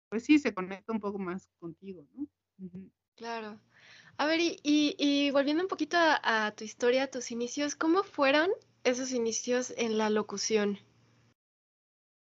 pues 0.10 0.24
sí, 0.24 0.39
se 0.39 0.53
conecta 0.53 0.93
un 0.93 0.99
poco 0.99 1.20
más 1.20 1.49
contigo, 1.60 2.06
¿no? 2.14 2.28
Claro. 3.16 3.60
A 4.18 4.26
ver, 4.26 4.39
y, 4.39 4.60
y, 4.64 5.32
volviendo 5.32 5.64
un 5.64 5.70
poquito 5.70 5.97
a, 5.97 6.45
a, 6.47 6.51
tu 6.51 6.64
historia, 6.64 7.03
a 7.03 7.08
tus 7.08 7.32
inicios, 7.32 7.76
¿cómo 7.76 8.03
fueron 8.03 8.49
esos 8.84 9.12
inicios 9.12 9.74
en 9.78 9.97
la 9.97 10.10
locución? 10.10 10.80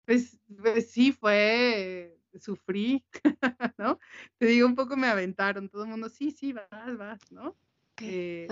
Pues, 0.05 0.39
pues 0.61 0.91
sí, 0.91 1.11
fue, 1.11 2.17
sufrí, 2.39 3.03
¿no? 3.77 3.99
Te 4.37 4.47
digo, 4.47 4.67
un 4.67 4.75
poco 4.75 4.95
me 4.97 5.07
aventaron, 5.07 5.69
todo 5.69 5.83
el 5.83 5.89
mundo, 5.89 6.09
sí, 6.09 6.31
sí, 6.31 6.53
vas, 6.53 6.97
vas, 6.97 7.19
¿no? 7.31 7.55
Eh, 8.01 8.47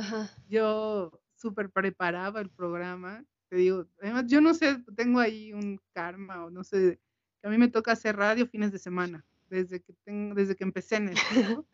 yo 0.48 1.20
súper 1.36 1.70
preparaba 1.70 2.42
el 2.42 2.50
programa, 2.50 3.26
te 3.50 3.56
digo, 3.56 3.88
además 4.02 4.26
yo 4.28 4.42
no 4.42 4.54
sé, 4.54 4.78
tengo 4.96 5.20
ahí 5.20 5.54
un 5.54 5.80
karma 5.94 6.46
o 6.46 6.50
no 6.50 6.64
sé, 6.64 7.00
que 7.42 7.48
a 7.48 7.50
mí 7.50 7.58
me 7.58 7.70
toca 7.70 7.94
hacer 7.94 8.16
radio 8.16 8.48
fines 8.48 8.72
de 8.72 8.80
semana, 8.80 9.26
desde 9.50 9.82
que, 9.82 9.94
tengo, 10.04 10.36
desde 10.36 10.56
que 10.56 10.64
empecé 10.64 10.98
en 10.98 11.10
esto, 11.10 11.20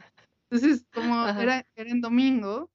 Entonces, 0.50 0.86
como 0.94 1.28
era, 1.28 1.66
era 1.76 1.90
en 1.90 2.02
domingo, 2.02 2.72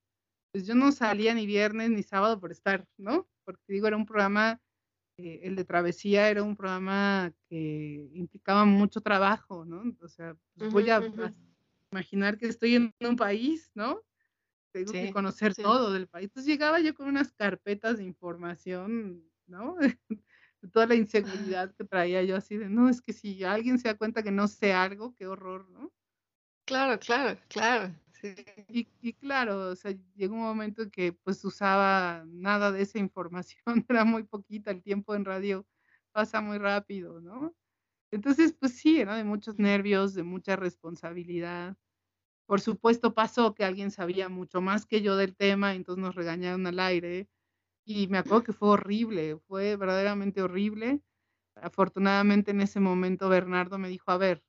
pues 0.52 0.66
yo 0.66 0.74
no 0.74 0.90
salía 0.90 1.32
ni 1.32 1.46
viernes 1.46 1.88
ni 1.90 2.02
sábado 2.02 2.40
por 2.40 2.50
estar, 2.50 2.84
¿no? 2.98 3.30
porque 3.50 3.72
digo, 3.72 3.88
era 3.88 3.96
un 3.96 4.06
programa, 4.06 4.60
eh, 5.24 5.40
el 5.44 5.56
de 5.56 5.64
Travesía 5.64 6.28
era 6.28 6.42
un 6.42 6.56
programa 6.56 7.32
que 7.48 8.08
implicaba 8.14 8.64
mucho 8.64 9.00
trabajo, 9.00 9.64
¿no? 9.64 9.82
O 10.00 10.08
sea, 10.08 10.36
pues 10.56 10.72
voy 10.72 10.90
a, 10.90 11.02
imaginar 11.92 12.38
que 12.38 12.46
estoy 12.46 12.76
en 12.76 12.94
un 13.00 13.16
país, 13.16 13.70
¿no? 13.74 14.02
Tengo 14.72 14.92
que 14.92 15.12
conocer 15.12 15.54
todo 15.54 15.92
del 15.92 16.06
país. 16.06 16.26
Entonces 16.26 16.50
llegaba 16.50 16.80
yo 16.80 16.94
con 16.94 17.08
unas 17.08 17.32
carpetas 17.32 17.98
de 17.98 18.04
información, 18.04 19.24
¿no? 19.46 19.76
de 19.76 19.98
toda 20.72 20.86
la 20.86 20.94
inseguridad 20.94 21.74
que 21.74 21.84
traía 21.84 22.22
yo 22.22 22.36
así 22.36 22.56
de, 22.56 22.68
no, 22.68 22.88
es 22.88 23.00
que 23.00 23.12
si 23.12 23.42
alguien 23.44 23.78
se 23.78 23.88
da 23.88 23.96
cuenta 23.96 24.22
que 24.22 24.30
no 24.30 24.46
sé 24.46 24.72
algo, 24.72 25.14
qué 25.16 25.26
horror, 25.26 25.68
¿no? 25.70 25.92
Claro, 26.66 27.00
claro, 27.00 27.38
claro. 27.48 27.92
Y, 28.68 29.12
claro, 29.14 29.70
o 29.70 29.76
sea, 29.76 29.92
llegó 30.14 30.34
un 30.34 30.42
momento 30.42 30.82
en 30.82 30.90
que 30.90 31.12
pues 31.12 31.44
usaba 31.44 32.24
nada 32.26 32.72
de 32.72 32.82
esa 32.82 32.98
información, 32.98 33.64
era 33.88 34.04
muy 34.04 34.24
poquita, 34.24 34.70
el 34.70 34.82
tiempo 34.82 35.14
en 35.14 35.24
radio 35.24 35.66
pasa 36.12 36.40
muy 36.40 36.58
rápido, 36.58 37.20
¿no? 37.20 37.54
Entonces, 38.12 38.52
pues 38.52 38.76
sí, 38.78 39.00
era 39.00 39.16
de 39.16 39.24
muchos 39.24 39.58
nervios, 39.58 40.14
de 40.14 40.24
mucha 40.24 40.56
responsabilidad. 40.56 41.76
Por 42.46 42.60
supuesto 42.60 43.14
pasó 43.14 43.54
que 43.54 43.64
alguien 43.64 43.90
sabía 43.92 44.28
mucho 44.28 44.60
más 44.60 44.86
que 44.86 45.02
yo 45.02 45.16
del 45.16 45.36
tema, 45.36 45.74
entonces 45.74 46.02
nos 46.02 46.16
regañaron 46.16 46.66
al 46.66 46.80
aire. 46.80 47.28
Y 47.86 48.08
me 48.08 48.18
acuerdo 48.18 48.44
que 48.44 48.52
fue 48.52 48.70
horrible, 48.70 49.38
fue 49.48 49.76
verdaderamente 49.76 50.42
horrible. 50.42 51.02
Afortunadamente 51.56 52.52
en 52.52 52.60
ese 52.62 52.80
momento 52.80 53.28
Bernardo 53.28 53.78
me 53.78 53.88
dijo, 53.88 54.10
a 54.12 54.18
ver, 54.18 54.44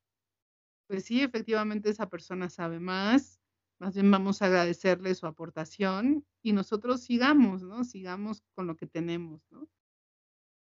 pues 0.87 1.05
sí, 1.05 1.21
efectivamente 1.21 1.89
esa 1.89 2.09
persona 2.09 2.49
sabe 2.49 2.79
más, 2.79 3.40
más 3.81 3.95
bien 3.95 4.11
vamos 4.11 4.41
a 4.43 4.45
agradecerle 4.45 5.15
su 5.15 5.25
aportación 5.27 6.23
y 6.43 6.53
nosotros 6.53 7.01
sigamos, 7.01 7.63
¿no? 7.63 7.83
Sigamos 7.83 8.43
con 8.53 8.67
lo 8.67 8.75
que 8.77 8.85
tenemos, 8.87 9.41
¿no? 9.49 9.67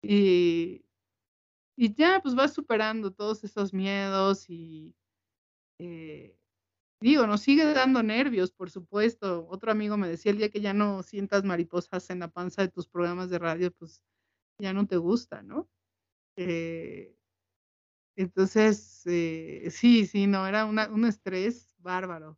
Y, 0.03 0.85
y 1.77 1.93
ya, 1.95 2.21
pues 2.21 2.35
vas 2.35 2.53
superando 2.53 3.11
todos 3.13 3.43
esos 3.43 3.73
miedos 3.73 4.49
y, 4.49 4.95
eh, 5.79 6.37
digo, 7.01 7.27
nos 7.27 7.41
sigue 7.41 7.65
dando 7.73 8.03
nervios, 8.03 8.51
por 8.51 8.71
supuesto. 8.71 9.47
Otro 9.49 9.71
amigo 9.71 9.97
me 9.97 10.09
decía, 10.09 10.31
el 10.33 10.39
día 10.39 10.49
que 10.51 10.61
ya 10.61 10.73
no 10.73 11.03
sientas 11.03 11.43
mariposas 11.45 12.09
en 12.11 12.19
la 12.19 12.29
panza 12.29 12.63
de 12.63 12.69
tus 12.69 12.87
programas 12.87 13.29
de 13.31 13.39
radio, 13.39 13.71
pues 13.73 14.03
ya 14.59 14.73
no 14.73 14.87
te 14.87 14.97
gusta, 14.97 15.43
¿no? 15.43 15.69
Eh, 16.37 17.15
entonces, 18.15 19.01
eh, 19.05 19.67
sí, 19.71 20.05
sí, 20.05 20.27
no, 20.27 20.47
era 20.47 20.65
una, 20.65 20.89
un 20.89 21.05
estrés 21.05 21.75
bárbaro. 21.79 22.37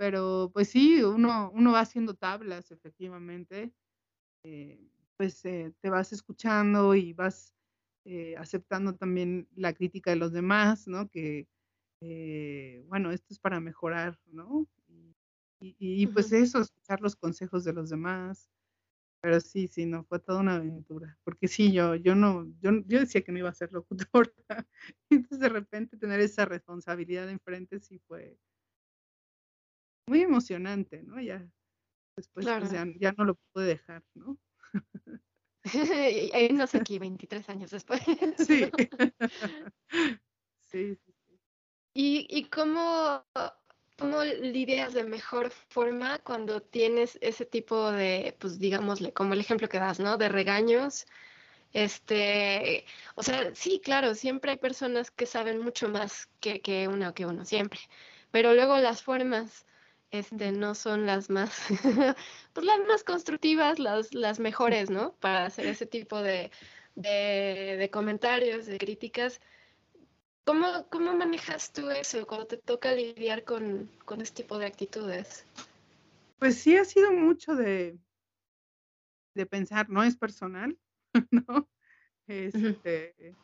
Pero 0.00 0.50
pues 0.54 0.70
sí, 0.70 1.04
uno, 1.04 1.50
uno 1.52 1.72
va 1.72 1.80
haciendo 1.80 2.14
tablas, 2.14 2.70
efectivamente. 2.70 3.70
Eh, 4.46 4.80
pues 5.18 5.42
te 5.42 5.90
vas 5.90 6.14
escuchando 6.14 6.94
y 6.94 7.12
vas 7.12 7.54
aceptando 8.38 8.94
también 8.96 9.46
la 9.54 9.74
crítica 9.74 10.10
de 10.10 10.16
los 10.16 10.32
demás, 10.32 10.88
¿no? 10.88 11.10
Que, 11.10 11.46
bueno, 12.88 13.10
esto 13.10 13.34
es 13.34 13.38
para 13.38 13.60
mejorar, 13.60 14.18
¿no? 14.24 14.66
Y, 15.60 15.76
y, 15.78 16.06
pues 16.06 16.32
eso, 16.32 16.60
escuchar 16.60 17.02
los 17.02 17.14
consejos 17.14 17.64
de 17.64 17.74
los 17.74 17.90
demás, 17.90 18.50
pero 19.20 19.38
sí, 19.38 19.68
sí, 19.68 19.84
no, 19.84 20.04
fue 20.04 20.18
toda 20.18 20.40
una 20.40 20.54
aventura. 20.54 21.18
Porque 21.24 21.46
sí, 21.46 21.72
yo, 21.72 21.94
yo 21.94 22.14
no, 22.14 22.46
yo, 22.62 22.70
yo 22.86 23.00
decía 23.00 23.20
que 23.20 23.32
no 23.32 23.38
iba 23.38 23.50
a 23.50 23.54
ser 23.54 23.70
locutora. 23.70 24.32
Entonces 25.10 25.40
de 25.40 25.48
repente 25.50 25.98
tener 25.98 26.20
esa 26.20 26.46
responsabilidad 26.46 27.28
enfrente 27.28 27.80
sí 27.80 27.98
fue 28.08 28.38
muy 30.10 30.22
emocionante, 30.22 31.02
¿no? 31.02 31.20
Ya 31.20 31.38
después 32.16 32.46
pues, 32.46 32.70
ya, 32.70 32.86
ya, 32.98 33.12
no 33.12 33.24
lo 33.24 33.36
pude 33.52 33.66
dejar, 33.66 34.02
¿no? 34.14 34.38
No 36.52 36.66
sé 36.66 36.78
aquí 36.78 36.98
23 36.98 37.48
años 37.50 37.70
después. 37.70 38.00
sí. 38.38 38.70
sí, 40.60 40.96
sí. 40.96 41.14
¿Y, 41.92 42.26
y 42.30 42.44
cómo 42.48 43.24
¿Cómo 44.00 44.24
lidias 44.24 44.94
de 44.94 45.04
mejor 45.04 45.50
forma 45.50 46.18
cuando 46.20 46.62
tienes 46.62 47.18
ese 47.20 47.44
tipo 47.44 47.92
de, 47.92 48.34
pues 48.38 48.58
digámosle, 48.58 49.12
como 49.12 49.34
el 49.34 49.40
ejemplo 49.40 49.68
que 49.68 49.78
das, 49.78 50.00
¿no? 50.00 50.16
De 50.16 50.30
regaños. 50.30 51.06
Este, 51.74 52.86
o 53.14 53.22
sea, 53.22 53.54
sí, 53.54 53.78
claro, 53.84 54.14
siempre 54.14 54.52
hay 54.52 54.56
personas 54.56 55.10
que 55.10 55.26
saben 55.26 55.60
mucho 55.60 55.90
más 55.90 56.30
que, 56.40 56.62
que 56.62 56.88
uno 56.88 57.12
que 57.12 57.26
uno, 57.26 57.44
siempre. 57.44 57.80
Pero 58.30 58.54
luego 58.54 58.78
las 58.78 59.02
formas, 59.02 59.66
este, 60.10 60.52
no 60.52 60.74
son 60.74 61.06
las 61.06 61.30
más, 61.30 61.56
pues 62.52 62.66
las 62.66 62.80
más 62.86 63.04
constructivas, 63.04 63.78
las, 63.78 64.12
las 64.14 64.40
mejores, 64.40 64.90
¿no? 64.90 65.12
Para 65.14 65.46
hacer 65.46 65.66
ese 65.66 65.86
tipo 65.86 66.20
de, 66.20 66.50
de, 66.94 67.76
de 67.78 67.90
comentarios, 67.90 68.66
de 68.66 68.78
críticas. 68.78 69.40
¿Cómo, 70.44 70.88
¿Cómo 70.90 71.14
manejas 71.14 71.72
tú 71.72 71.90
eso 71.90 72.26
cuando 72.26 72.46
te 72.46 72.56
toca 72.56 72.92
lidiar 72.92 73.44
con, 73.44 73.90
con 74.04 74.20
este 74.20 74.42
tipo 74.42 74.58
de 74.58 74.66
actitudes? 74.66 75.44
Pues 76.38 76.56
sí, 76.56 76.76
ha 76.76 76.84
sido 76.84 77.12
mucho 77.12 77.54
de, 77.54 77.98
de 79.34 79.46
pensar, 79.46 79.88
no 79.90 80.02
es 80.02 80.16
personal, 80.16 80.76
¿no? 81.30 81.68
Este, 82.26 83.36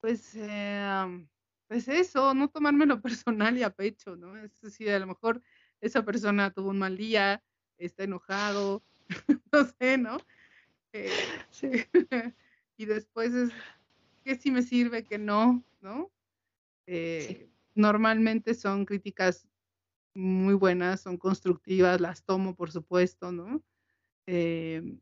pues, 0.00 0.34
eh, 0.34 1.26
pues 1.68 1.88
eso, 1.88 2.34
no 2.34 2.48
tomármelo 2.48 3.00
personal 3.02 3.56
y 3.58 3.62
a 3.62 3.70
pecho, 3.70 4.16
¿no? 4.16 4.36
Es 4.36 4.60
decir, 4.60 4.90
a 4.90 4.98
lo 4.98 5.06
mejor 5.06 5.42
esa 5.80 6.04
persona 6.04 6.50
tuvo 6.50 6.70
un 6.70 6.78
mal 6.78 6.96
día, 6.96 7.42
está 7.78 8.04
enojado, 8.04 8.82
no 9.52 9.64
sé, 9.78 9.98
¿no? 9.98 10.18
Eh, 10.92 11.10
sí. 11.50 11.70
y 12.76 12.86
después 12.86 13.34
es, 13.34 13.50
que 14.24 14.36
sí 14.36 14.50
me 14.50 14.62
sirve, 14.62 15.04
que 15.04 15.18
no, 15.18 15.62
¿no? 15.80 16.10
Eh, 16.86 17.48
normalmente 17.74 18.54
son 18.54 18.84
críticas 18.84 19.48
muy 20.14 20.54
buenas, 20.54 21.02
son 21.02 21.18
constructivas, 21.18 22.00
las 22.00 22.24
tomo, 22.24 22.54
por 22.56 22.70
supuesto, 22.72 23.30
¿no? 23.30 23.62
Eh, 24.26 24.98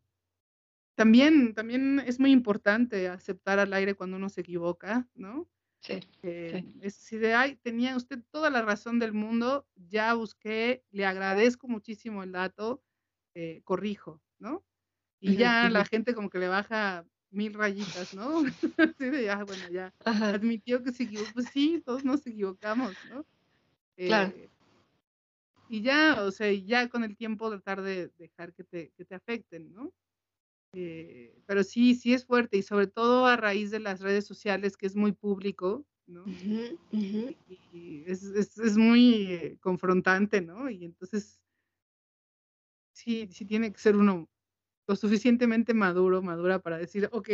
también, 0.94 1.54
también 1.54 2.00
es 2.00 2.20
muy 2.20 2.32
importante 2.32 3.08
aceptar 3.08 3.58
al 3.58 3.72
aire 3.72 3.94
cuando 3.94 4.16
uno 4.16 4.28
se 4.28 4.42
equivoca, 4.42 5.08
¿no? 5.14 5.48
Sí, 5.86 6.00
eh, 6.22 6.64
Es 6.80 6.94
si 6.94 7.18
de 7.18 7.34
ay, 7.34 7.56
tenía 7.56 7.96
usted 7.96 8.22
toda 8.30 8.48
la 8.48 8.62
razón 8.62 8.98
del 8.98 9.12
mundo, 9.12 9.66
ya 9.74 10.14
busqué, 10.14 10.82
le 10.90 11.04
agradezco 11.04 11.68
muchísimo 11.68 12.22
el 12.22 12.32
dato, 12.32 12.82
corrijo, 13.64 14.22
¿no? 14.38 14.64
Y 15.20 15.36
ya 15.36 15.70
la 15.70 15.84
gente 15.84 16.14
como 16.14 16.30
que 16.30 16.38
le 16.38 16.48
baja 16.48 17.06
mil 17.30 17.54
rayitas, 17.54 18.12
¿no? 18.14 18.42
Así 18.78 19.10
de 19.10 19.24
ya, 19.24 19.44
bueno, 19.44 19.68
ya 19.70 19.94
admitió 20.04 20.82
que 20.82 20.92
se 20.92 21.04
equivocó. 21.04 21.32
Pues 21.34 21.46
sí, 21.48 21.82
todos 21.84 22.04
nos 22.04 22.26
equivocamos, 22.26 23.04
¿no? 23.04 23.26
claro. 24.04 24.32
Eh, 24.32 24.50
y 25.68 25.82
ya, 25.82 26.22
o 26.22 26.30
sea, 26.30 26.52
ya 26.52 26.88
con 26.88 27.04
el 27.04 27.16
tiempo 27.16 27.50
tratar 27.50 27.82
de 27.82 28.08
dejar 28.18 28.52
que 28.54 28.64
te, 28.64 28.92
que 28.96 29.04
te 29.04 29.14
afecten, 29.14 29.72
¿no? 29.72 29.92
Eh, 30.74 31.42
pero 31.46 31.62
sí, 31.62 31.94
sí 31.94 32.14
es 32.14 32.24
fuerte 32.24 32.56
y 32.56 32.62
sobre 32.62 32.86
todo 32.86 33.26
a 33.26 33.36
raíz 33.36 33.70
de 33.70 33.80
las 33.80 34.00
redes 34.00 34.26
sociales 34.26 34.76
que 34.76 34.86
es 34.86 34.96
muy 34.96 35.12
público, 35.12 35.86
¿no? 36.06 36.24
Y, 37.72 38.04
es, 38.06 38.22
es, 38.24 38.58
es, 38.58 38.76
muy 38.76 39.32
eh, 39.32 39.58
confrontante, 39.60 40.40
¿no? 40.40 40.70
Y 40.70 40.84
entonces 40.84 41.40
sí, 42.92 43.28
sí 43.30 43.44
tiene 43.44 43.72
que 43.72 43.78
ser 43.78 43.96
uno 43.96 44.28
lo 44.86 44.96
suficientemente 44.96 45.74
maduro, 45.74 46.22
madura 46.22 46.60
para 46.60 46.78
decir, 46.78 47.08
ok, 47.12 47.28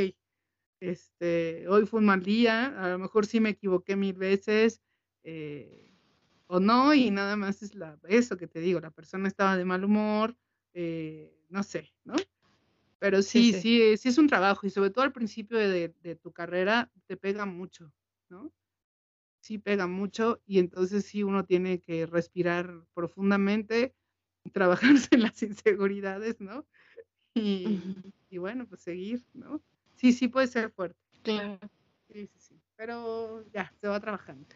este, 0.80 1.68
hoy 1.68 1.86
fue 1.86 2.00
un 2.00 2.06
mal 2.06 2.22
día, 2.22 2.66
a 2.82 2.88
lo 2.90 2.98
mejor 2.98 3.26
sí 3.26 3.40
me 3.40 3.50
equivoqué 3.50 3.96
mil 3.96 4.14
veces, 4.14 4.80
eh, 5.24 5.90
o 6.46 6.60
no, 6.60 6.94
y 6.94 7.10
nada 7.10 7.36
más 7.36 7.62
es 7.62 7.74
la, 7.74 7.98
eso 8.08 8.36
que 8.36 8.46
te 8.46 8.60
digo, 8.60 8.80
la 8.80 8.90
persona 8.90 9.28
estaba 9.28 9.56
de 9.56 9.64
mal 9.64 9.84
humor, 9.84 10.36
eh, 10.74 11.44
no 11.48 11.62
sé, 11.62 11.92
¿no? 12.04 12.14
Pero 13.00 13.22
sí, 13.22 13.54
sí, 13.54 13.96
sí, 13.96 14.08
es 14.10 14.18
un 14.18 14.28
trabajo, 14.28 14.66
y 14.66 14.70
sobre 14.70 14.90
todo 14.90 15.04
al 15.04 15.12
principio 15.12 15.58
de, 15.58 15.94
de 16.02 16.16
tu 16.16 16.32
carrera 16.32 16.92
te 17.06 17.16
pega 17.16 17.46
mucho, 17.46 17.92
¿no? 18.28 18.52
Sí 19.40 19.58
pega 19.58 19.86
mucho, 19.86 20.42
y 20.46 20.58
entonces 20.58 21.06
sí 21.06 21.22
uno 21.22 21.46
tiene 21.46 21.80
que 21.80 22.04
respirar 22.04 22.84
profundamente, 22.94 23.94
trabajarse 24.52 25.08
en 25.12 25.22
las 25.22 25.42
inseguridades, 25.42 26.40
¿no? 26.40 26.66
y, 27.34 28.38
bueno, 28.38 28.66
pues 28.66 28.82
seguir, 28.82 29.24
¿no? 29.32 29.62
Sí, 29.96 30.12
sí 30.12 30.28
puede 30.28 30.46
ser 30.46 30.70
fuerte. 30.70 30.98
Claro. 31.22 31.58
Sí, 32.12 32.26
sí, 32.26 32.38
sí. 32.38 32.60
Pero 32.76 33.44
ya, 33.52 33.72
se 33.80 33.88
va 33.88 34.00
trabajando. 34.00 34.46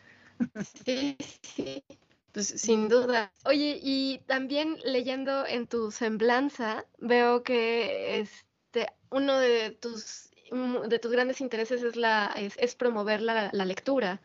Sí, 0.85 1.17
sí. 1.43 1.83
Pues 2.35 2.49
sin 2.49 2.89
duda. 2.89 3.32
Oye, 3.45 3.78
y 3.80 4.18
también 4.26 4.76
leyendo 4.85 5.47
en 5.47 5.68
tu 5.68 5.93
semblanza, 5.93 6.85
veo 6.99 7.45
que 7.45 8.18
este 8.18 8.89
uno 9.11 9.39
de 9.39 9.70
tus 9.70 10.30
de 10.89 10.99
tus 10.99 11.12
grandes 11.12 11.41
intereses 11.41 11.85
es 11.85 11.95
la 11.95 12.35
es, 12.37 12.74
promover 12.74 13.22
la, 13.22 13.53
lectura. 13.53 14.20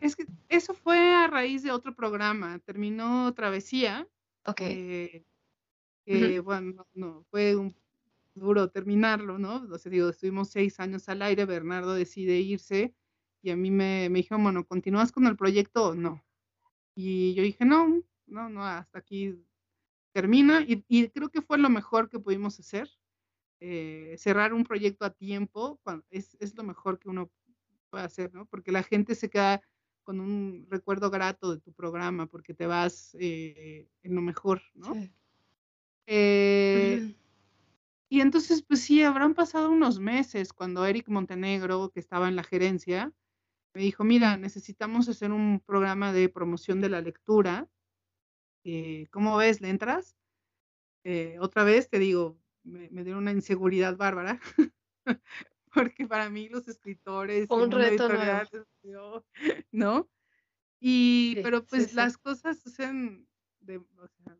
Es 0.00 0.14
que 0.14 0.24
eso 0.48 0.72
fue 0.72 1.12
a 1.12 1.26
raíz 1.26 1.64
de 1.64 1.72
otro 1.72 1.96
programa. 1.96 2.60
Terminó 2.60 3.34
Travesía. 3.34 4.06
Ok. 4.46 4.60
Eh, 4.60 6.40
bueno, 6.44 6.86
no, 6.94 7.24
fue 7.28 7.56
un 7.56 7.74
duro 8.36 8.70
terminarlo, 8.70 9.36
¿no? 9.36 9.66
O 9.68 9.78
sea, 9.78 9.90
digo, 9.90 10.10
estuvimos 10.10 10.50
seis 10.50 10.78
años 10.78 11.08
al 11.08 11.22
aire, 11.22 11.44
Bernardo 11.44 11.92
decide 11.92 12.38
irse 12.38 12.94
y 13.42 13.50
a 13.50 13.56
mí 13.56 13.72
me, 13.72 14.08
me 14.10 14.20
dijeron, 14.20 14.44
bueno, 14.44 14.64
¿continúas 14.64 15.10
con 15.10 15.26
el 15.26 15.36
proyecto 15.36 15.88
o 15.88 15.94
no? 15.94 16.22
Y 17.02 17.32
yo 17.32 17.42
dije, 17.42 17.64
no, 17.64 18.02
no, 18.26 18.50
no, 18.50 18.62
hasta 18.62 18.98
aquí 18.98 19.42
termina 20.12 20.60
y, 20.60 20.84
y 20.86 21.08
creo 21.08 21.30
que 21.30 21.40
fue 21.40 21.56
lo 21.56 21.70
mejor 21.70 22.10
que 22.10 22.18
pudimos 22.18 22.60
hacer. 22.60 22.90
Eh, 23.58 24.16
cerrar 24.18 24.52
un 24.52 24.64
proyecto 24.64 25.06
a 25.06 25.10
tiempo 25.10 25.80
es, 26.10 26.36
es, 26.40 26.54
lo 26.56 26.62
mejor 26.62 26.98
que 26.98 27.08
uno 27.08 27.30
puede 27.88 28.04
hacer, 28.04 28.34
¿no? 28.34 28.44
Porque 28.44 28.70
la 28.70 28.82
gente 28.82 29.14
se 29.14 29.30
queda 29.30 29.62
con 30.02 30.20
un 30.20 30.66
recuerdo 30.68 31.10
grato 31.10 31.54
de 31.54 31.60
tu 31.60 31.72
programa 31.72 32.26
porque 32.26 32.52
te 32.52 32.66
vas 32.66 33.16
eh, 33.18 33.88
en 34.02 34.14
lo 34.14 34.20
mejor, 34.20 34.60
¿no? 34.74 34.94
Eh, 36.06 37.14
y 38.10 38.20
entonces, 38.20 38.62
pues 38.62 38.80
sí, 38.80 39.02
habrán 39.02 39.32
pasado 39.32 39.70
unos 39.70 39.98
meses 39.98 40.52
cuando 40.52 40.84
Eric 40.84 41.08
Montenegro, 41.08 41.90
que 41.90 42.00
estaba 42.00 42.28
en 42.28 42.36
la 42.36 42.42
gerencia, 42.42 43.12
me 43.74 43.82
dijo, 43.82 44.04
mira, 44.04 44.36
necesitamos 44.36 45.08
hacer 45.08 45.32
un 45.32 45.60
programa 45.60 46.12
de 46.12 46.28
promoción 46.28 46.80
de 46.80 46.88
la 46.88 47.00
lectura. 47.00 47.68
Eh, 48.64 49.06
¿Cómo 49.10 49.36
ves? 49.36 49.60
¿Le 49.60 49.70
entras? 49.70 50.16
otra 51.40 51.64
vez 51.64 51.88
te 51.88 51.98
digo, 51.98 52.38
me, 52.62 52.90
me 52.90 53.04
dieron 53.04 53.22
una 53.22 53.32
inseguridad 53.32 53.96
bárbara, 53.96 54.38
porque 55.74 56.06
para 56.06 56.28
mí 56.28 56.48
los 56.48 56.68
escritores, 56.68 57.48
un 57.48 57.70
reto 57.70 58.08
¿no? 59.72 60.10
Y, 60.78 61.36
pero 61.42 61.64
pues 61.64 61.94
las 61.94 62.18
cosas 62.18 62.60
suceden 62.60 63.26
de, 63.60 63.78
o 63.78 64.08
sea, 64.08 64.38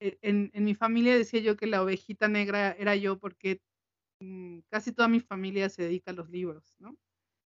e, 0.00 0.18
en, 0.22 0.50
en, 0.52 0.64
mi 0.64 0.74
familia 0.74 1.16
decía 1.16 1.40
yo 1.40 1.56
que 1.56 1.66
la 1.66 1.82
ovejita 1.82 2.28
negra 2.28 2.72
era 2.72 2.96
yo 2.96 3.18
porque 3.18 3.60
mm, 4.20 4.60
casi 4.68 4.92
toda 4.92 5.08
mi 5.08 5.20
familia 5.20 5.68
se 5.68 5.82
dedica 5.82 6.10
a 6.10 6.14
los 6.14 6.28
libros, 6.28 6.76
¿no? 6.78 6.96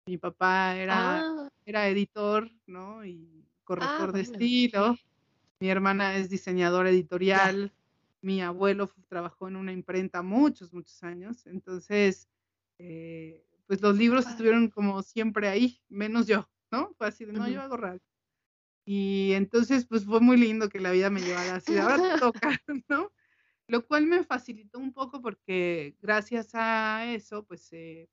Mi 0.07 0.19
papá 0.19 0.77
era, 0.77 1.19
ah. 1.19 1.49
era 1.65 1.89
editor, 1.89 2.51
¿no? 2.67 3.05
Y 3.05 3.45
corrector 3.65 4.11
ah, 4.11 4.13
de 4.13 4.21
estilo. 4.21 4.97
Mi 5.61 5.69
hermana 5.69 6.17
es 6.17 6.31
diseñadora 6.31 6.91
editorial. 6.91 7.73
Mi 8.23 8.41
abuelo 8.41 8.91
trabajó 9.09 9.49
en 9.49 9.57
una 9.57 9.73
imprenta 9.73 10.23
muchos, 10.23 10.73
muchos 10.73 11.03
años. 11.03 11.47
Entonces, 11.47 12.29
eh, 12.79 13.45
pues 13.67 13.81
los 13.83 13.97
libros 13.97 14.27
estuvieron 14.27 14.69
como 14.69 15.03
siempre 15.03 15.49
ahí, 15.49 15.81
menos 15.89 16.27
yo, 16.27 16.49
¿no? 16.71 16.93
Fue 16.97 17.09
así 17.09 17.25
de, 17.25 17.33
no, 17.33 17.49
yo 17.49 17.61
hago 17.61 17.77
radio. 17.77 18.01
Y 18.85 19.33
entonces, 19.33 19.87
pues 19.87 20.05
fue 20.05 20.21
muy 20.21 20.37
lindo 20.37 20.69
que 20.69 20.79
la 20.79 20.93
vida 20.93 21.11
me 21.11 21.21
llevara 21.21 21.57
así, 21.57 21.77
ahora 21.77 21.97
te 21.97 22.21
toca, 22.21 22.51
¿no? 22.89 23.11
Lo 23.69 23.85
cual 23.85 24.07
me 24.07 24.23
facilitó 24.23 24.79
un 24.79 24.93
poco 24.93 25.21
porque 25.21 25.97
gracias 26.01 26.51
a 26.55 27.13
eso, 27.13 27.45
pues, 27.45 27.73
eh, 27.73 28.09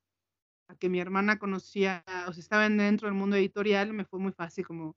a 0.68 0.76
que 0.76 0.88
mi 0.88 1.00
hermana 1.00 1.38
conocía, 1.38 2.04
o 2.28 2.32
sea, 2.32 2.40
estaba 2.40 2.68
dentro 2.68 3.08
del 3.08 3.16
mundo 3.16 3.36
editorial, 3.36 3.92
me 3.92 4.04
fue 4.04 4.18
muy 4.18 4.32
fácil 4.32 4.66
como 4.66 4.96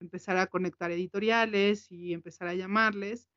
empezar 0.00 0.36
a 0.36 0.46
conectar 0.46 0.90
editoriales 0.90 1.90
y 1.90 2.12
empezar 2.12 2.48
a 2.48 2.54
llamarles. 2.54 3.28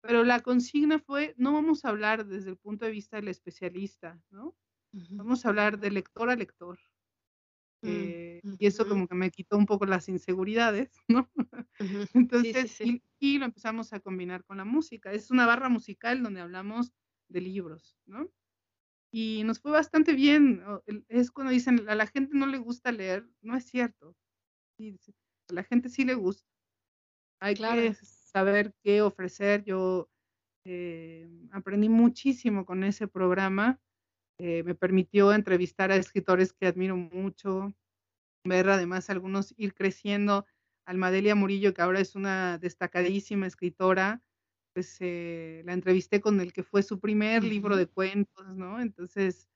Pero 0.00 0.24
la 0.24 0.40
consigna 0.40 0.98
fue, 0.98 1.34
no 1.36 1.52
vamos 1.52 1.84
a 1.84 1.88
hablar 1.88 2.26
desde 2.26 2.50
el 2.50 2.56
punto 2.56 2.84
de 2.84 2.92
vista 2.92 3.16
del 3.16 3.28
especialista, 3.28 4.20
¿no? 4.30 4.56
Vamos 5.10 5.44
a 5.44 5.50
hablar 5.50 5.78
de 5.78 5.90
lector 5.90 6.30
a 6.30 6.36
lector. 6.36 6.78
Mm, 7.82 7.88
eh, 7.88 8.40
y 8.58 8.66
eso 8.66 8.88
como 8.88 9.06
que 9.06 9.14
me 9.14 9.30
quitó 9.30 9.58
un 9.58 9.66
poco 9.66 9.84
las 9.84 10.08
inseguridades, 10.08 10.90
¿no? 11.08 11.30
Entonces, 12.14 12.80
Y, 13.18 13.38
lo 13.38 13.44
empezamos 13.44 13.92
a 13.92 14.00
combinar 14.00 14.44
con 14.44 14.58
la 14.58 14.64
música. 14.64 15.12
Es 15.12 15.30
una 15.30 15.46
barra 15.46 15.68
musical 15.68 16.22
donde 16.22 16.40
hablamos 16.40 16.92
de 17.28 17.40
libros, 17.40 17.98
¿no? 18.06 18.30
Y 19.12 19.42
nos 19.44 19.60
fue 19.60 19.70
bastante 19.70 20.12
bien. 20.12 20.62
Es 21.08 21.30
cuando 21.30 21.52
dicen, 21.52 21.88
a 21.88 21.94
la 21.94 22.06
gente 22.06 22.36
no 22.36 22.46
le 22.46 22.58
gusta 22.58 22.92
leer, 22.92 23.26
no 23.40 23.56
es 23.56 23.64
cierto. 23.64 24.14
a 24.78 25.52
la 25.52 25.62
gente 25.64 25.88
sí 25.88 26.04
le 26.04 26.14
gusta. 26.14 26.48
Hay 27.40 27.54
que 27.54 27.94
saber 27.94 28.74
qué 28.82 29.02
ofrecer. 29.02 29.64
Yo 29.64 30.08
eh, 30.64 31.28
aprendí 31.52 31.88
muchísimo 31.88 32.66
con 32.66 32.84
ese 32.84 33.08
programa 33.08 33.80
eh, 34.38 34.62
me 34.64 34.74
permitió 34.74 35.32
entrevistar 35.32 35.90
a 35.90 35.96
escritores 35.96 36.52
que 36.52 36.66
admiro 36.66 36.96
mucho, 36.96 37.74
ver 38.44 38.68
además 38.68 39.08
algunos 39.08 39.54
ir 39.56 39.74
creciendo. 39.74 40.46
Almadelia 40.84 41.34
Murillo, 41.34 41.74
que 41.74 41.82
ahora 41.82 42.00
es 42.00 42.14
una 42.14 42.58
destacadísima 42.58 43.46
escritora, 43.46 44.22
pues 44.76 44.98
eh, 45.00 45.62
la 45.64 45.72
entrevisté 45.72 46.20
con 46.20 46.38
el 46.38 46.52
que 46.52 46.62
fue 46.62 46.82
su 46.82 47.00
primer 47.00 47.42
libro 47.42 47.78
de 47.78 47.86
cuentos, 47.86 48.46
¿no? 48.58 48.78
Entonces, 48.78 49.48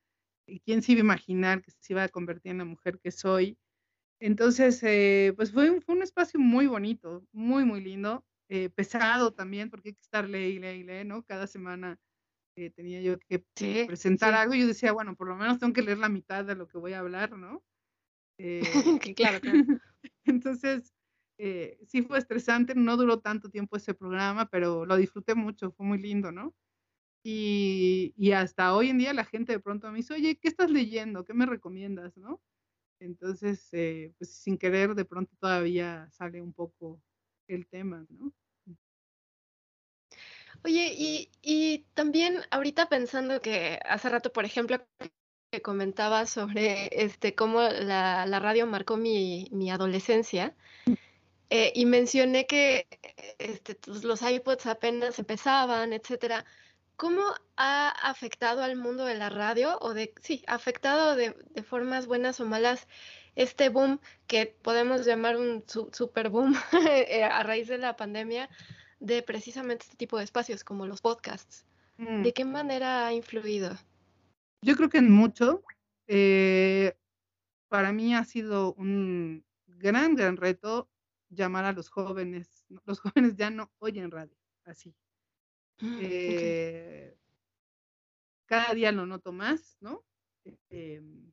¿quién 0.65 0.81
se 0.81 0.93
iba 0.93 1.01
a 1.01 1.05
imaginar 1.05 1.61
que 1.61 1.73
se 1.73 1.93
iba 1.93 2.03
a 2.03 2.09
convertir 2.09 2.53
en 2.53 2.59
la 2.59 2.65
mujer 2.65 2.99
que 3.01 3.11
soy? 3.11 3.59
Entonces, 4.19 4.83
eh, 4.83 5.35
pues 5.37 5.53
fue 5.53 5.69
un, 5.69 5.83
fue 5.83 5.95
un, 5.95 6.03
espacio 6.03 6.41
muy 6.41 6.67
bonito, 6.67 7.23
muy, 7.33 7.67
muy 7.67 7.83
lindo, 7.83 8.25
pesado 8.75 9.35
también, 9.35 9.69
porque 9.69 9.91
hay 9.91 9.95
que 9.95 10.01
estar 10.01 10.27
ley, 10.27 10.59
ley, 10.59 10.85
ley, 10.85 11.05
¿no? 11.05 11.23
Cada 11.23 11.47
semana 11.47 12.01
tenía 12.75 13.03
yo 13.03 13.19
que 13.19 13.45
presentar 13.87 14.33
algo, 14.33 14.55
yo 14.55 14.67
decía, 14.67 14.93
bueno, 14.93 15.17
por 15.17 15.29
lo 15.29 15.37
menos 15.37 15.59
tengo 15.59 15.75
que 15.75 15.83
leer 15.83 15.99
la 15.99 16.09
mitad 16.09 16.47
de 16.47 16.55
lo 16.55 16.67
que 16.67 16.79
voy 16.79 16.95
a 16.95 17.01
hablar, 17.01 17.37
¿no? 17.37 17.63
Eh, 19.13 19.15
claro, 19.15 19.39
Entonces, 20.25 20.95
eh, 21.43 21.79
sí 21.87 22.03
fue 22.03 22.19
estresante, 22.19 22.75
no 22.75 22.99
duró 22.99 23.21
tanto 23.21 23.49
tiempo 23.49 23.77
ese 23.77 23.95
programa, 23.95 24.51
pero 24.51 24.85
lo 24.85 24.97
disfruté 24.97 25.35
mucho, 25.35 25.73
fue 25.73 25.87
muy 25.87 25.99
lindo, 25.99 26.31
¿no? 26.31 26.55
Y, 27.23 28.13
y, 28.17 28.33
hasta 28.33 28.75
hoy 28.75 28.91
en 28.91 28.99
día 28.99 29.15
la 29.15 29.25
gente 29.25 29.53
de 29.53 29.61
pronto 29.61 29.91
me 29.91 29.99
dice, 29.99 30.15
oye, 30.15 30.39
¿qué 30.39 30.49
estás 30.49 30.71
leyendo? 30.71 31.25
¿Qué 31.25 31.35
me 31.35 31.47
recomiendas? 31.47 32.17
¿no? 32.17 32.41
Entonces, 32.99 33.69
eh, 33.73 34.13
pues 34.19 34.35
sin 34.35 34.59
querer, 34.59 34.95
de 34.95 35.05
pronto 35.07 35.35
todavía 35.41 36.09
sale 36.13 36.43
un 36.43 36.53
poco 36.53 37.03
el 37.49 37.67
tema, 37.67 38.07
¿no? 38.11 38.33
Oye, 40.63 40.95
y, 40.95 41.31
y 41.41 41.87
también 41.95 42.37
ahorita 42.51 42.91
pensando 42.91 43.41
que 43.41 43.81
hace 43.85 44.11
rato, 44.11 44.31
por 44.31 44.45
ejemplo, 44.45 44.77
que 45.51 45.63
comentaba 45.63 46.27
sobre 46.27 46.91
este 47.03 47.35
cómo 47.35 47.63
la, 47.63 48.27
la 48.27 48.39
radio 48.41 48.67
marcó 48.67 48.99
mi, 48.99 49.49
mi 49.53 49.71
adolescencia. 49.71 50.55
Eh, 51.51 51.73
y 51.75 51.85
mencioné 51.85 52.47
que 52.47 52.87
este, 53.39 53.75
pues, 53.75 54.05
los 54.05 54.23
iPods 54.23 54.67
apenas 54.67 55.19
empezaban, 55.19 55.93
etcétera. 55.93 56.45
¿Cómo 56.97 57.23
ha 57.57 57.89
afectado 57.89 58.63
al 58.63 58.77
mundo 58.77 59.05
de 59.05 59.17
la 59.17 59.31
radio 59.31 59.79
o 59.81 59.95
de, 59.95 60.15
sí, 60.23 60.45
afectado 60.47 61.17
de, 61.17 61.35
de 61.51 61.63
formas 61.63 62.07
buenas 62.07 62.41
o 62.41 62.47
malas 62.47 62.87
este 63.35 63.69
boom 63.69 64.01
que 64.27 64.47
podemos 64.47 65.07
llamar 65.07 65.37
un 65.37 65.65
super 65.67 66.29
boom 66.29 66.55
eh, 66.89 67.25
a 67.25 67.43
raíz 67.43 67.69
de 67.69 67.79
la 67.79 67.97
pandemia 67.97 68.49
de 68.99 69.23
precisamente 69.23 69.85
este 69.85 69.97
tipo 69.97 70.19
de 70.19 70.25
espacios 70.25 70.63
como 70.63 70.87
los 70.87 71.01
podcasts. 71.01 71.65
Mm. 71.97 72.23
¿De 72.23 72.33
qué 72.33 72.45
manera 72.45 73.07
ha 73.07 73.13
influido? 73.13 73.77
Yo 74.63 74.77
creo 74.77 74.89
que 74.89 74.99
en 74.99 75.11
mucho. 75.11 75.63
Eh, 76.07 76.97
para 77.69 77.93
mí 77.93 78.15
ha 78.15 78.25
sido 78.25 78.75
un 78.75 79.45
gran, 79.67 80.17
gran 80.17 80.37
reto 80.37 80.89
llamar 81.31 81.65
a 81.65 81.73
los 81.73 81.89
jóvenes. 81.89 82.65
Los 82.85 83.01
jóvenes 83.15 83.37
ya 83.37 83.51
no 83.51 83.73
oyen 83.79 84.11
radio, 84.11 84.37
así. 84.65 84.95
Mm, 85.81 85.99
eh, 86.03 87.17
cada 88.47 88.75
día 88.75 88.93
lo 88.93 89.07
noto 89.07 89.33
más, 89.33 89.79
¿no? 89.81 90.05
Em, 90.69 91.33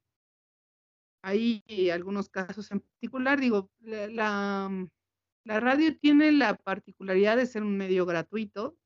hay 1.21 1.89
algunos 1.91 2.29
casos 2.29 2.71
en 2.71 2.79
particular, 2.79 3.39
digo, 3.39 3.69
la 3.79 4.87
la 5.47 5.61
radio 5.61 5.97
tiene 5.97 6.33
la 6.33 6.57
particularidad 6.57 7.37
de 7.37 7.45
ser 7.45 7.63
un 7.63 7.77
medio 7.77 8.05
gratuito, 8.05 8.77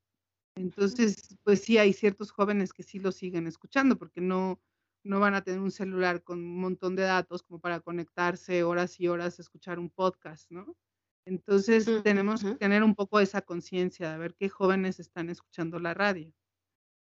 entonces, 0.54 1.36
pues 1.42 1.62
sí 1.62 1.76
hay 1.78 1.92
ciertos 1.92 2.30
jóvenes 2.30 2.72
que 2.72 2.84
sí 2.84 3.00
lo 3.00 3.10
siguen 3.10 3.48
escuchando 3.48 3.98
porque 3.98 4.20
no, 4.20 4.60
no 5.02 5.18
van 5.18 5.34
a 5.34 5.42
tener 5.42 5.60
un 5.60 5.72
celular 5.72 6.22
con 6.22 6.38
un 6.38 6.60
montón 6.60 6.94
de 6.94 7.02
datos 7.02 7.42
como 7.42 7.58
para 7.58 7.80
conectarse 7.80 8.62
horas 8.62 9.00
y 9.00 9.08
horas 9.08 9.38
a 9.38 9.42
escuchar 9.42 9.80
un 9.80 9.90
podcast, 9.90 10.52
¿no? 10.52 10.76
Entonces 11.24 11.88
tenemos 12.02 12.42
que 12.42 12.54
tener 12.56 12.82
un 12.82 12.94
poco 12.94 13.20
esa 13.20 13.42
conciencia 13.42 14.10
de 14.10 14.18
ver 14.18 14.34
qué 14.34 14.48
jóvenes 14.48 14.98
están 14.98 15.30
escuchando 15.30 15.78
la 15.78 15.94
radio. 15.94 16.32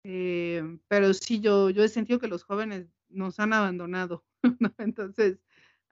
Eh, 0.05 0.63
pero 0.89 1.13
sí, 1.15 1.41
yo, 1.41 1.71
yo 1.71 1.85
he 1.85 1.89
sentido 1.89 2.19
que 2.19 2.29
los 2.29 2.45
jóvenes 2.45 2.89
nos 3.09 3.39
han 3.39 3.53
abandonado, 3.53 4.25
¿no? 4.61 4.75
Entonces 4.79 5.39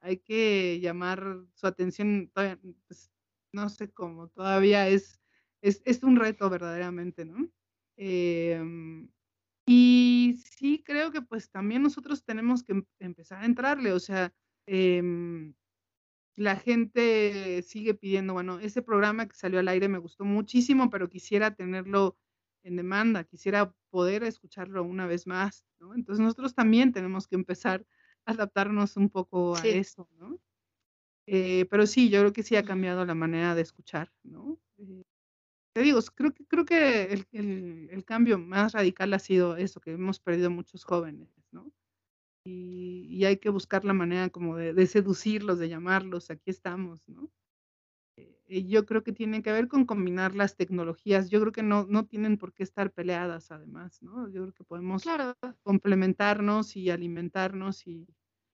hay 0.01 0.17
que 0.17 0.79
llamar 0.79 1.45
su 1.53 1.67
atención, 1.67 2.31
pues, 2.33 3.11
no 3.51 3.69
sé 3.69 3.91
cómo, 3.91 4.29
todavía 4.29 4.87
es, 4.87 5.19
es, 5.61 6.03
un 6.03 6.15
reto 6.15 6.49
verdaderamente, 6.49 7.25
¿no? 7.25 7.49
Em, 7.97 9.09
y 9.67 10.41
sí 10.57 10.83
creo 10.85 11.11
que 11.11 11.21
pues 11.21 11.51
también 11.51 11.83
nosotros 11.83 12.23
tenemos 12.23 12.63
que 12.63 12.73
em, 12.73 12.85
empezar 12.99 13.43
a 13.43 13.45
entrarle, 13.45 13.91
o 13.91 13.99
sea, 13.99 14.33
em, 14.67 15.53
la 16.39 16.55
gente 16.55 17.61
sigue 17.63 17.93
pidiendo, 17.93 18.33
bueno, 18.33 18.59
ese 18.59 18.81
programa 18.81 19.27
que 19.27 19.35
salió 19.35 19.59
al 19.59 19.67
aire 19.67 19.89
me 19.89 19.97
gustó 19.97 20.23
muchísimo, 20.23 20.89
pero 20.89 21.09
quisiera 21.09 21.53
tenerlo 21.53 22.17
en 22.63 22.77
demanda, 22.77 23.25
quisiera 23.25 23.73
poder 23.89 24.23
escucharlo 24.23 24.83
una 24.83 25.05
vez 25.05 25.27
más, 25.27 25.65
¿no? 25.79 25.93
Entonces 25.93 26.23
nosotros 26.23 26.55
también 26.55 26.93
tenemos 26.93 27.27
que 27.27 27.35
empezar 27.35 27.85
a 28.25 28.31
adaptarnos 28.31 28.95
un 28.95 29.09
poco 29.09 29.57
a 29.57 29.61
eso, 29.63 30.07
¿no? 30.17 30.39
Eh, 31.25 31.65
pero 31.69 31.85
sí, 31.85 32.09
yo 32.09 32.21
creo 32.21 32.33
que 32.33 32.43
sí 32.43 32.55
ha 32.55 32.63
cambiado 32.63 33.05
la 33.05 33.15
manera 33.15 33.53
de 33.53 33.61
escuchar, 33.61 34.11
¿no? 34.23 34.59
Eh, 34.77 35.03
te 35.73 35.81
digo, 35.81 35.99
creo 36.15 36.33
que, 36.33 36.45
creo 36.45 36.65
que 36.65 37.03
el, 37.31 37.89
el, 37.91 38.05
cambio 38.05 38.39
más 38.39 38.71
radical 38.71 39.13
ha 39.13 39.19
sido 39.19 39.57
eso, 39.57 39.81
que 39.81 39.91
hemos 39.91 40.19
perdido 40.19 40.49
muchos 40.49 40.85
jóvenes, 40.85 41.29
¿no? 41.51 41.71
Y, 42.43 43.25
hay 43.25 43.37
que 43.37 43.49
buscar 43.49 43.85
la 43.85 43.93
manera 43.93 44.29
como 44.29 44.55
de, 44.55 44.87
seducirlos, 44.87 45.59
de 45.59 45.69
llamarlos, 45.69 46.31
aquí 46.31 46.49
estamos, 46.49 47.07
¿no? 47.07 47.29
Eh, 48.15 48.65
yo 48.65 48.85
creo 48.85 49.03
que 49.03 49.11
tiene 49.11 49.43
que 49.43 49.51
ver 49.51 49.67
con 49.67 49.85
combinar 49.85 50.35
las 50.35 50.55
tecnologías. 50.55 51.29
Yo 51.29 51.39
creo 51.39 51.51
que 51.51 51.63
no, 51.63 51.85
no 51.87 52.05
tienen 52.05 52.37
por 52.37 52.53
qué 52.53 52.63
estar 52.63 52.91
peleadas, 52.91 53.51
además, 53.51 54.01
¿no? 54.01 54.27
Yo 54.29 54.41
creo 54.41 54.53
que 54.53 54.63
podemos 54.63 55.03
complementarnos 55.63 56.75
y 56.75 56.89
alimentarnos 56.89 57.85
y, 57.85 58.07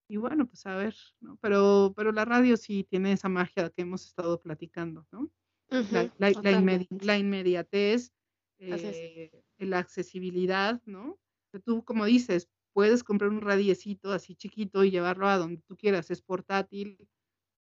y, 0.08 0.18
bueno, 0.18 0.46
pues 0.46 0.66
a 0.66 0.76
ver, 0.76 0.96
¿no? 1.22 1.38
Pero, 1.42 1.94
pero 1.96 2.12
la 2.12 2.26
radio 2.26 2.58
sí 2.58 2.84
tiene 2.84 3.14
esa 3.14 3.30
magia 3.30 3.70
que 3.70 3.82
hemos 3.82 4.06
estado 4.06 4.42
platicando, 4.42 5.08
¿no? 5.12 5.30
la, 5.70 6.12
la, 6.18 7.18
inmediatez, 7.18 8.12
eh, 8.58 9.32
la 9.60 9.80
accesibilidad, 9.80 10.82
¿no? 10.86 11.20
Tú, 11.64 11.84
como 11.84 12.06
dices, 12.06 12.50
puedes 12.74 13.04
comprar 13.04 13.30
un 13.30 13.42
radiecito 13.42 14.12
así 14.12 14.36
chiquito 14.36 14.84
y 14.84 14.92
llevarlo 14.92 15.28
a 15.28 15.38
donde 15.38 15.62
tú 15.62 15.76
quieras, 15.76 16.12
es 16.12 16.22
portátil. 16.22 16.98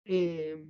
Eh, 0.06 0.66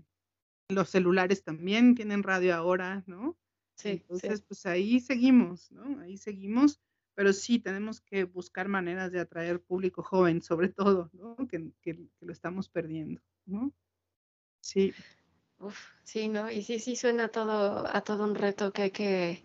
los 0.69 0.89
celulares 0.89 1.43
también 1.43 1.95
tienen 1.95 2.23
radio 2.23 2.55
ahora, 2.55 3.03
¿no? 3.05 3.37
Sí. 3.75 3.89
Entonces, 3.89 4.41
pues 4.41 4.65
ahí 4.65 4.99
seguimos, 4.99 5.71
¿no? 5.71 5.99
Ahí 6.01 6.17
seguimos, 6.17 6.79
pero 7.13 7.33
sí 7.33 7.59
tenemos 7.59 8.01
que 8.01 8.23
buscar 8.23 8.67
maneras 8.67 9.11
de 9.11 9.19
atraer 9.19 9.61
público 9.61 10.01
joven, 10.01 10.41
sobre 10.41 10.69
todo, 10.69 11.09
¿no? 11.13 11.35
Que, 11.47 11.71
que, 11.81 11.99
lo 12.21 12.31
estamos 12.31 12.69
perdiendo, 12.69 13.21
¿no? 13.45 13.73
Sí. 14.61 14.93
Uf, 15.59 15.77
sí, 16.03 16.27
¿no? 16.27 16.49
Y 16.49 16.63
sí, 16.63 16.79
sí 16.79 16.95
suena 16.95 17.27
todo, 17.29 17.85
a 17.87 18.01
todo 18.01 18.23
un 18.23 18.35
reto 18.35 18.71
que 18.71 18.81
hay 18.83 18.91
que, 18.91 19.43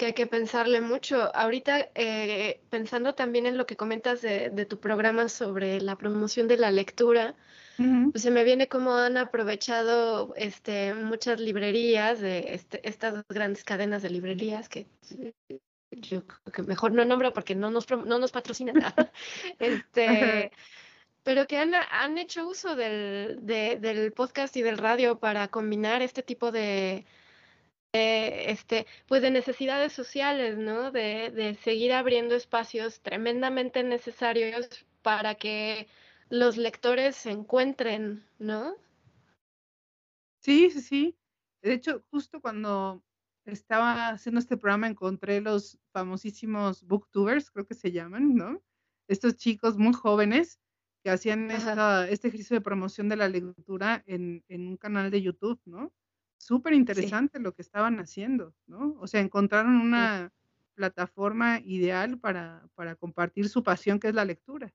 que 0.00 0.06
hay 0.06 0.12
que 0.14 0.26
pensarle 0.26 0.80
mucho. 0.80 1.30
Ahorita, 1.36 1.90
eh, 1.94 2.62
pensando 2.70 3.14
también 3.14 3.44
en 3.44 3.58
lo 3.58 3.66
que 3.66 3.76
comentas 3.76 4.22
de, 4.22 4.48
tu 4.64 4.80
programa 4.80 5.28
sobre 5.28 5.78
la 5.82 5.96
promoción 5.96 6.48
de 6.48 6.56
la 6.56 6.70
lectura, 6.70 7.34
pues 7.76 8.22
se 8.22 8.30
me 8.30 8.42
viene 8.44 8.66
cómo 8.66 8.96
han 8.96 9.18
aprovechado 9.18 10.32
este, 10.36 10.94
muchas 10.94 11.38
librerías, 11.38 12.18
de 12.18 12.54
este, 12.54 12.80
estas 12.88 13.26
grandes 13.28 13.62
cadenas 13.62 14.00
de 14.00 14.08
librerías 14.08 14.70
que 14.70 14.86
yo 15.90 16.26
creo 16.26 16.52
que 16.52 16.62
mejor 16.62 16.92
no 16.92 17.04
nombro 17.04 17.34
porque 17.34 17.54
no 17.54 17.70
nos, 17.70 17.86
no 17.90 18.18
nos 18.18 18.32
patrocinan. 18.32 18.76
este, 19.58 20.50
pero 21.22 21.46
que 21.46 21.58
han, 21.58 21.74
han 21.74 22.16
hecho 22.16 22.48
uso 22.48 22.74
del, 22.74 23.38
del 23.42 24.12
podcast 24.12 24.56
y 24.56 24.62
del 24.62 24.78
radio 24.78 25.18
para 25.18 25.48
combinar 25.48 26.00
este 26.00 26.22
tipo 26.22 26.52
de, 26.52 27.04
este, 27.92 28.86
pues 29.06 29.22
de 29.22 29.30
necesidades 29.30 29.92
sociales, 29.92 30.56
¿no? 30.58 30.90
De, 30.90 31.30
de 31.30 31.54
seguir 31.54 31.92
abriendo 31.92 32.34
espacios 32.34 33.00
tremendamente 33.00 33.82
necesarios 33.82 34.86
para 35.02 35.34
que 35.34 35.88
los 36.28 36.56
lectores 36.56 37.16
se 37.16 37.30
encuentren, 37.32 38.24
¿no? 38.38 38.76
Sí, 40.42 40.70
sí, 40.70 40.80
sí. 40.80 41.18
De 41.62 41.72
hecho, 41.74 42.02
justo 42.10 42.40
cuando 42.40 43.04
estaba 43.44 44.08
haciendo 44.08 44.38
este 44.38 44.56
programa 44.56 44.86
encontré 44.86 45.40
los 45.40 45.78
famosísimos 45.92 46.84
booktubers, 46.84 47.50
creo 47.50 47.66
que 47.66 47.74
se 47.74 47.92
llaman, 47.92 48.34
¿no? 48.34 48.62
Estos 49.08 49.36
chicos 49.36 49.76
muy 49.76 49.92
jóvenes 49.92 50.60
que 51.02 51.10
hacían 51.10 51.50
este 51.50 52.28
ejercicio 52.28 52.54
de 52.56 52.60
promoción 52.60 53.08
de 53.08 53.16
la 53.16 53.28
lectura 53.28 54.02
en, 54.06 54.44
en 54.48 54.68
un 54.68 54.76
canal 54.76 55.10
de 55.10 55.22
YouTube, 55.22 55.60
¿no? 55.64 55.92
Súper 56.40 56.72
interesante 56.72 57.38
lo 57.38 57.54
que 57.54 57.62
estaban 57.62 58.00
haciendo, 58.00 58.54
¿no? 58.66 58.96
O 58.98 59.06
sea, 59.06 59.20
encontraron 59.20 59.76
una 59.76 60.32
plataforma 60.74 61.60
ideal 61.60 62.18
para, 62.18 62.66
para 62.74 62.96
compartir 62.96 63.48
su 63.48 63.62
pasión, 63.62 64.00
que 64.00 64.08
es 64.08 64.14
la 64.14 64.24
lectura. 64.24 64.72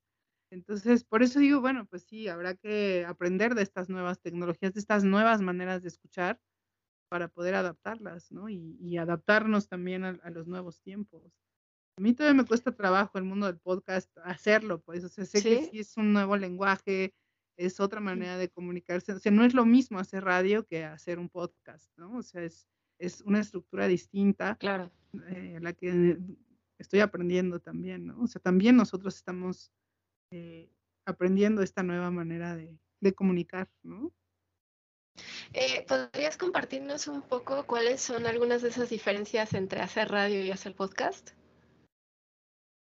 Entonces, 0.51 1.03
por 1.03 1.23
eso 1.23 1.39
digo, 1.39 1.61
bueno, 1.61 1.85
pues 1.85 2.03
sí, 2.03 2.27
habrá 2.27 2.53
que 2.53 3.03
aprender 3.05 3.55
de 3.55 3.63
estas 3.63 3.89
nuevas 3.89 4.21
tecnologías, 4.21 4.73
de 4.73 4.79
estas 4.79 5.03
nuevas 5.03 5.41
maneras 5.41 5.81
de 5.81 5.87
escuchar 5.87 6.39
para 7.09 7.27
poder 7.27 7.55
adaptarlas, 7.55 8.31
¿no? 8.31 8.47
Y, 8.47 8.97
adaptarnos 8.97 9.67
también 9.67 10.05
a, 10.05 10.29
los 10.29 10.47
nuevos 10.47 10.81
tiempos. 10.81 11.23
A 11.97 12.01
mí 12.01 12.13
todavía 12.13 12.41
me 12.41 12.47
cuesta 12.47 12.75
trabajo 12.75 13.17
el 13.17 13.23
mundo 13.23 13.47
del 13.47 13.57
podcast 13.57 14.15
hacerlo, 14.23 14.81
pues, 14.81 15.03
o 15.03 15.09
sea, 15.09 15.25
sé 15.25 15.41
que 15.41 15.65
sí 15.65 15.79
es 15.79 15.97
un 15.97 16.13
nuevo 16.13 16.37
lenguaje, 16.37 17.13
es 17.57 17.79
otra 17.79 17.99
manera 17.99 18.37
de 18.37 18.49
comunicarse. 18.49 19.13
O 19.13 19.19
sea, 19.19 19.31
no 19.31 19.45
es 19.45 19.53
lo 19.53 19.65
mismo 19.65 19.99
hacer 19.99 20.23
radio 20.23 20.65
que 20.65 20.83
hacer 20.83 21.19
un 21.19 21.29
podcast, 21.29 21.91
¿no? 21.97 22.17
O 22.17 22.23
sea, 22.23 22.43
es, 22.43 22.67
es 22.99 23.21
una 23.21 23.39
estructura 23.39 23.87
distinta. 23.87 24.55
Claro. 24.55 24.91
Eh, 25.29 25.59
la 25.61 25.73
que 25.73 26.17
estoy 26.77 26.99
aprendiendo 26.99 27.59
también, 27.59 28.07
¿no? 28.07 28.21
O 28.21 28.27
sea, 28.27 28.41
también 28.41 28.75
nosotros 28.75 29.15
estamos 29.15 29.71
eh, 30.31 30.69
aprendiendo 31.05 31.61
esta 31.61 31.83
nueva 31.83 32.11
manera 32.11 32.55
de, 32.55 32.77
de 32.99 33.13
comunicar, 33.13 33.69
¿no? 33.83 34.13
Eh, 35.53 35.85
¿Podrías 35.87 36.37
compartirnos 36.37 37.07
un 37.07 37.21
poco 37.21 37.65
cuáles 37.65 38.01
son 38.01 38.25
algunas 38.25 38.61
de 38.61 38.69
esas 38.69 38.89
diferencias 38.89 39.53
entre 39.53 39.81
hacer 39.81 40.09
radio 40.09 40.43
y 40.43 40.51
hacer 40.51 40.75
podcast? 40.75 41.31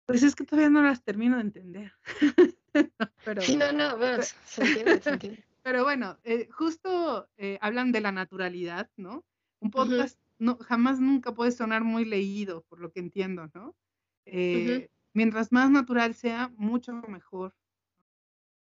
Pues 0.06 0.22
es 0.22 0.34
que 0.36 0.44
todavía 0.44 0.70
no 0.70 0.82
las 0.82 1.02
termino 1.02 1.36
de 1.36 1.42
entender. 1.42 1.92
pero, 3.24 3.42
sí, 3.42 3.56
no, 3.56 3.72
no, 3.72 3.96
bueno, 3.96 4.22
se 4.44 4.62
entiende, 4.62 5.00
se 5.00 5.10
entiende. 5.10 5.44
Pero 5.62 5.84
bueno, 5.84 6.18
eh, 6.24 6.48
justo 6.50 7.28
eh, 7.36 7.56
hablan 7.60 7.92
de 7.92 8.00
la 8.00 8.10
naturalidad, 8.10 8.90
¿no? 8.96 9.24
Un 9.60 9.70
podcast 9.70 10.18
no, 10.40 10.56
jamás 10.56 10.98
nunca 10.98 11.32
puede 11.34 11.52
sonar 11.52 11.84
muy 11.84 12.04
leído, 12.04 12.62
por 12.62 12.80
lo 12.80 12.90
que 12.90 12.98
entiendo, 12.98 13.48
¿no? 13.54 13.76
Eh, 14.26 14.90
mientras 15.14 15.52
más 15.52 15.70
natural 15.70 16.14
sea, 16.14 16.52
mucho 16.56 16.92
mejor. 16.94 17.54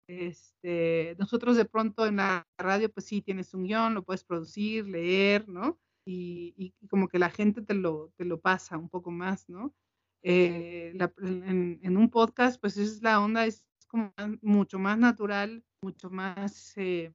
Este, 0.09 1.17
nosotros 1.19 1.59
de 1.59 1.67
pronto 1.67 2.07
en 2.07 2.17
la 2.17 2.47
radio, 2.57 2.91
pues 2.91 3.05
sí, 3.05 3.21
tienes 3.21 3.53
un 3.53 3.65
guion, 3.65 3.93
lo 3.93 4.05
puedes 4.05 4.25
producir, 4.25 4.87
leer, 4.89 5.47
¿no? 5.51 5.79
Y, 6.07 6.55
y, 6.57 6.73
como 6.89 7.09
que 7.09 7.19
la 7.19 7.29
gente 7.29 7.61
te 7.61 7.75
lo, 7.75 8.11
te 8.17 8.25
lo 8.25 8.41
pasa 8.41 8.79
un 8.79 8.89
poco 8.89 9.11
más, 9.11 9.47
¿no? 9.51 9.75
Eh, 10.23 10.97
en, 11.19 11.97
un 11.97 12.11
podcast, 12.11 12.61
pues 12.61 12.77
es 12.77 13.03
la 13.03 13.21
onda, 13.21 13.45
es 13.47 13.67
como 13.87 14.13
mucho 14.43 14.79
más 14.79 14.99
natural, 14.99 15.65
mucho 15.83 16.11
más, 16.11 16.77
eh, 16.77 17.13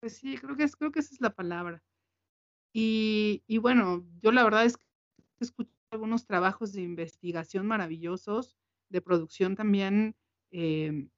pues 0.00 0.16
sí, 0.16 0.36
creo 0.36 0.56
que, 0.56 0.64
es, 0.64 0.76
creo 0.76 0.92
que 0.92 1.00
esa 1.00 1.14
es 1.14 1.20
la 1.20 1.34
palabra. 1.34 1.82
Y, 2.74 3.42
y 3.46 3.58
bueno, 3.58 4.06
yo 4.20 4.32
la 4.32 4.44
verdad 4.44 4.64
es 4.64 4.76
que 4.76 4.84
escucho 5.40 5.70
algunos 5.90 6.26
trabajos 6.26 6.72
de 6.72 6.82
investigación 6.82 7.66
maravillosos, 7.66 8.56
de 8.88 9.00
producción 9.02 9.56
también 9.56 10.16
eh, 10.50 11.08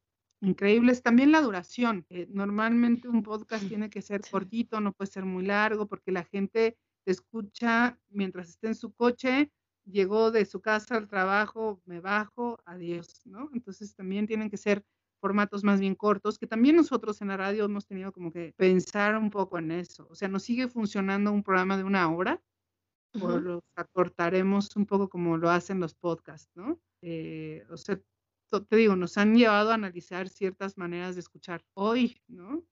increíbles. 0.40 1.02
También 1.02 1.32
la 1.32 1.40
duración. 1.40 2.06
normalmente 2.28 3.08
un 3.08 3.22
podcast 3.22 3.66
tiene 3.68 3.90
que 3.90 4.02
ser 4.02 4.20
cortito, 4.30 4.80
no 4.80 4.92
puede 4.92 5.10
ser 5.10 5.24
muy 5.24 5.44
largo, 5.44 5.86
porque 5.86 6.12
la 6.12 6.24
gente 6.24 6.76
te 7.04 7.12
escucha 7.12 7.98
mientras 8.08 8.48
esté 8.48 8.68
en 8.68 8.74
su 8.74 8.92
coche 8.92 9.52
llegó 9.84 10.30
de 10.30 10.44
su 10.46 10.60
casa 10.60 10.96
al 10.96 11.08
trabajo, 11.08 11.80
me 11.84 12.00
bajo, 12.00 12.58
adiós, 12.64 13.22
¿no? 13.24 13.50
Entonces 13.54 13.94
también 13.94 14.26
tienen 14.26 14.50
que 14.50 14.56
ser 14.56 14.84
formatos 15.20 15.64
más 15.64 15.80
bien 15.80 15.94
cortos, 15.94 16.38
que 16.38 16.46
también 16.46 16.76
nosotros 16.76 17.20
en 17.22 17.28
la 17.28 17.36
radio 17.36 17.64
hemos 17.64 17.86
tenido 17.86 18.12
como 18.12 18.30
que 18.32 18.52
pensar 18.56 19.16
un 19.16 19.30
poco 19.30 19.58
en 19.58 19.70
eso. 19.70 20.06
O 20.10 20.14
sea, 20.14 20.28
nos 20.28 20.42
sigue 20.42 20.68
funcionando 20.68 21.32
un 21.32 21.42
programa 21.42 21.76
de 21.76 21.84
una 21.84 22.10
hora, 22.12 22.42
o 23.20 23.38
los 23.38 23.62
acortaremos 23.76 24.74
un 24.76 24.86
poco 24.86 25.08
como 25.08 25.36
lo 25.38 25.50
hacen 25.50 25.80
los 25.80 25.94
podcasts, 25.94 26.50
¿no? 26.56 26.80
Eh, 27.02 27.64
o 27.70 27.76
sea, 27.76 28.00
te 28.68 28.76
digo, 28.76 28.96
nos 28.96 29.18
han 29.18 29.34
llevado 29.36 29.70
a 29.70 29.74
analizar 29.74 30.28
ciertas 30.28 30.78
maneras 30.78 31.14
de 31.14 31.20
escuchar 31.20 31.64
hoy, 31.74 32.22
¿no? 32.28 32.64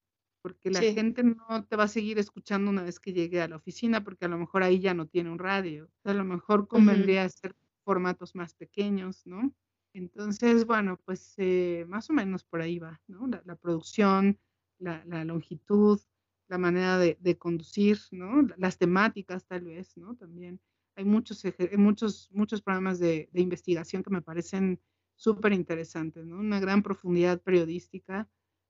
Porque 0.43 0.71
la 0.71 0.81
gente 0.81 1.23
no 1.23 1.65
te 1.65 1.77
va 1.77 1.85
a 1.85 1.89
seguir 1.89 2.19
escuchando 2.19 2.71
una 2.71 2.83
vez 2.83 2.99
que 2.99 3.13
llegue 3.13 3.41
a 3.41 3.49
la 3.49 3.57
oficina, 3.57 4.03
porque 4.03 4.25
a 4.25 4.29
lo 4.29 4.39
mejor 4.39 4.65
ahí 4.65 4.81
ya 4.81 4.93
no 4.93 5.07
tiene 5.07 5.31
un 5.31 5.39
radio. 5.39 5.89
a 6.05 6.13
lo 6.13 6.25
mejor 6.25 6.67
convendría 6.67 7.25
hacer 7.25 7.55
formatos 7.85 8.35
más 8.35 8.53
pequeños, 8.55 9.25
¿no? 9.25 9.55
Entonces, 9.95 10.67
bueno, 10.67 10.99
pues 11.05 11.35
eh, 11.37 11.85
más 11.89 12.11
o 12.11 12.13
menos 12.13 12.45
por 12.45 12.61
ahí 12.61 12.79
va, 12.79 13.01
¿no? 13.07 13.29
La, 13.45 13.57
producción, 13.57 14.39
la, 14.79 15.25
longitud, 15.25 16.01
la 16.49 16.59
manera 16.59 16.99
de, 16.99 17.39
conducir, 17.39 17.99
¿no? 18.11 18.43
Las 18.57 18.79
temáticas 18.79 19.47
tal 19.47 19.65
vez, 19.65 19.97
¿no? 19.97 20.17
También 20.17 20.61
hay 20.97 21.05
muchos, 21.05 21.43
muchos, 21.77 22.31
muchos 22.33 22.63
programas 22.63 22.99
de, 22.99 23.29
investigación 23.35 24.03
que 24.03 24.11
me 24.11 24.23
parecen 24.23 24.81
súper 25.15 25.53
interesantes, 25.53 26.27
¿no? 26.27 26.39
Una 26.39 26.59
gran 26.59 26.83
profundidad 26.83 27.41
periodística, 27.41 28.29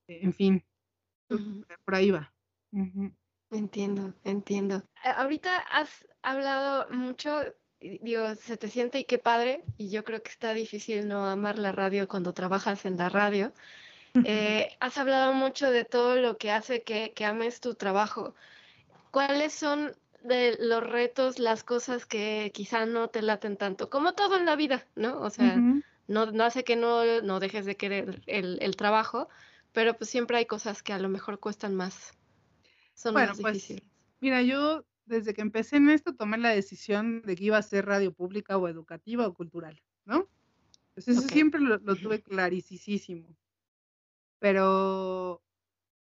en 0.08 0.32
fin, 0.34 0.64
por 1.84 1.94
ahí 1.94 2.10
va. 2.10 2.32
Entiendo, 3.50 4.14
entiendo. 4.24 4.82
Ahorita 5.04 5.58
has 5.58 6.06
hablado 6.22 6.88
mucho, 6.90 7.42
digo, 7.80 8.34
se 8.34 8.56
te 8.56 8.68
siente 8.68 9.00
y 9.00 9.04
qué 9.04 9.18
padre, 9.18 9.62
y 9.76 9.90
yo 9.90 10.04
creo 10.04 10.22
que 10.22 10.30
está 10.30 10.54
difícil 10.54 11.06
no 11.06 11.26
amar 11.26 11.58
la 11.58 11.72
radio 11.72 12.08
cuando 12.08 12.32
trabajas 12.32 12.86
en 12.86 12.96
la 12.96 13.08
radio. 13.08 13.52
Eh, 14.24 14.76
has 14.80 14.98
hablado 14.98 15.32
mucho 15.32 15.70
de 15.70 15.84
todo 15.84 16.16
lo 16.16 16.36
que 16.36 16.50
hace 16.50 16.82
que, 16.82 17.12
ames 17.24 17.60
tu 17.60 17.74
trabajo. 17.74 18.34
¿Cuáles 19.10 19.52
son 19.52 19.94
de 20.22 20.56
los 20.60 20.82
retos, 20.82 21.38
las 21.38 21.64
cosas 21.64 22.06
que 22.06 22.50
quizá 22.54 22.86
no 22.86 23.08
te 23.08 23.22
laten 23.22 23.56
tanto? 23.56 23.90
Como 23.90 24.12
todo 24.12 24.36
en 24.36 24.46
la 24.46 24.56
vida, 24.56 24.86
¿no? 24.96 25.20
O 25.20 25.30
sea, 25.30 25.56
no, 26.08 26.26
no 26.26 26.44
hace 26.44 26.64
que 26.64 26.76
no, 26.76 27.22
no 27.22 27.40
dejes 27.40 27.64
de 27.64 27.76
querer 27.76 28.22
el, 28.26 28.58
el, 28.60 28.76
trabajo, 28.76 29.28
pero 29.72 29.96
pues 29.96 30.10
siempre 30.10 30.36
hay 30.36 30.46
cosas 30.46 30.82
que 30.82 30.92
a 30.92 30.98
lo 30.98 31.08
mejor 31.08 31.40
cuestan 31.40 31.74
más. 31.74 32.12
Son 32.94 33.14
más 33.14 33.40
pues, 33.40 33.54
difíciles. 33.54 33.84
Mira, 34.20 34.42
yo 34.42 34.86
desde 35.06 35.34
que 35.34 35.40
empecé 35.40 35.76
en 35.76 35.90
esto 35.90 36.14
tomé 36.14 36.38
la 36.38 36.50
decisión 36.50 37.22
de 37.22 37.34
que 37.34 37.44
iba 37.44 37.58
a 37.58 37.62
ser 37.62 37.86
radio 37.86 38.12
pública 38.12 38.56
o 38.56 38.68
educativa 38.68 39.26
o 39.26 39.34
cultural, 39.34 39.82
¿no? 40.04 40.28
Pues 40.94 41.08
eso 41.08 41.22
siempre 41.22 41.60
lo, 41.60 41.78
lo 41.78 41.96
tuve 41.96 42.22
clarísimo. 42.22 43.34
Pero 44.38 45.42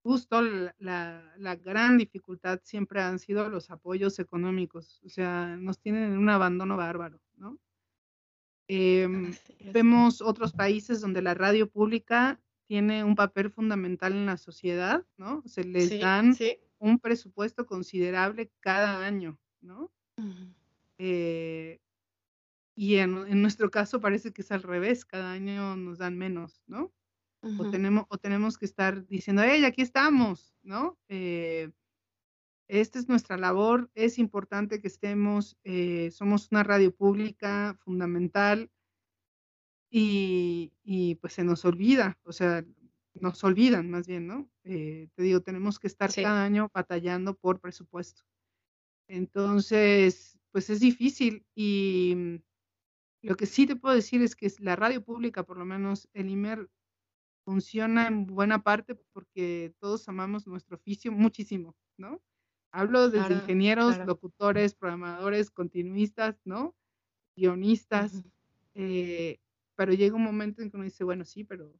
justo 0.03 0.43
la, 0.43 1.33
la, 1.39 1.57
gran 1.57 1.97
dificultad 1.97 2.61
siempre 2.63 3.01
han 3.01 3.19
sido 3.19 3.49
los 3.49 3.71
apoyos 3.71 4.19
económicos, 4.19 5.01
o 5.05 5.09
sea, 5.09 5.57
nos 5.57 5.79
tienen 5.79 6.13
en 6.13 6.19
un 6.19 6.29
abandono 6.29 6.77
bárbaro, 6.77 7.21
¿no? 7.37 7.59
Em, 8.67 9.35
vemos 9.73 10.23
otros 10.23 10.53
países 10.53 11.01
donde 11.01 11.23
la 11.23 11.35
radio 11.35 11.69
pública 11.69 12.41
tiene 12.67 13.05
un 13.05 13.15
papel 13.15 13.51
fundamental 13.51 14.13
en 14.13 14.27
la 14.27 14.37
sociedad, 14.37 15.05
¿no? 15.17 15.43
Se 15.47 15.65
les 15.65 16.01
dan 16.01 16.37
un 16.79 16.99
presupuesto 16.99 17.67
considerable 17.67 18.51
cada 18.61 19.05
año, 19.05 19.39
¿no? 19.61 19.93
Eh, 20.99 21.81
y 22.75 22.97
en, 22.97 23.17
en, 23.27 23.43
nuestro 23.43 23.71
caso 23.71 24.01
parece 24.01 24.33
que 24.33 24.43
es 24.43 24.53
al 24.53 24.63
revés, 24.63 25.05
cada 25.05 25.33
año 25.33 25.77
nos 25.77 25.99
dan 25.99 26.17
menos, 26.17 26.63
¿no? 26.67 26.93
o, 27.59 27.71
tenemos, 27.71 28.07
o 28.09 28.19
tenemos 28.19 28.59
que 28.59 28.65
estar 28.65 29.07
diciendo, 29.07 29.43
hey, 29.45 29.65
aquí 29.65 29.83
estamos, 29.83 30.55
¿no? 30.63 30.99
Eh, 31.09 31.71
esta 32.69 32.99
es 32.99 33.09
nuestra 33.09 33.37
labor, 33.37 33.91
es 33.95 34.19
importante 34.19 34.81
que 34.81 34.89
estemos, 34.89 35.59
eh, 35.65 36.11
somos 36.11 36.49
una 36.51 36.63
radio 36.63 36.95
pública 36.95 37.77
fundamental 37.85 38.71
y, 39.91 40.73
y, 40.83 41.17
pues 41.17 41.35
se 41.35 41.45
nos 41.45 41.65
olvida, 41.65 42.19
o 42.25 42.33
sea, 42.33 42.65
nos 43.15 43.43
olvidan 43.45 43.91
más 43.91 44.07
bien, 44.07 44.27
¿no? 44.27 44.51
Eh, 44.65 45.09
te 45.15 45.23
digo, 45.23 45.41
tenemos 45.41 45.79
que 45.79 45.87
estar 45.87 46.13
cada 46.13 46.45
año 46.45 46.71
batallando 46.73 47.35
por 47.35 47.61
presupuesto. 47.61 48.25
Entonces, 49.09 50.39
pues 50.51 50.71
es 50.71 50.81
difícil 50.81 51.45
y 51.55 52.41
lo 53.23 53.37
que 53.37 53.47
sí 53.47 53.67
te 53.67 53.77
puedo 53.77 53.95
decir 53.95 54.23
es 54.23 54.35
que 54.37 54.53
la 54.59 54.77
radio 54.77 55.03
pública, 55.03 55.45
por 55.45 55.59
lo 55.59 55.65
menos 55.65 56.09
el 56.13 56.29
IMER, 56.29 56.69
funciona 57.45 58.07
en 58.07 58.27
buena 58.27 58.63
parte 58.63 58.95
porque 59.13 59.75
todos 59.79 60.09
amamos 60.09 60.47
nuestro 60.47 60.77
oficio 60.77 61.13
muchísimo, 61.13 61.77
¿no? 61.97 62.21
Hablo 62.73 63.09
desde 63.09 63.35
ingenieros, 63.35 63.99
locutores, 64.05 64.75
programadores, 64.75 65.51
continuistas, 65.51 66.41
¿no? 66.45 66.75
Guionistas, 67.37 68.25
eh, 68.75 69.39
pero 69.77 69.93
llega 69.93 70.17
un 70.17 70.25
momento 70.25 70.63
en 70.63 70.71
que 70.71 70.77
uno 70.77 70.85
dice, 70.85 71.05
bueno, 71.05 71.25
sí, 71.25 71.45
pero 71.45 71.73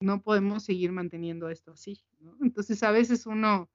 no 0.00 0.22
podemos 0.22 0.64
seguir 0.64 0.92
manteniendo 0.92 1.48
esto 1.50 1.72
así, 1.72 2.02
¿no? 2.20 2.36
Entonces 2.42 2.82
a 2.82 2.90
veces 2.90 3.26
uno, 3.26 3.70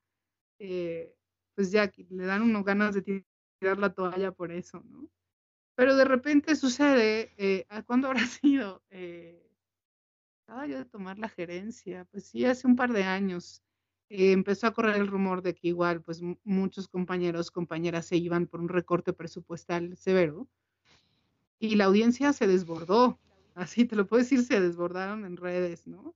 eh, 0.60 1.16
pues 1.56 1.72
ya 1.72 1.92
le 2.10 2.26
dan 2.26 2.42
uno 2.42 2.64
ganas 2.64 2.96
de 2.96 3.24
tirar 3.60 3.78
la 3.78 3.94
toalla 3.94 4.32
por 4.32 4.52
eso, 4.52 4.84
¿no? 4.90 5.10
Pero 5.76 5.96
de 5.98 6.06
repente 6.06 6.56
sucede, 6.56 7.34
eh, 7.38 7.66
¿cuándo 7.86 8.08
habrá 8.08 8.26
sido? 8.42 8.82
Eh, 8.90 9.46
acaba 10.44 10.68
yo 10.68 10.78
de 10.78 10.86
tomar 10.86 11.20
la 11.20 11.30
gerencia, 11.30 12.06
pues 12.12 12.26
sí, 12.26 12.46
hace 12.46 12.68
un 12.68 12.76
par 12.76 12.94
de 12.94 13.04
años. 13.04 13.62
Eh, 14.10 14.32
empezó 14.32 14.68
a 14.68 14.74
correr 14.74 14.96
el 14.98 15.08
rumor 15.08 15.42
de 15.42 15.56
que 15.56 15.68
igual, 15.68 16.02
pues 16.02 16.22
muchos 16.44 16.88
compañeros, 16.88 17.52
compañeras 17.52 18.06
se 18.06 18.18
iban 18.18 18.48
por 18.48 18.62
un 18.62 18.70
recorte 18.70 19.14
presupuestal 19.14 19.98
severo 19.98 20.48
y 21.60 21.76
la 21.76 21.86
audiencia 21.86 22.32
se 22.32 22.48
desbordó, 22.48 23.20
así 23.56 23.86
te 23.86 23.96
lo 23.96 24.08
puedo 24.08 24.22
decir, 24.22 24.44
se 24.44 24.62
desbordaron 24.62 25.26
en 25.26 25.38
redes, 25.38 25.88
¿no? 25.88 26.16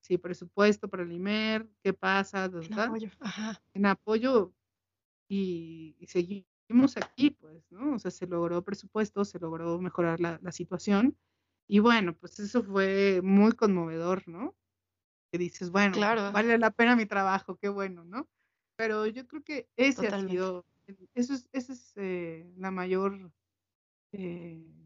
Sí, 0.00 0.18
presupuesto 0.18 0.88
para 0.88 1.02
el 1.02 1.12
IMER, 1.12 1.68
¿qué 1.82 1.92
pasa? 1.92 2.44
En 2.44 2.78
apoyo, 2.78 3.08
En 3.72 3.86
apoyo 3.86 4.52
y, 5.28 5.96
seguimos 6.06 6.96
aquí, 6.96 7.30
pues, 7.30 7.70
¿no? 7.72 7.94
O 7.94 7.98
sea, 7.98 8.10
se 8.10 8.26
logró 8.26 8.62
presupuesto, 8.62 9.24
se 9.24 9.38
logró 9.38 9.78
mejorar 9.80 10.20
la, 10.20 10.38
la 10.42 10.52
situación 10.52 11.16
y 11.66 11.78
bueno, 11.78 12.14
pues 12.14 12.38
eso 12.40 12.62
fue 12.62 13.20
muy 13.22 13.52
conmovedor, 13.52 14.28
¿no? 14.28 14.54
Que 15.32 15.38
dices, 15.38 15.70
bueno, 15.70 15.98
vale 15.98 16.58
la 16.58 16.70
pena 16.70 16.96
mi 16.96 17.06
trabajo, 17.06 17.56
qué 17.56 17.68
bueno, 17.68 18.04
¿no? 18.04 18.28
Pero 18.76 19.06
yo 19.06 19.26
creo 19.26 19.42
que 19.42 19.68
ese 19.76 20.08
ha 20.08 20.20
sido, 20.20 20.66
eso 21.14 21.34
es, 21.34 21.48
esa 21.52 21.72
es 21.72 21.92
eh, 21.96 22.52
la 22.56 22.70
mayor, 22.70 23.32
eh, 24.12 24.83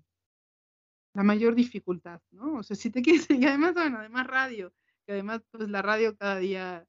la 1.18 1.24
mayor 1.24 1.56
dificultad, 1.56 2.22
¿no? 2.30 2.58
O 2.58 2.62
sea, 2.62 2.76
si 2.76 2.90
te 2.90 3.02
quieres, 3.02 3.26
y 3.44 3.44
además, 3.44 3.74
bueno, 3.74 3.98
además 3.98 4.28
radio, 4.28 4.72
que 5.04 5.14
además, 5.14 5.42
pues 5.50 5.68
la 5.68 5.82
radio 5.82 6.16
cada 6.16 6.38
día, 6.38 6.86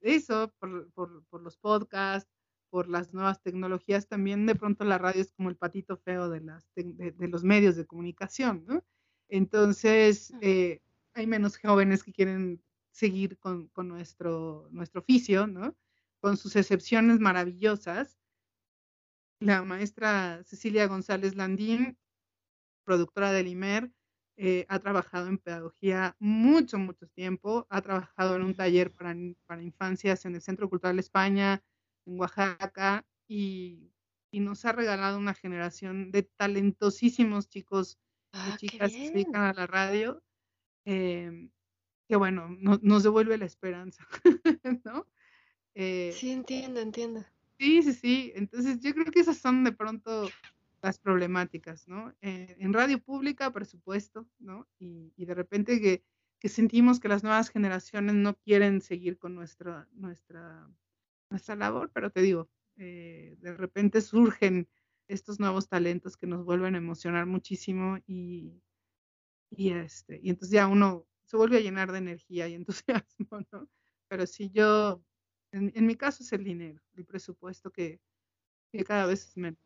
eso, 0.00 0.52
por, 0.58 0.90
por, 0.90 1.24
por 1.26 1.42
los 1.42 1.56
podcasts, 1.56 2.28
por 2.70 2.88
las 2.88 3.14
nuevas 3.14 3.40
tecnologías, 3.42 4.08
también 4.08 4.46
de 4.46 4.56
pronto 4.56 4.84
la 4.84 4.98
radio 4.98 5.22
es 5.22 5.30
como 5.30 5.48
el 5.48 5.56
patito 5.56 5.96
feo 5.96 6.28
de, 6.28 6.40
las, 6.40 6.68
de, 6.74 7.12
de 7.12 7.28
los 7.28 7.44
medios 7.44 7.76
de 7.76 7.86
comunicación, 7.86 8.64
¿no? 8.66 8.84
Entonces, 9.28 10.32
eh, 10.40 10.80
hay 11.14 11.28
menos 11.28 11.56
jóvenes 11.56 12.02
que 12.02 12.12
quieren 12.12 12.60
seguir 12.90 13.38
con, 13.38 13.70
nuestro, 13.76 14.66
nuestro 14.72 15.02
oficio, 15.02 15.46
¿no? 15.46 15.76
Con 16.18 16.36
sus 16.36 16.56
excepciones 16.56 17.20
maravillosas. 17.20 18.18
La 19.38 19.62
maestra 19.62 20.42
Cecilia 20.42 20.88
González 20.88 21.36
Landín, 21.36 21.96
productora 22.86 23.32
del 23.32 23.48
IMER, 23.48 23.90
eh, 24.38 24.64
ha 24.68 24.78
trabajado 24.78 25.28
en 25.28 25.38
pedagogía 25.38 26.14
mucho, 26.18 26.78
mucho 26.78 27.06
tiempo, 27.08 27.66
ha 27.68 27.82
trabajado 27.82 28.36
en 28.36 28.42
un 28.42 28.54
taller 28.54 28.92
para, 28.92 29.14
para 29.46 29.62
infancias 29.62 30.24
en 30.24 30.34
el 30.34 30.42
Centro 30.42 30.68
Cultural 30.70 30.98
España, 30.98 31.62
en 32.06 32.20
Oaxaca, 32.20 33.04
y, 33.28 33.92
y, 34.30 34.40
nos 34.40 34.64
ha 34.64 34.72
regalado 34.72 35.18
una 35.18 35.34
generación 35.34 36.12
de 36.12 36.22
talentosísimos 36.22 37.48
chicos 37.48 37.98
ah, 38.32 38.56
chicas 38.58 38.92
que 38.92 39.06
se 39.06 39.12
dedican 39.12 39.42
a 39.42 39.52
la 39.52 39.66
radio, 39.66 40.22
eh, 40.84 41.50
que 42.08 42.16
bueno, 42.16 42.48
nos 42.60 43.02
devuelve 43.02 43.38
la 43.38 43.46
esperanza, 43.46 44.06
¿no? 44.84 45.06
Eh, 45.74 46.12
sí, 46.14 46.30
entiendo, 46.30 46.80
entiendo. 46.80 47.24
Sí, 47.58 47.82
sí, 47.82 47.92
sí. 47.92 48.32
Entonces 48.34 48.80
yo 48.80 48.94
creo 48.94 49.06
que 49.06 49.20
esas 49.20 49.38
son 49.38 49.64
de 49.64 49.72
pronto 49.72 50.28
las 50.82 50.98
problemáticas, 50.98 51.88
¿no? 51.88 52.14
Eh, 52.20 52.56
en 52.58 52.72
radio 52.72 53.00
pública, 53.00 53.52
por 53.52 53.66
supuesto, 53.66 54.28
¿no? 54.38 54.68
Y, 54.78 55.12
de 55.16 55.34
repente 55.34 55.80
que, 55.80 56.04
sentimos 56.48 57.00
que 57.00 57.08
las 57.08 57.24
nuevas 57.24 57.48
generaciones 57.48 58.14
no 58.14 58.36
quieren 58.36 58.80
seguir 58.80 59.18
con 59.18 59.34
nuestra, 59.34 59.88
nuestra, 59.92 60.70
nuestra 61.28 61.56
labor, 61.56 61.90
pero 61.92 62.10
te 62.10 62.22
digo, 62.22 62.48
de 62.76 63.54
repente 63.56 64.00
surgen 64.00 64.68
estos 65.08 65.40
nuevos 65.40 65.68
talentos 65.68 66.16
que 66.16 66.28
nos 66.28 66.44
vuelven 66.44 66.76
a 66.76 66.78
emocionar 66.78 67.26
muchísimo 67.26 67.98
y, 68.06 68.62
y, 69.50 69.72
este, 69.72 70.20
y 70.22 70.30
entonces 70.30 70.52
ya 70.52 70.66
uno 70.66 71.06
se 71.24 71.36
vuelve 71.36 71.58
a 71.58 71.60
llenar 71.60 71.92
de 71.92 71.98
energía 71.98 72.48
y 72.48 72.54
entusiasmo, 72.54 73.40
¿no? 73.52 73.68
Pero 74.08 74.26
si 74.26 74.50
yo, 74.50 75.02
en, 75.52 75.86
mi 75.86 75.96
caso 75.96 76.22
es 76.22 76.32
el 76.32 76.44
dinero, 76.44 76.80
el 76.94 77.04
presupuesto 77.04 77.70
que, 77.70 78.00
cada 78.86 79.06
vez 79.06 79.26
es 79.26 79.36
menos, 79.36 79.58
¿no? 79.58 79.65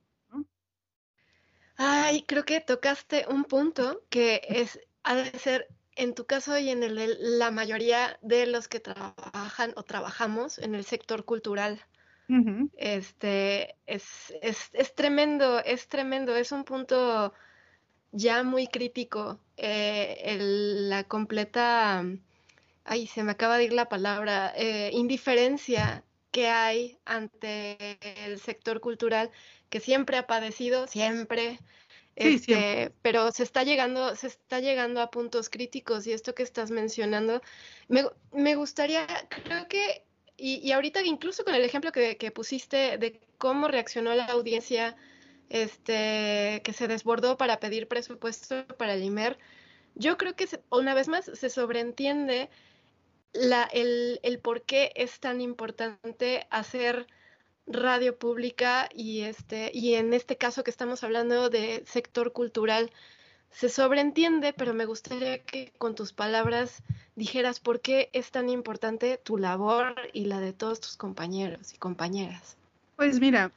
Ay, 1.82 2.24
creo 2.24 2.44
que 2.44 2.60
tocaste 2.60 3.24
un 3.26 3.44
punto 3.44 4.02
que 4.10 4.42
es, 4.50 4.78
ha 5.02 5.14
de 5.14 5.30
ser 5.38 5.66
en 5.96 6.14
tu 6.14 6.26
caso 6.26 6.58
y 6.58 6.68
en 6.68 6.82
el 6.82 6.94
de 6.94 7.16
la 7.18 7.50
mayoría 7.50 8.18
de 8.20 8.44
los 8.44 8.68
que 8.68 8.80
trabajan 8.80 9.72
o 9.76 9.82
trabajamos 9.82 10.58
en 10.58 10.74
el 10.74 10.84
sector 10.84 11.24
cultural. 11.24 11.82
Este 12.76 13.76
es, 13.86 14.04
es, 14.42 14.68
es, 14.74 14.94
tremendo, 14.94 15.58
es 15.64 15.88
tremendo, 15.88 16.36
es 16.36 16.52
un 16.52 16.64
punto 16.64 17.32
ya 18.12 18.42
muy 18.42 18.66
crítico. 18.66 19.40
Eh, 19.56 20.36
la 20.38 21.04
completa, 21.04 22.04
ay, 22.84 23.06
se 23.06 23.22
me 23.22 23.32
acaba 23.32 23.56
de 23.56 23.64
ir 23.64 23.72
la 23.72 23.88
palabra, 23.88 24.52
eh, 24.54 24.90
indiferencia 24.92 26.04
que 26.30 26.46
hay 26.48 26.98
ante 27.06 27.98
el 28.26 28.38
sector 28.38 28.80
cultural 28.80 29.30
que 29.70 29.80
siempre 29.80 30.18
ha 30.18 30.26
padecido, 30.26 30.86
siempre, 30.86 31.58
este, 32.16 32.92
pero 33.02 33.32
se 33.32 33.44
está 33.44 33.62
llegando, 33.62 34.14
se 34.16 34.26
está 34.26 34.60
llegando 34.60 35.00
a 35.00 35.10
puntos 35.10 35.48
críticos 35.48 36.06
y 36.06 36.12
esto 36.12 36.34
que 36.34 36.42
estás 36.42 36.70
mencionando, 36.70 37.40
me, 37.88 38.04
me 38.32 38.56
gustaría, 38.56 39.06
creo 39.44 39.68
que 39.68 40.04
y, 40.40 40.72
ahorita 40.72 41.02
incluso 41.02 41.44
con 41.44 41.54
el 41.54 41.64
ejemplo 41.64 41.92
que, 41.92 42.32
pusiste 42.34 42.96
de 42.98 43.20
cómo 43.36 43.68
reaccionó 43.68 44.14
la 44.14 44.24
audiencia 44.26 44.96
este, 45.50 46.62
que 46.64 46.72
se 46.72 46.88
desbordó 46.88 47.36
para 47.36 47.60
pedir 47.60 47.88
presupuesto 47.88 48.66
para 48.78 48.94
el 48.94 49.04
IMER, 49.04 49.38
yo 49.94 50.16
creo 50.16 50.34
que 50.34 50.48
una 50.70 50.94
vez 50.94 51.08
más 51.08 51.26
se 51.26 51.50
sobreentiende 51.50 52.48
la, 53.32 53.64
el, 53.64 54.18
el 54.22 54.38
por 54.38 54.62
qué 54.62 54.92
es 54.94 55.20
tan 55.20 55.40
importante 55.40 56.46
hacer 56.50 57.06
radio 57.66 58.18
pública 58.18 58.88
y 58.94 59.20
este 59.20 59.70
y 59.72 59.94
en 59.94 60.12
este 60.14 60.36
caso 60.36 60.64
que 60.64 60.70
estamos 60.70 61.04
hablando 61.04 61.50
de 61.50 61.82
sector 61.86 62.32
cultural 62.32 62.90
se 63.50 63.68
sobreentiende, 63.68 64.52
pero 64.52 64.74
me 64.74 64.86
gustaría 64.86 65.42
que 65.42 65.72
con 65.78 65.94
tus 65.94 66.12
palabras 66.12 66.82
dijeras 67.16 67.60
por 67.60 67.80
qué 67.80 68.08
es 68.12 68.30
tan 68.30 68.48
importante 68.48 69.18
tu 69.18 69.38
labor 69.38 69.94
y 70.12 70.26
la 70.26 70.40
de 70.40 70.52
todos 70.52 70.80
tus 70.80 70.96
compañeros 70.96 71.74
y 71.74 71.78
compañeras. 71.78 72.56
Pues 72.96 73.20
mira, 73.20 73.50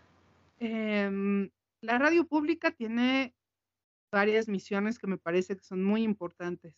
em, 0.59 1.49
la 1.81 1.99
radio 1.99 2.25
pública 2.25 2.71
tiene 2.71 3.35
varias 4.11 4.47
misiones 4.47 4.97
que 4.97 5.07
me 5.07 5.17
parece 5.17 5.55
que 5.55 5.63
son 5.63 5.83
muy 5.83 6.03
importantes. 6.03 6.75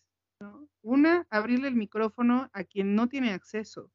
Una, 0.82 1.26
abrirle 1.30 1.70
el 1.70 1.76
micrófono 1.76 2.50
a 2.54 2.64
quien 2.64 2.96
no 2.96 3.08
tiene 3.08 3.32
acceso. 3.32 3.92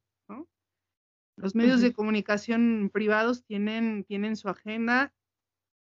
Los 1.41 1.55
medios 1.55 1.81
de 1.81 1.95
comunicación 1.95 2.91
privados 2.93 3.45
tienen, 3.45 4.05
tienen 4.05 4.37
su 4.37 4.49
agenda 4.51 5.15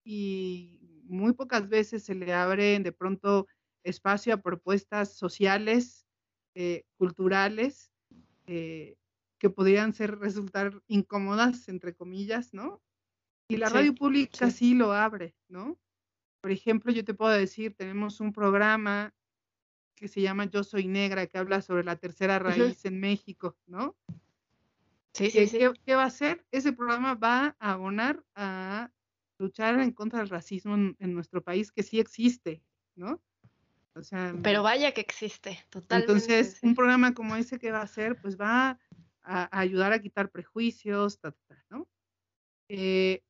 y 0.05 0.79
muy 1.05 1.33
pocas 1.33 1.69
veces 1.69 2.05
se 2.05 2.15
le 2.15 2.35
abre 2.35 2.79
de 2.79 2.93
pronto 2.93 3.47
espacio 3.83 4.35
a 4.35 4.43
propuestas 4.43 5.17
sociales, 5.17 6.07
eh, 6.55 6.85
culturales, 6.99 7.91
eh, 8.47 8.97
que 9.39 9.49
podrían 9.49 9.95
ser 9.95 10.19
resultar 10.19 10.83
incómodas, 10.89 11.69
entre 11.69 11.95
comillas, 11.95 12.53
¿no? 12.53 12.83
Y 13.49 13.57
la 13.57 13.71
radio 13.71 13.95
pública 13.95 14.51
sí. 14.51 14.75
lo 14.75 14.93
abre, 14.93 15.35
¿no? 15.49 15.79
Por 16.43 16.51
ejemplo, 16.51 16.93
yo 16.93 17.05
te 17.05 17.15
puedo 17.15 17.33
decir, 17.33 17.75
tenemos 17.75 18.21
un 18.21 18.33
programa 18.33 19.15
que 19.95 20.09
se 20.09 20.21
llama 20.21 20.45
Yo 20.45 20.63
Soy 20.65 20.87
Negra, 20.87 21.27
que 21.27 21.39
habla 21.39 21.63
sobre 21.63 21.83
la 21.85 21.97
tercera 21.97 22.39
raíz 22.39 22.85
en 22.85 23.01
México, 23.01 23.57
¿no? 23.67 23.97
Sí, 25.17 25.31
sí, 25.31 25.47
sí. 25.47 25.59
¿Qué, 25.87 25.95
va 25.95 26.03
a 26.03 26.07
hacer? 26.07 26.45
Ese 26.51 26.75
programa 26.75 27.15
va 27.15 27.57
a 27.59 27.73
abonar 27.73 28.23
a 28.35 28.91
luchar 29.39 29.81
en 29.81 29.93
contra 29.93 30.19
del 30.19 30.29
racismo 30.29 30.75
en, 30.75 31.15
nuestro 31.15 31.43
país, 31.43 31.73
que 31.73 31.83
sí 31.83 31.99
existe, 31.99 32.63
¿no? 32.97 33.23
O 33.95 34.03
sea, 34.03 34.35
Pero 34.43 34.63
vaya 34.63 34.93
que 34.93 35.01
existe, 35.01 35.59
totalmente. 35.71 36.13
Entonces, 36.13 36.59
un 36.63 36.75
programa 36.75 37.15
como 37.15 37.35
ese 37.37 37.59
que 37.59 37.73
va 37.73 37.81
a 37.81 37.85
hacer, 37.85 38.21
pues 38.21 38.39
va 38.39 38.79
a, 39.23 39.59
ayudar 39.59 39.95
a 39.95 40.01
quitar 40.01 40.31
prejuicios, 40.31 41.19
¿no? 41.71 41.89
Eh, 42.69 43.23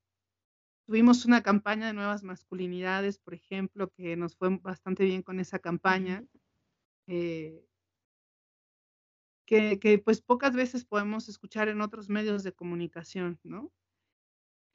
tuvimos 0.87 1.25
una 1.25 1.43
campaña 1.43 1.87
de 1.87 1.93
nuevas 1.93 2.25
masculinidades, 2.25 3.19
por 3.19 3.35
ejemplo, 3.35 3.93
que 3.93 4.17
nos 4.17 4.35
fue 4.35 4.57
bastante 4.59 5.05
bien 5.05 5.23
con 5.23 5.39
esa 5.39 5.61
campaña. 5.61 6.25
Eh, 7.07 7.65
que, 9.47 9.79
que, 9.79 9.99
pues 9.99 10.21
pocas 10.21 10.55
veces 10.55 10.85
podemos 10.85 11.29
escuchar 11.29 11.69
en 11.69 11.81
otros 11.81 12.09
medios 12.09 12.43
de 12.43 12.53
comunicación, 12.53 13.39
¿no? 13.45 13.73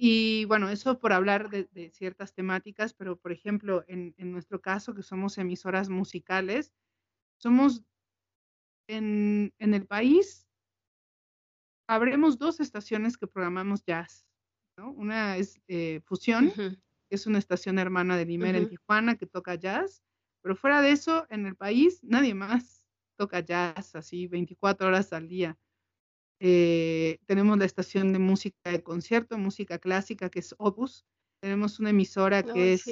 Y 0.03 0.45
bueno, 0.45 0.67
eso 0.69 0.97
por 0.97 1.13
hablar 1.13 1.51
de, 1.51 1.91
ciertas 1.93 2.33
temáticas, 2.33 2.91
pero 2.91 3.17
por 3.17 3.31
ejemplo, 3.31 3.85
en, 3.87 4.15
nuestro 4.31 4.59
caso, 4.59 4.95
que 4.95 5.03
somos 5.03 5.37
emisoras 5.37 5.89
musicales, 5.89 6.73
somos 7.37 7.83
en, 8.87 9.53
el 9.59 9.85
país, 9.85 10.47
habremos 11.87 12.39
dos 12.39 12.59
estaciones 12.59 13.15
que 13.15 13.27
programamos 13.27 13.83
jazz. 13.85 14.25
¿no? 14.75 14.91
Una 14.91 15.37
es 15.37 15.61
eh, 15.67 16.01
Fusión, 16.03 16.51
que 16.51 16.79
es 17.11 17.27
una 17.27 17.37
estación 17.37 17.77
hermana 17.77 18.17
de 18.17 18.25
Limer 18.25 18.55
en 18.55 18.69
Tijuana 18.69 19.17
que 19.17 19.27
toca 19.27 19.53
jazz, 19.53 20.01
pero 20.41 20.55
fuera 20.55 20.81
de 20.81 20.93
eso, 20.93 21.27
en 21.29 21.45
el 21.45 21.55
país, 21.55 22.03
nadie 22.03 22.33
más 22.33 22.80
toca 23.21 23.41
jazz 23.41 23.93
así 23.93 24.25
24 24.25 24.87
horas 24.87 25.13
al 25.13 25.27
día. 25.27 25.55
Eh, 26.39 27.19
tenemos 27.27 27.55
la 27.59 27.65
estación 27.65 28.13
de 28.13 28.17
música 28.17 28.71
de 28.71 28.81
concierto, 28.81 29.37
música 29.37 29.77
clásica, 29.77 30.31
que 30.31 30.39
es 30.39 30.55
Opus. 30.57 31.05
Tenemos 31.39 31.79
una 31.79 31.91
emisora 31.91 32.41
que 32.41 32.73
es 32.73 32.87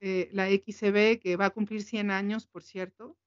eh, 0.00 0.30
la 0.32 0.48
XCB, 0.48 1.20
que 1.20 1.36
va 1.36 1.46
a 1.46 1.50
cumplir 1.50 1.82
100 1.82 2.10
años, 2.10 2.46
por 2.46 2.62
cierto. 2.62 3.18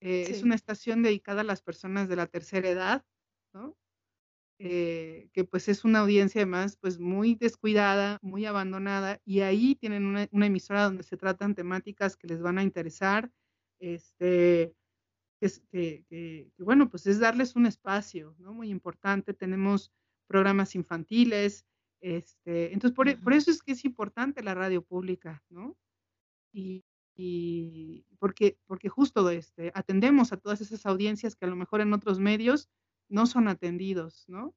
Eh, 0.00 0.28
es 0.30 0.42
una 0.42 0.54
estación 0.54 1.02
dedicada 1.02 1.42
a 1.42 1.44
las 1.44 1.60
personas 1.60 2.08
de 2.08 2.16
la 2.16 2.26
tercera 2.26 2.70
edad, 2.70 3.04
¿no? 3.52 3.76
que 4.58 5.48
pues 5.50 5.66
es 5.66 5.84
una 5.84 5.98
audiencia 5.98 6.40
además 6.40 6.76
pues 6.76 7.00
muy 7.00 7.34
descuidada, 7.34 8.20
muy 8.22 8.46
abandonada, 8.46 9.20
y 9.24 9.40
ahí 9.40 9.74
tienen 9.74 10.06
una, 10.06 10.28
una 10.30 10.46
emisora 10.46 10.84
donde 10.84 11.02
se 11.02 11.16
tratan 11.16 11.56
temáticas 11.56 12.16
que 12.16 12.28
les 12.28 12.40
van 12.40 12.58
a 12.58 12.62
interesar, 12.62 13.32
este, 13.80 14.72
que, 15.70 16.50
bueno, 16.58 16.88
pues 16.88 17.06
es 17.06 17.18
darles 17.18 17.56
un 17.56 17.66
espacio, 17.66 18.34
¿no? 18.38 18.52
Muy 18.52 18.70
importante. 18.70 19.34
Tenemos 19.34 19.90
programas 20.26 20.74
infantiles, 20.74 21.66
este, 22.00 22.72
entonces 22.72 22.96
por, 22.96 23.20
por, 23.20 23.32
eso 23.32 23.50
es 23.50 23.62
que 23.62 23.72
es 23.72 23.84
importante 23.84 24.42
la 24.42 24.54
radio 24.54 24.82
pública, 24.82 25.42
¿no? 25.48 25.76
Y, 26.52 26.84
y, 27.14 28.04
porque, 28.18 28.58
porque 28.66 28.88
justo 28.88 29.28
este, 29.30 29.70
atendemos 29.74 30.32
a 30.32 30.36
todas 30.36 30.60
esas 30.60 30.86
audiencias 30.86 31.36
que 31.36 31.44
a 31.44 31.48
lo 31.48 31.56
mejor 31.56 31.80
en 31.80 31.92
otros 31.92 32.18
medios 32.18 32.68
no 33.08 33.26
son 33.26 33.48
atendidos, 33.48 34.24
¿no? 34.28 34.54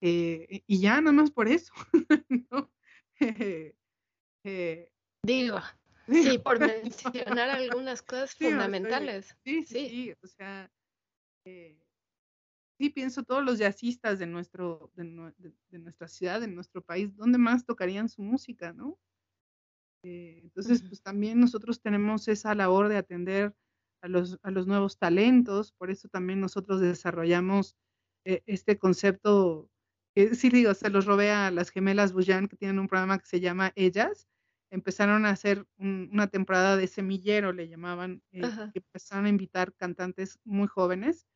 Eh, 0.00 0.62
y 0.66 0.80
ya 0.80 1.00
nada 1.00 1.12
más 1.12 1.30
por 1.30 1.48
eso, 1.48 1.72
¿no? 2.50 2.70
Eh, 4.48 4.92
Digo, 5.26 5.58
Sí, 6.06 6.38
por 6.38 6.58
mencionar 6.60 7.50
algunas 7.50 8.02
cosas 8.02 8.34
fundamentales. 8.34 9.36
sí, 9.44 9.64
sí, 9.64 9.88
sí, 9.88 10.14
o 10.22 10.26
sea, 10.26 10.70
eh, 11.44 11.78
sí 12.78 12.90
pienso 12.90 13.22
todos 13.22 13.44
los 13.44 13.58
jazzistas 13.58 14.18
de, 14.18 14.26
nuestro, 14.26 14.90
de, 14.94 15.04
de, 15.68 15.78
nuestra 15.78 16.08
ciudad, 16.08 16.40
de 16.40 16.48
nuestro 16.48 16.82
país, 16.82 17.14
¿dónde 17.16 17.38
más 17.38 17.64
tocarían 17.64 18.08
su 18.08 18.22
música, 18.22 18.72
no? 18.72 18.98
Eh, 20.02 20.40
entonces, 20.42 20.82
pues 20.82 21.02
también 21.02 21.40
nosotros 21.40 21.80
tenemos 21.80 22.28
esa 22.28 22.54
labor 22.54 22.88
de 22.88 22.96
atender 22.96 23.54
a 24.02 24.08
los, 24.08 24.38
a 24.42 24.50
los 24.50 24.66
nuevos 24.66 24.98
talentos, 24.98 25.72
por 25.72 25.90
eso 25.90 26.08
también 26.08 26.40
nosotros 26.40 26.80
desarrollamos 26.80 27.76
eh, 28.24 28.42
este 28.46 28.78
concepto, 28.78 29.68
que 30.14 30.34
sí 30.34 30.50
digo, 30.50 30.74
se 30.74 30.90
los 30.90 31.06
robé 31.06 31.32
a 31.32 31.50
las 31.50 31.70
gemelas 31.70 32.12
Bujan, 32.12 32.46
que 32.46 32.56
tienen 32.56 32.78
un 32.78 32.88
programa 32.88 33.18
que 33.18 33.26
se 33.26 33.40
llama 33.40 33.72
Ellas, 33.74 34.28
empezaron 34.70 35.26
a 35.26 35.30
hacer 35.30 35.66
una 35.78 36.28
temporada 36.28 36.76
de 36.76 36.86
semillero, 36.86 37.52
le 37.52 37.68
llamaban, 37.68 38.22
eh, 38.32 38.42
que 38.72 38.80
empezaron 38.80 39.26
a 39.26 39.28
invitar 39.28 39.74
cantantes 39.74 40.38
muy 40.44 40.66
jóvenes. 40.66 41.26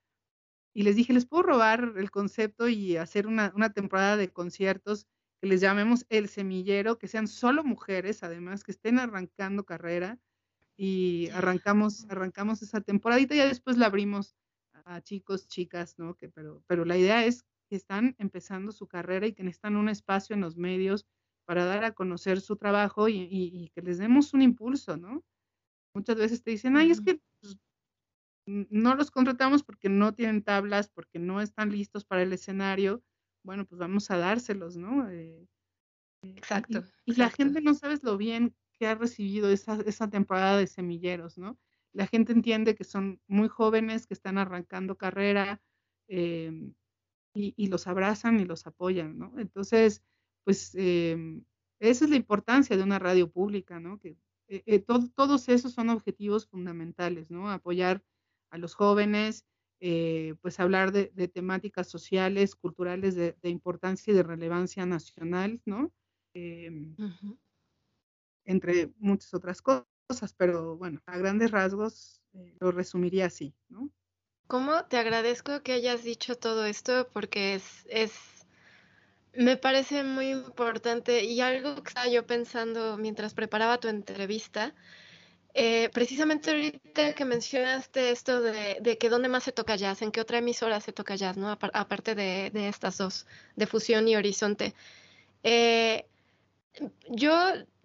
Y 0.73 0.83
les 0.83 0.97
dije, 0.97 1.13
¿les 1.13 1.27
puedo 1.27 1.43
robar 1.43 1.95
el 1.97 2.11
concepto 2.11 2.69
y 2.69 2.97
hacer 2.97 3.27
una, 3.27 3.53
temporada 3.73 4.17
de 4.17 4.33
conciertos 4.33 5.07
que 5.41 5.49
les 5.49 5.61
llamemos 5.61 6.07
el 6.09 6.29
semillero, 6.29 6.99
que 6.99 7.09
sean 7.09 7.29
solo 7.29 7.65
mujeres, 7.65 8.23
además, 8.23 8.63
que 8.63 8.73
estén 8.73 8.99
arrancando 8.99 9.65
carrera? 9.65 10.19
Y 10.77 11.29
arrancamos, 11.31 12.07
arrancamos 12.09 12.63
esa 12.63 12.81
temporadita 12.81 13.35
y 13.35 13.39
ya 13.39 13.47
después 13.47 13.77
la 13.77 13.87
abrimos 13.87 14.35
a 14.85 15.03
chicos, 15.03 15.47
chicas, 15.47 15.99
¿no? 15.99 16.15
Que, 16.15 16.29
pero, 16.29 16.63
pero 16.67 16.85
la 16.85 16.97
idea 16.97 17.25
es 17.25 17.45
que 17.69 17.77
están 17.77 18.17
empezando 18.19 18.73
su 18.73 18.87
carrera 18.87 19.27
y 19.27 19.33
que 19.33 19.43
necesitan 19.43 19.77
un 19.77 19.89
espacio 19.89 20.35
en 20.35 20.41
los 20.41 20.57
medios 20.57 21.07
para 21.51 21.65
dar 21.65 21.83
a 21.83 21.91
conocer 21.91 22.41
su 22.41 22.55
trabajo 22.55 23.09
y, 23.09 23.73
que 23.75 23.83
les 23.83 23.99
demos 23.99 24.33
un 24.35 24.43
impulso, 24.43 24.97
¿no? 24.97 25.25
Muchas 25.97 26.15
veces 26.15 26.45
te 26.45 26.53
dicen, 26.53 26.77
ay, 26.77 26.93
es 26.93 27.01
que 27.01 27.21
pues, 27.41 27.59
no 28.47 28.95
los 28.95 29.11
contratamos 29.11 29.65
porque 29.65 29.89
no 29.89 30.15
tienen 30.15 30.45
tablas, 30.45 30.89
porque 30.91 31.19
no 31.19 31.41
están 31.41 31.73
listos 31.73 32.05
para 32.05 32.23
el 32.23 32.33
escenario. 32.33 33.03
Bueno, 33.43 33.67
pues 33.67 33.81
vamos 33.81 34.13
a 34.13 34.17
dárselos, 34.19 34.77
¿no? 34.77 35.11
Eh, 35.11 35.49
eh, 36.23 36.35
exacto. 36.37 36.85
Y, 37.05 37.17
la 37.17 37.31
gente 37.31 37.61
no 37.61 37.75
sabes 37.75 38.05
lo 38.05 38.17
bien 38.17 38.55
que 38.79 38.87
ha 38.87 38.95
recibido 38.95 39.51
esa, 39.51 39.81
esa 39.87 40.09
temporada 40.09 40.57
de 40.57 40.69
semilleros, 40.69 41.37
¿no? 41.37 41.59
La 41.93 42.07
gente 42.07 42.33
entiende 42.33 42.77
que 42.77 42.85
son 42.85 43.21
muy 43.27 43.49
jóvenes, 43.49 44.07
que 44.07 44.15
están 44.15 44.39
arrancando 44.39 44.97
carrera 44.97 45.61
em, 46.07 46.75
y, 47.35 47.55
y, 47.57 47.67
los 47.67 47.89
abrazan 47.89 48.39
y 48.39 48.45
los 48.45 48.69
apoyan, 48.69 49.19
¿no? 49.19 49.37
Entonces, 49.37 50.05
pues 50.45 50.75
em, 50.75 51.45
esa 51.79 52.05
es 52.05 52.11
la 52.11 52.17
importancia 52.17 52.77
de 52.77 52.83
una 52.83 52.99
radio 52.99 53.31
pública, 53.31 53.81
¿no? 53.81 53.99
Que 53.99 54.17
eh, 54.49 54.63
eh, 54.67 54.79
todos 54.81 55.49
esos 55.49 55.73
son 55.73 55.91
objetivos 55.91 56.47
fundamentales, 56.47 57.31
¿no? 57.31 57.51
Apoyar 57.51 58.03
a 58.51 58.59
los 58.59 58.75
jóvenes, 58.75 59.47
eh, 59.81 60.35
pues 60.43 60.61
hablar 60.61 60.93
de, 60.93 61.07
temáticas 61.29 61.89
sociales, 61.89 62.55
culturales 62.55 63.15
de, 63.15 63.37
importancia 63.45 64.13
y 64.13 64.17
de 64.17 64.23
relevancia 64.23 64.85
nacional, 64.85 65.61
¿no? 65.65 65.93
Em, 66.35 66.95
entre 68.45 68.93
muchas 68.99 69.33
otras 69.33 69.63
cosas, 69.63 70.35
pero 70.37 70.77
bueno, 70.77 71.01
a 71.07 71.17
grandes 71.17 71.51
rasgos 71.51 72.21
lo 72.61 72.73
resumiría 72.73 73.27
así, 73.27 73.55
¿no? 73.69 73.89
¿Cómo 74.49 74.85
te 74.87 74.97
agradezco 74.97 75.63
que 75.63 75.73
hayas 75.73 76.03
dicho 76.03 76.35
todo 76.37 76.67
esto? 76.67 77.09
Porque 77.13 77.55
es, 77.55 77.87
es 77.89 78.40
me 79.35 79.57
parece 79.57 80.03
muy 80.05 80.31
importante 80.31 81.25
y 81.25 81.41
algo 81.41 81.75
que 81.83 81.89
estaba 81.89 82.09
yo 82.09 82.27
pensando 82.27 82.97
mientras 82.97 83.35
preparaba 83.35 83.79
tu 83.79 83.89
entrevista, 83.89 84.75
eh, 85.55 85.91
precisamente 85.93 86.51
ahorita 86.51 87.15
que 87.15 87.25
mencionaste 87.25 88.11
esto 88.11 88.41
de, 88.41 88.99
que 88.99 89.09
dónde 89.09 89.29
más 89.29 89.45
se 89.45 89.53
toca 89.53 89.77
jazz, 89.77 90.03
en 90.03 90.13
qué 90.13 90.21
otra 90.21 90.39
emisora 90.39 90.81
se 90.81 90.93
toca 90.93 91.17
jazz, 91.17 91.37
¿no? 91.37 91.51
Aparte 91.51 92.15
de, 92.15 92.51
estas 92.69 92.99
dos, 92.99 93.27
de 93.57 93.67
Fusión 93.67 94.07
y 94.09 94.17
Horizonte. 94.17 94.75
Eh, 95.43 96.07
yo 97.09 97.35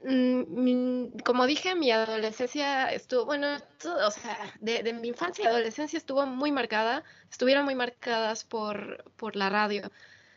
mm, 0.04 1.20
como 1.24 1.48
dije, 1.48 1.74
mi 1.76 1.91
adolescencia 1.91 2.91
estuvo, 2.91 3.26
bueno, 3.26 3.58
o 4.06 4.12
sea, 4.12 4.38
de, 4.60 4.93
mi 4.93 5.08
infancia 5.08 5.46
y 5.46 5.48
adolescencia 5.48 5.98
estuvo 5.98 6.26
muy 6.28 6.52
marcada, 6.52 7.04
estuvieron 7.32 7.66
muy 7.66 7.76
marcadas 7.76 8.43
por, 8.43 9.04
por 9.16 9.36
la 9.36 9.50
radio. 9.50 9.91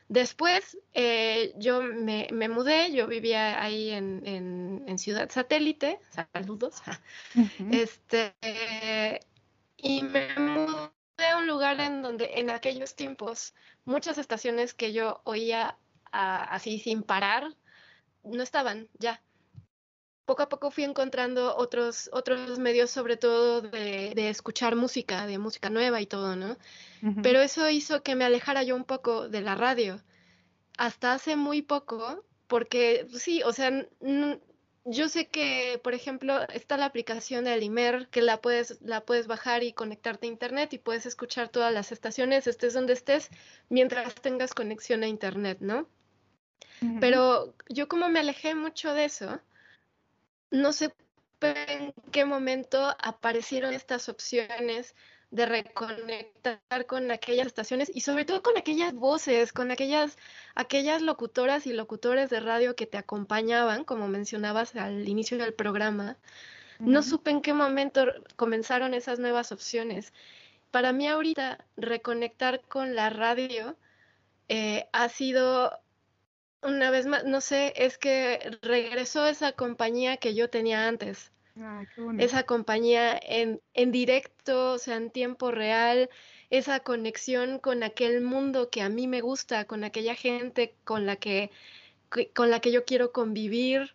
Después 0.08 0.78
eh, 0.94 1.52
yo 1.58 1.82
me, 1.82 2.28
mudé, 2.48 2.92
yo 2.92 3.06
vivía 3.06 3.62
ahí 3.62 3.90
en, 3.90 4.22
en, 4.86 4.98
Ciudad 4.98 5.30
Satélite, 5.30 6.00
saludos, 6.10 6.82
este, 7.70 8.34
y 9.76 10.02
me 10.02 10.34
mudé 10.38 11.28
a 11.30 11.36
un 11.36 11.46
lugar 11.46 11.78
en 11.80 12.02
donde 12.02 12.30
en 12.36 12.48
aquellos 12.48 12.96
tiempos 12.96 13.54
muchas 13.84 14.16
estaciones 14.16 14.72
que 14.72 14.94
yo 14.94 15.20
oía 15.24 15.76
así 16.10 16.78
sin 16.78 17.02
parar 17.02 17.54
no 18.24 18.42
estaban 18.42 18.88
ya. 18.98 19.22
Poco 20.28 20.42
a 20.42 20.48
poco 20.50 20.70
fui 20.70 20.84
encontrando 20.84 21.56
otros, 21.56 22.10
otros 22.12 22.58
medios, 22.58 22.90
sobre 22.90 23.16
todo 23.16 23.62
de, 23.62 24.12
de 24.14 24.28
escuchar 24.28 24.76
música, 24.76 25.26
de 25.26 25.38
música 25.38 25.70
nueva 25.70 26.02
y 26.02 26.06
todo, 26.06 26.36
¿no? 26.36 26.58
Pero 27.22 27.40
eso 27.40 27.66
hizo 27.70 28.02
que 28.02 28.14
me 28.14 28.26
alejara 28.26 28.62
yo 28.62 28.76
un 28.76 28.84
poco 28.84 29.30
de 29.30 29.40
la 29.40 29.54
radio. 29.54 30.02
Hasta 30.76 31.14
hace 31.14 31.34
muy 31.36 31.62
poco, 31.62 32.26
porque 32.46 33.06
sí, 33.14 33.42
o 33.42 33.54
sea, 33.54 33.86
yo 34.84 35.08
sé 35.08 35.28
que, 35.28 35.80
por 35.82 35.94
ejemplo, 35.94 36.42
está 36.52 36.76
la 36.76 36.84
aplicación 36.84 37.44
de 37.44 37.52
Alimer, 37.52 38.08
que 38.08 38.20
la 38.20 38.42
puedes, 38.42 38.82
la 38.82 39.06
puedes 39.06 39.28
bajar 39.28 39.62
y 39.62 39.72
conectarte 39.72 40.26
a 40.26 40.30
internet 40.30 40.74
y 40.74 40.78
puedes 40.78 41.06
escuchar 41.06 41.48
todas 41.48 41.72
las 41.72 41.90
estaciones, 41.90 42.46
estés 42.46 42.74
donde 42.74 42.92
estés, 42.92 43.30
mientras 43.70 44.14
tengas 44.16 44.52
conexión 44.52 45.02
a 45.04 45.08
internet, 45.08 45.56
¿no? 45.62 45.88
Pero 47.00 47.54
yo 47.70 47.88
como 47.88 48.10
me 48.10 48.20
alejé 48.20 48.54
mucho 48.54 48.92
de 48.92 49.06
eso, 49.06 49.40
no 50.50 50.72
sé 50.72 50.92
en 51.40 51.92
qué 52.10 52.24
momento 52.24 52.94
aparecieron 53.00 53.72
estas 53.72 54.08
opciones 54.08 54.94
de 55.30 55.44
reconectar 55.44 56.86
con 56.86 57.10
aquellas 57.10 57.46
estaciones 57.46 57.90
y 57.94 58.00
sobre 58.00 58.24
todo 58.24 58.42
con 58.42 58.56
aquellas 58.56 58.94
voces, 58.94 59.52
con 59.52 59.70
aquellas, 59.70 60.16
aquellas 60.54 61.02
locutoras 61.02 61.66
y 61.66 61.72
locutores 61.72 62.30
de 62.30 62.40
radio 62.40 62.74
que 62.74 62.86
te 62.86 62.96
acompañaban, 62.96 63.84
como 63.84 64.08
mencionabas 64.08 64.74
al 64.74 65.06
inicio 65.06 65.36
del 65.36 65.52
programa. 65.52 66.16
No 66.78 67.02
supe 67.02 67.30
en 67.30 67.42
qué 67.42 67.52
momento 67.52 68.06
comenzaron 68.36 68.94
esas 68.94 69.18
nuevas 69.18 69.52
opciones. 69.52 70.12
Para 70.70 70.92
mí 70.92 71.08
ahorita 71.08 71.64
reconectar 71.76 72.62
con 72.62 72.94
la 72.94 73.10
radio 73.10 73.76
eh, 74.48 74.88
ha 74.92 75.08
sido 75.08 75.78
una 76.62 76.90
vez 76.90 77.06
más, 77.06 77.24
no 77.24 77.40
sé, 77.40 77.72
es 77.76 77.98
que 77.98 78.58
regresó 78.62 79.26
esa 79.26 79.52
compañía 79.52 80.16
que 80.16 80.34
yo 80.34 80.50
tenía 80.50 80.88
antes. 80.88 81.32
esa 82.18 82.44
compañía 82.44 83.18
en, 83.20 83.60
en 83.74 83.90
directo, 83.90 84.72
o 84.74 84.78
sea, 84.78 84.96
en 84.96 85.10
tiempo 85.10 85.50
real, 85.50 86.08
esa 86.50 86.80
conexión 86.80 87.58
con 87.58 87.82
aquel 87.82 88.20
mundo 88.22 88.70
que 88.70 88.82
a 88.82 88.88
mí 88.88 89.06
me 89.08 89.20
gusta, 89.20 89.64
con 89.66 89.82
aquella 89.84 90.14
gente 90.14 90.76
con 90.84 91.04
la 91.06 91.16
que, 91.16 91.50
con 92.34 92.50
la 92.50 92.60
que 92.60 92.72
yo 92.72 92.84
quiero 92.84 93.12
convivir. 93.12 93.94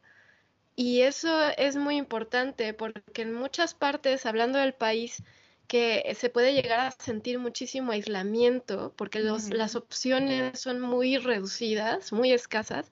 Y 0.75 1.01
eso 1.01 1.49
es 1.57 1.75
muy 1.75 1.97
importante 1.97 2.73
porque 2.73 3.21
en 3.23 3.33
muchas 3.33 3.73
partes, 3.75 4.25
hablando 4.25 4.59
del 4.59 4.73
país, 4.73 5.23
que 5.67 6.15
se 6.17 6.29
puede 6.29 6.53
llegar 6.53 6.79
a 6.79 6.91
sentir 6.91 7.39
muchísimo 7.39 7.91
aislamiento 7.91 8.93
porque 8.95 9.19
las 9.19 9.75
opciones 9.75 10.59
son 10.59 10.79
muy 10.79 11.17
reducidas, 11.17 12.11
muy 12.11 12.31
escasas. 12.31 12.91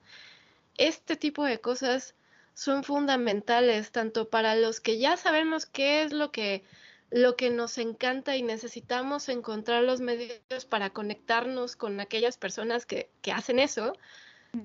Este 0.76 1.16
tipo 1.16 1.44
de 1.44 1.60
cosas 1.60 2.14
son 2.54 2.84
fundamentales 2.84 3.92
tanto 3.92 4.28
para 4.28 4.56
los 4.56 4.80
que 4.80 4.98
ya 4.98 5.16
sabemos 5.16 5.66
qué 5.66 6.02
es 6.02 6.12
lo 6.12 6.32
que 6.32 6.64
lo 7.12 7.36
que 7.36 7.50
nos 7.50 7.76
encanta 7.76 8.36
y 8.36 8.42
necesitamos 8.42 9.28
encontrar 9.28 9.84
los 9.84 10.00
medios 10.00 10.64
para 10.64 10.90
conectarnos 10.90 11.76
con 11.76 12.00
aquellas 12.00 12.38
personas 12.38 12.86
que, 12.86 13.10
que 13.20 13.32
hacen 13.32 13.58
eso, 13.58 13.92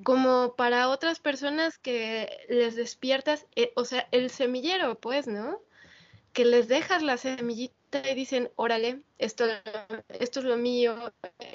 como 0.03 0.55
para 0.55 0.87
otras 0.87 1.19
personas 1.19 1.77
que 1.77 2.45
les 2.47 2.77
despiertas, 2.77 3.45
eh, 3.55 3.73
o 3.75 3.83
sea, 3.83 4.07
el 4.11 4.29
semillero, 4.29 4.95
pues, 4.95 5.27
¿no? 5.27 5.61
Que 6.31 6.45
les 6.45 6.69
dejas 6.69 7.03
la 7.03 7.17
semillita 7.17 7.76
y 7.91 8.15
dicen, 8.15 8.49
órale, 8.55 9.01
esto, 9.17 9.45
esto 10.09 10.39
es 10.39 10.45
lo 10.45 10.57
mío, 10.57 11.13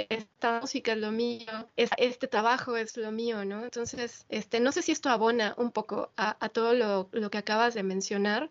esta 0.08 0.60
música 0.60 0.92
es 0.92 0.98
lo 0.98 1.10
mío, 1.10 1.46
este 1.76 2.26
trabajo 2.26 2.76
es 2.76 2.96
lo 2.96 3.12
mío, 3.12 3.44
¿no? 3.44 3.64
Entonces, 3.64 4.24
este, 4.28 4.60
no 4.60 4.72
sé 4.72 4.82
si 4.82 4.92
esto 4.92 5.10
abona 5.10 5.54
un 5.58 5.70
poco 5.72 6.10
a, 6.16 6.48
todo 6.48 6.74
lo, 6.74 7.08
lo, 7.12 7.30
que 7.30 7.38
acabas 7.38 7.74
de 7.74 7.82
mencionar, 7.82 8.50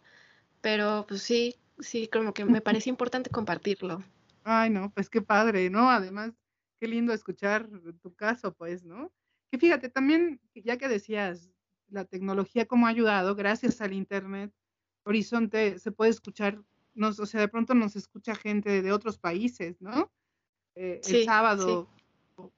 pero 0.61 1.05
pues 1.07 1.23
sí, 1.23 1.55
sí, 1.79 2.07
como 2.07 2.33
que 2.33 2.45
me 2.45 2.61
parece 2.61 2.89
importante 2.89 3.29
compartirlo. 3.29 4.03
Ay, 4.43 4.69
no, 4.69 4.91
pues 4.91 5.09
qué 5.09 5.21
padre, 5.21 5.69
¿no? 5.69 5.89
Además, 5.89 6.33
qué 6.79 6.87
lindo 6.87 7.13
escuchar 7.13 7.67
tu 8.01 8.13
caso, 8.13 8.53
pues, 8.53 8.83
¿no? 8.83 9.11
Que 9.51 9.57
fíjate, 9.57 9.89
también, 9.89 10.39
ya 10.53 10.77
que 10.77 10.87
decías, 10.87 11.49
la 11.89 12.05
tecnología 12.05 12.65
cómo 12.65 12.87
ha 12.87 12.89
ayudado, 12.89 13.35
gracias 13.35 13.81
al 13.81 13.93
Internet, 13.93 14.53
Horizonte 15.03 15.79
se 15.79 15.91
puede 15.91 16.11
escuchar 16.11 16.61
nos, 16.93 17.19
o 17.19 17.25
sea, 17.25 17.41
de 17.41 17.47
pronto 17.47 17.73
nos 17.73 17.95
escucha 17.95 18.35
gente 18.35 18.81
de 18.81 18.91
otros 18.91 19.17
países, 19.17 19.81
¿no? 19.81 20.11
Eh, 20.75 21.01
el 21.03 21.25
sábado, 21.25 21.89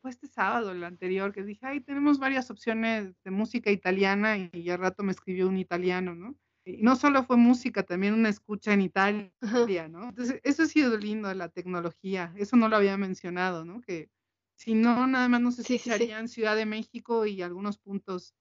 fue 0.01 0.11
este 0.11 0.27
sábado, 0.27 0.71
el 0.71 0.83
anterior, 0.83 1.33
que 1.33 1.43
dije, 1.43 1.65
ay, 1.65 1.81
tenemos 1.81 2.19
varias 2.19 2.49
opciones 2.49 3.13
de 3.23 3.31
música 3.31 3.71
italiana 3.71 4.37
y 4.37 4.63
ya 4.63 4.77
rato 4.77 5.03
me 5.03 5.11
escribió 5.11 5.47
un 5.47 5.57
italiano, 5.57 6.15
¿no? 6.15 6.35
Y 6.65 6.81
no 6.81 6.95
solo 6.95 7.23
fue 7.23 7.35
música, 7.35 7.83
también 7.83 8.13
una 8.13 8.29
escucha 8.29 8.73
en 8.73 8.81
Italia, 8.81 9.87
¿no? 9.89 10.09
Entonces, 10.09 10.39
eso 10.43 10.63
ha 10.63 10.67
sido 10.67 10.97
lindo 10.97 11.27
de 11.27 11.35
la 11.35 11.49
tecnología, 11.49 12.33
eso 12.37 12.55
no 12.55 12.69
lo 12.69 12.77
había 12.77 12.95
mencionado, 12.97 13.65
¿no? 13.65 13.81
Que 13.81 14.09
si 14.55 14.73
no, 14.73 15.05
nada 15.07 15.27
más 15.27 15.41
nos 15.41 15.59
escucharían 15.59 16.29
Ciudad 16.29 16.55
de 16.55 16.65
México 16.65 17.25
y 17.25 17.41
algunos 17.41 17.77
puntos 17.77 18.33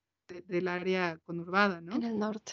del 0.46 0.68
área 0.68 1.18
conurbada, 1.24 1.80
¿no? 1.80 1.96
En 1.96 2.04
el 2.04 2.18
norte. 2.18 2.52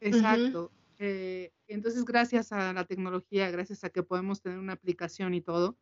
Exacto. 0.00 0.70
Eh, 1.02 1.50
entonces, 1.66 2.04
gracias 2.04 2.52
a 2.52 2.74
la 2.74 2.84
tecnología, 2.84 3.50
gracias 3.50 3.84
a 3.84 3.90
que 3.90 4.02
podemos 4.02 4.42
tener 4.42 4.58
una 4.58 4.74
aplicación 4.74 5.32
y 5.32 5.40
todo, 5.40 5.78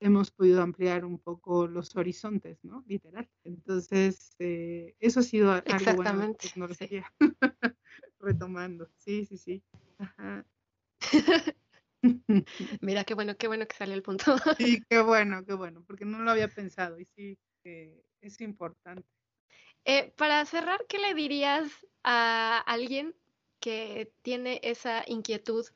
hemos 0.00 0.32
podido 0.32 0.60
ampliar 0.60 1.04
un 1.04 1.20
poco 1.20 1.68
los 1.68 1.94
horizontes, 1.94 2.64
¿no? 2.64 2.82
Literal. 2.88 3.30
Entonces, 3.44 4.34
eh, 4.40 4.96
eso 4.98 5.20
ha 5.20 5.22
sido 5.22 5.52
algo 5.52 5.94
bueno 5.94 6.26
de 6.26 6.34
tecnología. 6.34 7.12
Retomando, 8.18 8.90
sí, 8.96 9.24
sí, 9.24 9.38
sí. 9.38 9.62
Mira, 12.80 13.04
qué 13.04 13.14
bueno, 13.14 13.36
qué 13.36 13.46
bueno 13.46 13.68
que 13.68 13.76
salió 13.76 13.94
el 13.94 14.02
punto. 14.02 14.36
sí, 14.58 14.82
qué 14.88 15.00
bueno, 15.00 15.44
qué 15.44 15.54
bueno, 15.54 15.84
porque 15.86 16.04
no 16.04 16.18
lo 16.18 16.30
había 16.32 16.48
pensado 16.48 16.98
y 16.98 17.04
sí, 17.14 17.38
es 17.62 18.40
importante. 18.40 19.06
Eh, 19.84 20.12
para 20.16 20.44
cerrar, 20.44 20.84
¿qué 20.88 20.98
le 20.98 21.14
dirías 21.14 21.70
a 22.02 22.58
alguien 22.58 23.14
que 23.60 24.12
tiene 24.22 24.60
esa 24.62 25.04
inquietud 25.06 25.66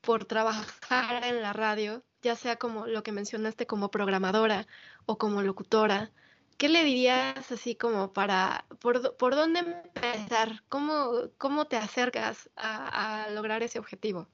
por 0.00 0.24
trabajar 0.24 1.24
en 1.24 1.40
la 1.40 1.52
radio, 1.52 2.04
ya 2.22 2.36
sea 2.36 2.56
como 2.56 2.86
lo 2.86 3.02
que 3.02 3.12
mencionaste 3.12 3.66
como 3.66 3.90
programadora 3.90 4.66
o 5.06 5.16
como 5.16 5.42
locutora, 5.42 6.10
¿qué 6.58 6.68
le 6.68 6.84
dirías 6.84 7.50
así 7.50 7.74
como 7.74 8.12
para, 8.12 8.66
por, 8.80 9.16
por 9.16 9.34
dónde 9.34 9.60
empezar? 9.60 10.62
¿Cómo, 10.68 11.30
cómo 11.38 11.66
te 11.66 11.76
acercas 11.76 12.50
a, 12.56 13.28
lograr 13.30 13.62
ese 13.62 13.78
objetivo? 13.78 14.28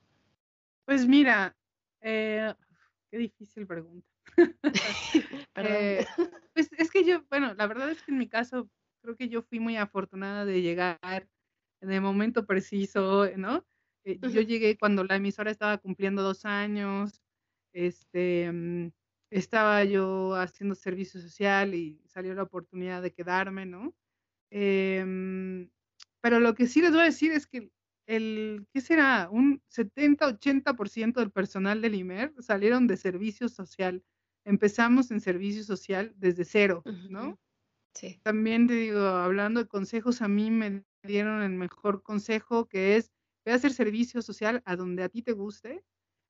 Pues 0.87 1.07
mira, 1.07 1.55
eh, 2.01 2.55
qué 3.11 3.19
difícil 3.19 3.67
pregunta. 3.67 4.07
eh, 5.57 6.07
pues 6.55 6.71
es 6.77 6.91
que 6.91 7.05
yo, 7.05 7.23
bueno, 7.29 7.55
la 7.55 7.67
verdad 7.67 7.91
es 7.91 8.03
que 8.03 8.11
en 8.11 8.19
mi 8.19 8.29
caso 8.29 8.69
creo 9.03 9.17
que 9.17 9.29
yo 9.29 9.43
fui 9.43 9.61
muy 9.61 9.77
afortunada 9.77 10.45
de 10.45 10.63
llegar 10.63 11.29
en 11.81 11.93
el 11.93 12.01
momento 12.01 12.47
preciso, 12.47 13.29
¿no? 13.37 13.65
Eh, 14.05 14.19
yo 14.23 14.41
llegué 14.41 14.79
cuando 14.79 15.05
la 15.05 15.17
emisora 15.17 15.51
estaba 15.51 15.79
cumpliendo 15.79 16.23
dos 16.23 16.45
años, 16.45 17.23
este, 17.73 18.51
mm, 18.51 18.91
estaba 19.31 19.85
yo 19.85 20.35
haciendo 20.35 20.75
servicio 20.75 21.21
social 21.21 21.75
y 21.75 22.01
salió 22.07 22.35
la 22.35 22.45
oportunidad 22.45 23.03
de 23.03 23.13
quedarme, 23.13 23.67
¿no? 23.67 23.95
Em, 24.51 25.71
pero 26.23 26.41
lo 26.41 26.55
que 26.55 26.67
sí 26.67 26.81
les 26.81 26.93
voy 26.93 27.03
a 27.03 27.05
decir 27.05 27.33
es 27.33 27.47
que 27.47 27.71
el, 28.07 28.67
¿qué 28.73 28.81
será? 28.81 29.29
Un 29.31 29.63
70-80% 29.69 31.21
del 31.21 31.31
personal 31.31 31.83
del 31.83 31.95
IMER 31.95 32.35
salieron 32.41 32.87
de 32.87 32.97
servicio 32.97 33.49
social. 33.49 34.03
Empezamos 34.47 35.11
en 35.11 35.21
servicio 35.21 35.63
social 35.63 36.15
desde 36.17 36.47
cero, 36.47 36.83
¿no? 37.11 37.39
Sí. 37.95 38.19
También 38.23 38.67
te 38.67 38.75
digo, 38.75 39.01
hablando 39.01 39.61
de 39.63 39.69
consejos, 39.69 40.23
a 40.23 40.29
mí 40.29 40.51
me 40.51 40.85
dieron 41.03 41.43
el 41.43 41.53
mejor 41.53 42.03
consejo 42.03 42.67
que 42.67 42.97
es, 42.97 43.13
ve 43.45 43.53
a 43.53 43.57
hacer 43.57 43.73
servicio 43.73 44.23
social 44.23 44.63
a 44.65 44.77
donde 44.77 45.03
a 45.03 45.09
ti 45.09 45.23
te 45.23 45.33
guste, 45.33 45.85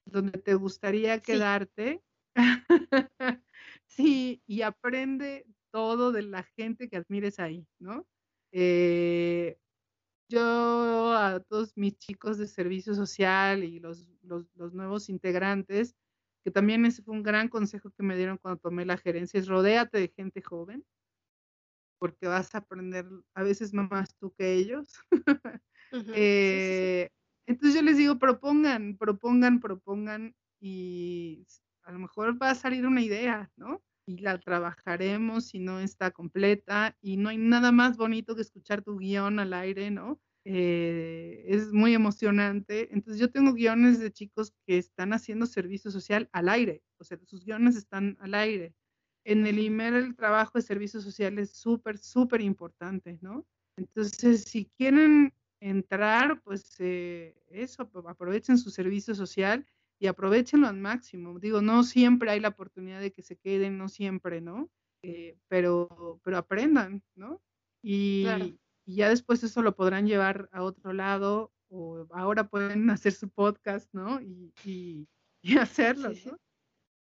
donde 0.04 0.38
te 0.38 0.54
gustaría 0.54 1.20
quedarte. 1.20 2.02
Sí. 3.86 4.42
y 4.46 4.62
aprende 4.62 5.44
todo 5.70 6.12
de 6.12 6.22
la 6.22 6.42
gente 6.42 6.88
que 6.88 6.96
admires 6.96 7.40
ahí, 7.40 7.66
¿no? 7.80 8.06
Eh, 8.52 9.58
yo 10.28 11.12
a 11.14 11.40
todos 11.40 11.76
mis 11.76 11.96
chicos 11.98 12.38
de 12.38 12.46
servicio 12.46 12.94
social 12.94 13.64
y 13.64 13.80
los, 13.80 14.06
los, 14.22 14.46
los, 14.54 14.74
nuevos 14.74 15.08
integrantes, 15.08 15.96
que 16.44 16.50
también 16.50 16.84
ese 16.86 17.02
fue 17.02 17.14
un 17.14 17.22
gran 17.22 17.48
consejo 17.48 17.90
que 17.90 18.02
me 18.02 18.16
dieron 18.16 18.38
cuando 18.38 18.60
tomé 18.60 18.84
la 18.84 18.98
gerencia, 18.98 19.40
es 19.40 19.48
rodéate 19.48 19.98
de 19.98 20.08
gente 20.08 20.42
joven, 20.42 20.84
porque 21.98 22.26
vas 22.26 22.54
a 22.54 22.58
aprender 22.58 23.06
a 23.34 23.42
veces 23.42 23.72
más 23.74 24.16
tú 24.16 24.32
que 24.36 24.54
ellos. 24.54 24.94
eh, 26.12 27.10
entonces 27.46 27.74
yo 27.74 27.82
les 27.82 27.96
digo, 27.96 28.18
propongan, 28.18 28.96
propongan, 28.98 29.60
propongan 29.60 30.34
y 30.60 31.46
a 31.82 31.92
lo 31.92 31.98
mejor 31.98 32.40
va 32.40 32.50
a 32.50 32.54
salir 32.54 32.86
una 32.86 33.02
idea, 33.02 33.50
¿no? 33.56 33.82
Y 34.06 34.18
la 34.18 34.38
trabajaremos 34.38 35.48
si 35.48 35.58
no 35.58 35.80
está 35.80 36.10
completa 36.10 36.96
y 37.00 37.16
no 37.16 37.30
hay 37.30 37.38
nada 37.38 37.72
más 37.72 37.96
bonito 37.96 38.34
que 38.34 38.42
escuchar 38.42 38.82
tu 38.82 38.98
guion 38.98 39.38
al 39.38 39.52
aire, 39.54 39.90
¿no? 39.90 40.20
Eh, 40.44 41.44
es 41.48 41.72
muy 41.72 41.94
emocionante. 41.94 42.88
Entonces 42.92 43.20
yo 43.20 43.30
tengo 43.30 43.52
guiones 43.52 44.00
de 44.00 44.12
chicos 44.12 44.52
que 44.66 44.78
están 44.78 45.12
haciendo 45.12 45.46
servicio 45.46 45.90
social 45.90 46.28
al 46.32 46.48
aire, 46.48 46.82
o 46.98 47.04
sea, 47.04 47.18
sus 47.24 47.44
guiones 47.44 47.76
están 47.76 48.16
al 48.20 48.34
aire. 48.34 48.74
En 49.28 49.46
el 49.46 49.58
IMER 49.58 49.92
el 49.92 50.16
trabajo 50.16 50.52
de 50.54 50.62
servicio 50.62 51.02
social 51.02 51.38
es 51.38 51.50
súper, 51.50 51.98
súper 51.98 52.40
importante, 52.40 53.18
¿no? 53.20 53.46
Entonces, 53.76 54.44
si 54.44 54.64
quieren 54.78 55.34
entrar, 55.60 56.40
pues 56.40 56.74
eh, 56.78 57.36
eso, 57.50 57.90
aprovechen 58.06 58.56
su 58.56 58.70
servicio 58.70 59.14
social 59.14 59.66
y 59.98 60.06
aprovechenlo 60.06 60.66
al 60.66 60.78
máximo. 60.78 61.38
Digo, 61.38 61.60
no 61.60 61.82
siempre 61.82 62.30
hay 62.30 62.40
la 62.40 62.48
oportunidad 62.48 63.02
de 63.02 63.12
que 63.12 63.20
se 63.20 63.36
queden, 63.36 63.76
no 63.76 63.90
siempre, 63.90 64.40
¿no? 64.40 64.70
Eh, 65.02 65.36
pero, 65.46 66.22
pero 66.24 66.38
aprendan, 66.38 67.02
¿no? 67.14 67.42
Y, 67.82 68.26
y, 68.86 68.96
ya 68.96 69.10
después 69.10 69.44
eso 69.44 69.60
lo 69.60 69.76
podrán 69.76 70.06
llevar 70.06 70.48
a 70.52 70.62
otro 70.62 70.94
lado 70.94 71.52
o 71.68 72.06
ahora 72.12 72.48
pueden 72.48 72.88
hacer 72.90 73.12
su 73.12 73.28
podcast, 73.28 73.92
¿no? 73.92 74.22
Y, 74.22 74.54
y, 74.64 75.06
y 75.42 75.58
hacerlo, 75.58 76.12
¿no? 76.24 76.38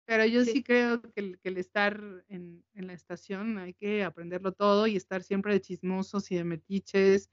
Pero 0.06 0.26
yo 0.26 0.44
sí, 0.44 0.62
creo 0.62 1.00
que 1.00 1.20
el, 1.20 1.38
que 1.38 1.48
el 1.48 1.56
estar 1.56 2.24
en, 2.28 2.62
en, 2.74 2.86
la 2.86 2.92
estación 2.92 3.56
hay 3.58 3.72
que 3.72 4.04
aprenderlo 4.04 4.52
todo 4.52 4.86
y 4.86 4.96
estar 4.96 5.22
siempre 5.22 5.54
de 5.54 5.60
chismosos 5.60 6.30
y 6.30 6.36
de 6.36 6.44
metiches 6.44 7.30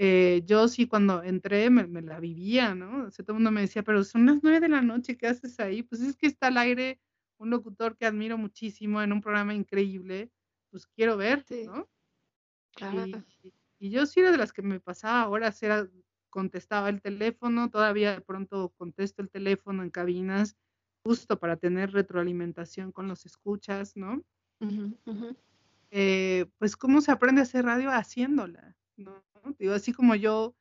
eh, 0.00 0.42
yo 0.46 0.68
sí 0.68 0.86
cuando 0.86 1.24
entré 1.24 1.70
me, 1.70 2.00
la 2.02 2.20
vivía, 2.20 2.72
¿no? 2.72 3.06
O 3.06 3.10
sea, 3.10 3.24
todo 3.24 3.32
el 3.32 3.38
mundo 3.42 3.50
me 3.50 3.62
decía, 3.62 3.82
pero 3.82 4.04
son 4.04 4.26
las 4.26 4.38
nueve 4.44 4.60
de 4.60 4.68
la 4.68 4.80
noche, 4.80 5.18
¿qué 5.18 5.26
haces 5.26 5.58
ahí? 5.58 5.82
Pues 5.82 6.02
es 6.02 6.16
que 6.16 6.28
está 6.28 6.46
al 6.46 6.56
aire 6.56 7.00
un 7.36 7.50
locutor 7.50 7.96
que 7.96 8.06
admiro 8.06 8.38
muchísimo 8.38 9.02
en 9.02 9.12
un 9.12 9.20
programa 9.20 9.54
increíble, 9.54 10.30
pues 10.70 10.86
quiero 10.86 11.16
ver, 11.16 11.44
¿no? 11.66 11.88
Y, 13.80 13.90
yo 13.90 14.06
sí 14.06 14.20
era 14.20 14.30
de 14.30 14.38
las 14.38 14.52
que 14.52 14.62
me 14.62 14.78
pasaba 14.78 15.28
horas, 15.28 15.60
era, 15.64 15.88
contestaba 16.30 16.90
el 16.90 17.02
teléfono, 17.02 17.68
todavía 17.68 18.12
de 18.12 18.20
pronto 18.20 18.72
contesto 18.76 19.20
el 19.20 19.30
teléfono 19.30 19.82
en 19.82 19.90
cabinas, 19.90 20.56
justo 21.04 21.38
para 21.38 21.56
tener 21.56 21.92
retroalimentación 21.92 22.92
con 22.92 23.08
los 23.08 23.26
escuchas, 23.26 23.96
¿no? 23.96 24.22
Eh, 25.90 26.46
pues 26.58 26.76
cómo 26.76 27.00
se 27.00 27.12
aprende 27.12 27.40
a 27.40 27.44
hacer 27.44 27.64
radio 27.64 27.90
haciéndola, 27.90 28.76
¿no? 28.96 29.24
Digo, 29.58 29.72
así 29.72 29.92
como 29.92 30.14
yo 30.14 30.54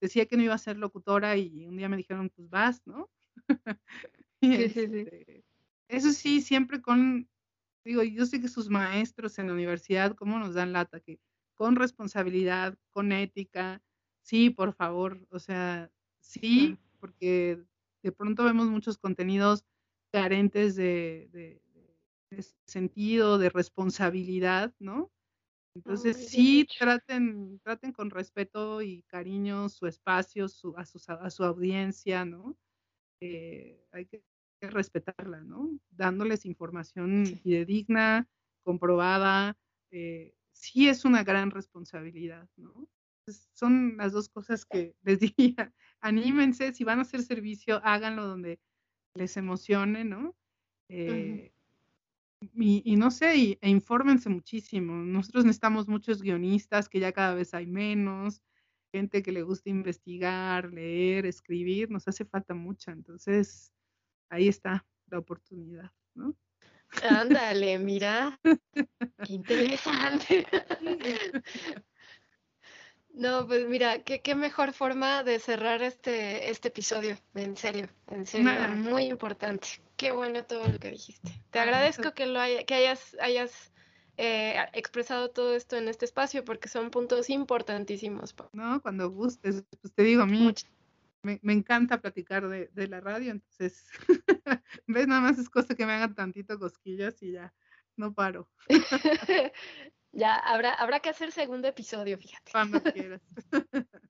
decía 0.00 0.26
que 0.26 0.36
no 0.36 0.42
iba 0.42 0.54
a 0.54 0.58
ser 0.58 0.76
locutora 0.76 1.36
y 1.36 1.66
un 1.66 1.76
día 1.76 1.88
me 1.88 1.96
dijeron, 1.96 2.30
pues 2.34 2.48
vas, 2.48 2.82
¿no? 2.86 3.10
Este, 4.40 5.42
eso 5.88 6.12
sí, 6.12 6.42
siempre 6.42 6.82
con, 6.82 7.30
digo, 7.82 8.02
yo 8.02 8.26
sé 8.26 8.42
que 8.42 8.48
sus 8.48 8.68
maestros 8.68 9.38
en 9.38 9.46
la 9.46 9.54
universidad, 9.54 10.14
¿cómo 10.14 10.38
nos 10.38 10.52
dan 10.52 10.74
lata? 10.74 11.00
Que 11.00 11.18
con 11.54 11.76
responsabilidad, 11.76 12.76
con 12.90 13.10
ética, 13.12 13.82
sí, 14.20 14.50
por 14.50 14.74
favor, 14.74 15.26
o 15.30 15.38
sea, 15.38 15.90
sí, 16.20 16.76
porque 17.00 17.64
de 18.02 18.12
pronto 18.12 18.44
vemos 18.44 18.66
muchos 18.66 18.98
contenidos 18.98 19.64
carentes 20.14 20.76
de 20.76 21.60
sentido, 22.66 23.38
de 23.38 23.50
responsabilidad, 23.50 24.72
¿no? 24.78 25.10
Entonces 25.76 26.28
sí 26.28 26.66
traten, 26.78 27.58
traten 27.60 27.92
con 27.92 28.10
respeto 28.10 28.80
y 28.80 29.02
cariño 29.08 29.68
su 29.68 29.86
espacio, 29.86 30.48
su, 30.48 30.76
a, 30.76 30.84
su, 30.84 31.00
a 31.08 31.30
su 31.30 31.44
audiencia, 31.44 32.24
¿no? 32.24 32.56
Eh, 33.20 33.84
hay 33.90 34.06
que 34.06 34.22
respetarla, 34.60 35.42
¿no? 35.42 35.76
Dándoles 35.90 36.46
información 36.46 37.24
digna, 37.42 38.28
comprobada, 38.62 39.56
eh, 39.90 40.34
sí 40.52 40.88
es 40.88 41.04
una 41.04 41.24
gran 41.24 41.50
responsabilidad, 41.50 42.48
¿no? 42.56 42.88
son 43.54 43.96
las 43.96 44.12
dos 44.12 44.28
cosas 44.28 44.66
que 44.66 44.94
les 45.02 45.18
diría. 45.36 45.72
Anímense, 46.00 46.74
si 46.74 46.84
van 46.84 46.98
a 46.98 47.02
hacer 47.02 47.22
servicio, 47.22 47.80
háganlo 47.82 48.26
donde 48.26 48.60
les 49.14 49.36
emocione, 49.36 50.04
¿no? 50.04 50.34
Eh, 50.88 51.52
y, 52.54 52.96
no 52.96 53.10
sé, 53.10 53.36
y, 53.36 53.58
e 53.60 53.70
infórmense 53.70 54.28
muchísimo. 54.28 54.94
Nosotros 54.94 55.44
necesitamos 55.44 55.88
muchos 55.88 56.22
guionistas, 56.22 56.88
que 56.88 57.00
ya 57.00 57.12
cada 57.12 57.34
vez 57.34 57.54
hay 57.54 57.66
menos, 57.66 58.42
gente 58.92 59.22
que 59.22 59.32
le 59.32 59.42
gusta 59.42 59.70
investigar, 59.70 60.72
leer, 60.72 61.26
escribir, 61.26 61.90
nos 61.90 62.06
hace 62.06 62.24
falta 62.24 62.54
mucha. 62.54 62.92
Entonces, 62.92 63.72
ahí 64.28 64.48
está 64.48 64.86
la 65.08 65.18
oportunidad, 65.18 65.90
¿no? 66.14 66.36
Ándale, 67.08 67.78
mira, 67.78 68.38
qué 69.26 69.32
interesante. 69.32 70.46
No, 73.14 73.46
pues 73.46 73.68
mira, 73.68 74.02
qué, 74.02 74.20
qué 74.20 74.34
mejor 74.34 74.72
forma 74.72 75.22
de 75.22 75.38
cerrar 75.38 75.82
este, 75.82 76.50
este 76.50 76.68
episodio, 76.68 77.16
en 77.34 77.56
serio, 77.56 77.88
en 78.08 78.26
serio, 78.26 78.50
muy 78.76 79.04
importante. 79.04 79.68
Qué 79.96 80.10
bueno 80.10 80.44
todo 80.44 80.66
lo 80.66 80.78
que 80.80 80.90
dijiste. 80.90 81.30
Te 81.50 81.60
agradezco 81.60 82.12
que 82.12 82.26
lo 82.26 82.40
que 82.66 82.74
hayas, 82.74 83.16
hayas 83.20 83.72
eh, 84.16 84.56
expresado 84.72 85.30
todo 85.30 85.54
esto 85.54 85.76
en 85.76 85.86
este 85.86 86.04
espacio 86.04 86.44
porque 86.44 86.68
son 86.68 86.90
puntos 86.90 87.30
importantísimos. 87.30 88.34
No, 88.52 88.82
cuando 88.82 89.08
gustes, 89.08 89.64
pues 89.80 89.94
te 89.94 90.02
digo, 90.02 90.22
a 90.22 90.26
mí 90.26 90.52
me, 91.22 91.38
me, 91.40 91.52
encanta 91.52 92.00
platicar 92.00 92.48
de, 92.48 92.68
de 92.72 92.88
la 92.88 93.00
radio, 93.00 93.30
entonces, 93.30 93.86
ves, 94.88 95.06
nada 95.06 95.20
más 95.20 95.38
es 95.38 95.48
cosa 95.48 95.76
que 95.76 95.86
me 95.86 95.92
hagan 95.92 96.16
tantito 96.16 96.58
cosquillas 96.58 97.22
y 97.22 97.30
ya, 97.32 97.54
no 97.96 98.12
paro. 98.12 98.48
Ya, 100.14 100.36
habrá, 100.36 100.72
habrá 100.74 101.00
que 101.00 101.08
hacer 101.10 101.32
segundo 101.32 101.66
episodio, 101.68 102.16
fíjate. 102.16 102.52
Cuando 102.52 102.82
quieras. 102.82 103.20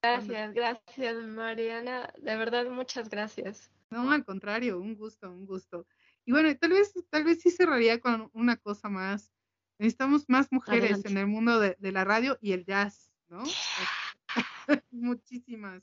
Gracias, 0.00 0.54
gracias, 0.54 1.16
Mariana. 1.26 2.12
De 2.18 2.36
verdad, 2.36 2.70
muchas 2.70 3.08
gracias. 3.08 3.68
No, 3.90 4.12
al 4.12 4.24
contrario, 4.24 4.78
un 4.78 4.94
gusto, 4.94 5.28
un 5.28 5.44
gusto. 5.44 5.88
Y 6.24 6.30
bueno, 6.30 6.56
tal 6.56 6.70
vez, 6.70 6.94
tal 7.10 7.24
vez 7.24 7.40
sí 7.40 7.50
cerraría 7.50 7.98
con 7.98 8.30
una 8.32 8.56
cosa 8.56 8.88
más. 8.88 9.32
Necesitamos 9.78 10.28
más 10.28 10.52
mujeres 10.52 11.04
en 11.04 11.16
el 11.16 11.26
mundo 11.26 11.58
de, 11.58 11.76
la 11.80 12.04
radio 12.04 12.38
y 12.40 12.52
el 12.52 12.64
jazz, 12.64 13.10
¿no? 13.28 13.42
Muchísimas. 14.92 15.82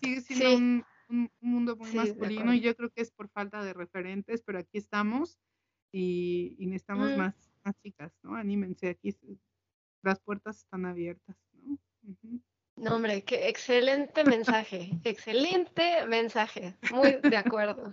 sigue 0.00 0.22
siendo 0.22 0.56
un, 0.56 1.30
mundo 1.40 1.76
muy 1.76 1.92
masculino 1.92 2.52
y 2.54 2.60
yo 2.60 2.74
creo 2.74 2.90
que 2.90 3.02
es 3.02 3.12
por 3.12 3.28
falta 3.28 3.62
de 3.62 3.74
referentes, 3.74 4.42
pero 4.42 4.58
aquí 4.58 4.78
estamos 4.78 5.38
y, 5.92 6.56
necesitamos 6.58 7.12
mm. 7.12 7.16
más 7.16 7.49
más 7.70 7.80
chicas, 7.82 8.12
¿no? 8.22 8.34
Anímense, 8.34 8.88
aquí 8.88 9.16
las 10.02 10.18
puertas 10.20 10.58
están 10.58 10.86
abiertas, 10.86 11.36
¿no? 11.52 11.78
No, 12.76 12.96
hombre, 12.96 13.22
qué 13.22 13.48
excelente 13.48 14.24
mensaje, 14.24 14.90
excelente 15.04 16.06
mensaje, 16.06 16.76
muy 16.92 17.18
de 17.22 17.36
acuerdo. 17.36 17.92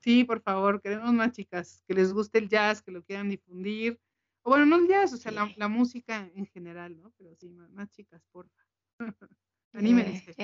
Sí, 0.00 0.24
por 0.24 0.42
favor, 0.42 0.80
queremos 0.80 1.12
más 1.12 1.32
chicas 1.32 1.84
que 1.86 1.94
les 1.94 2.12
guste 2.12 2.38
el 2.38 2.48
jazz, 2.48 2.82
que 2.82 2.90
lo 2.90 3.04
quieran 3.04 3.28
difundir. 3.28 4.00
O 4.42 4.50
bueno, 4.50 4.66
no 4.66 4.76
el 4.76 4.88
jazz, 4.88 5.12
o 5.12 5.16
sea, 5.16 5.30
la, 5.30 5.68
música 5.68 6.28
en 6.34 6.46
general, 6.46 7.00
¿no? 7.00 7.12
Pero 7.16 7.36
sí, 7.36 7.48
más, 7.50 7.90
chicas, 7.92 8.20
porfa. 8.32 8.66
Anímense. 9.72 10.34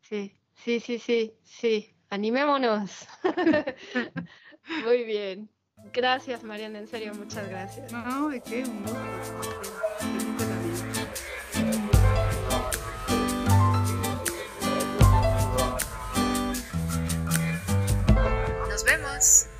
sí, 0.00 0.32
sí, 0.54 0.80
sí, 0.80 0.98
sí, 0.98 1.34
sí, 1.42 1.94
animémonos. 2.08 3.06
muy 4.86 5.04
bien. 5.04 5.50
Gracias, 5.92 6.42
Mariana, 6.42 6.78
en 6.78 6.86
serio, 6.86 7.14
muchas 7.14 7.48
gracias. 7.48 7.92
No, 7.92 8.28
¿de 8.28 8.40
qué? 8.40 8.64
Nos 18.68 18.84
vemos. 18.84 19.51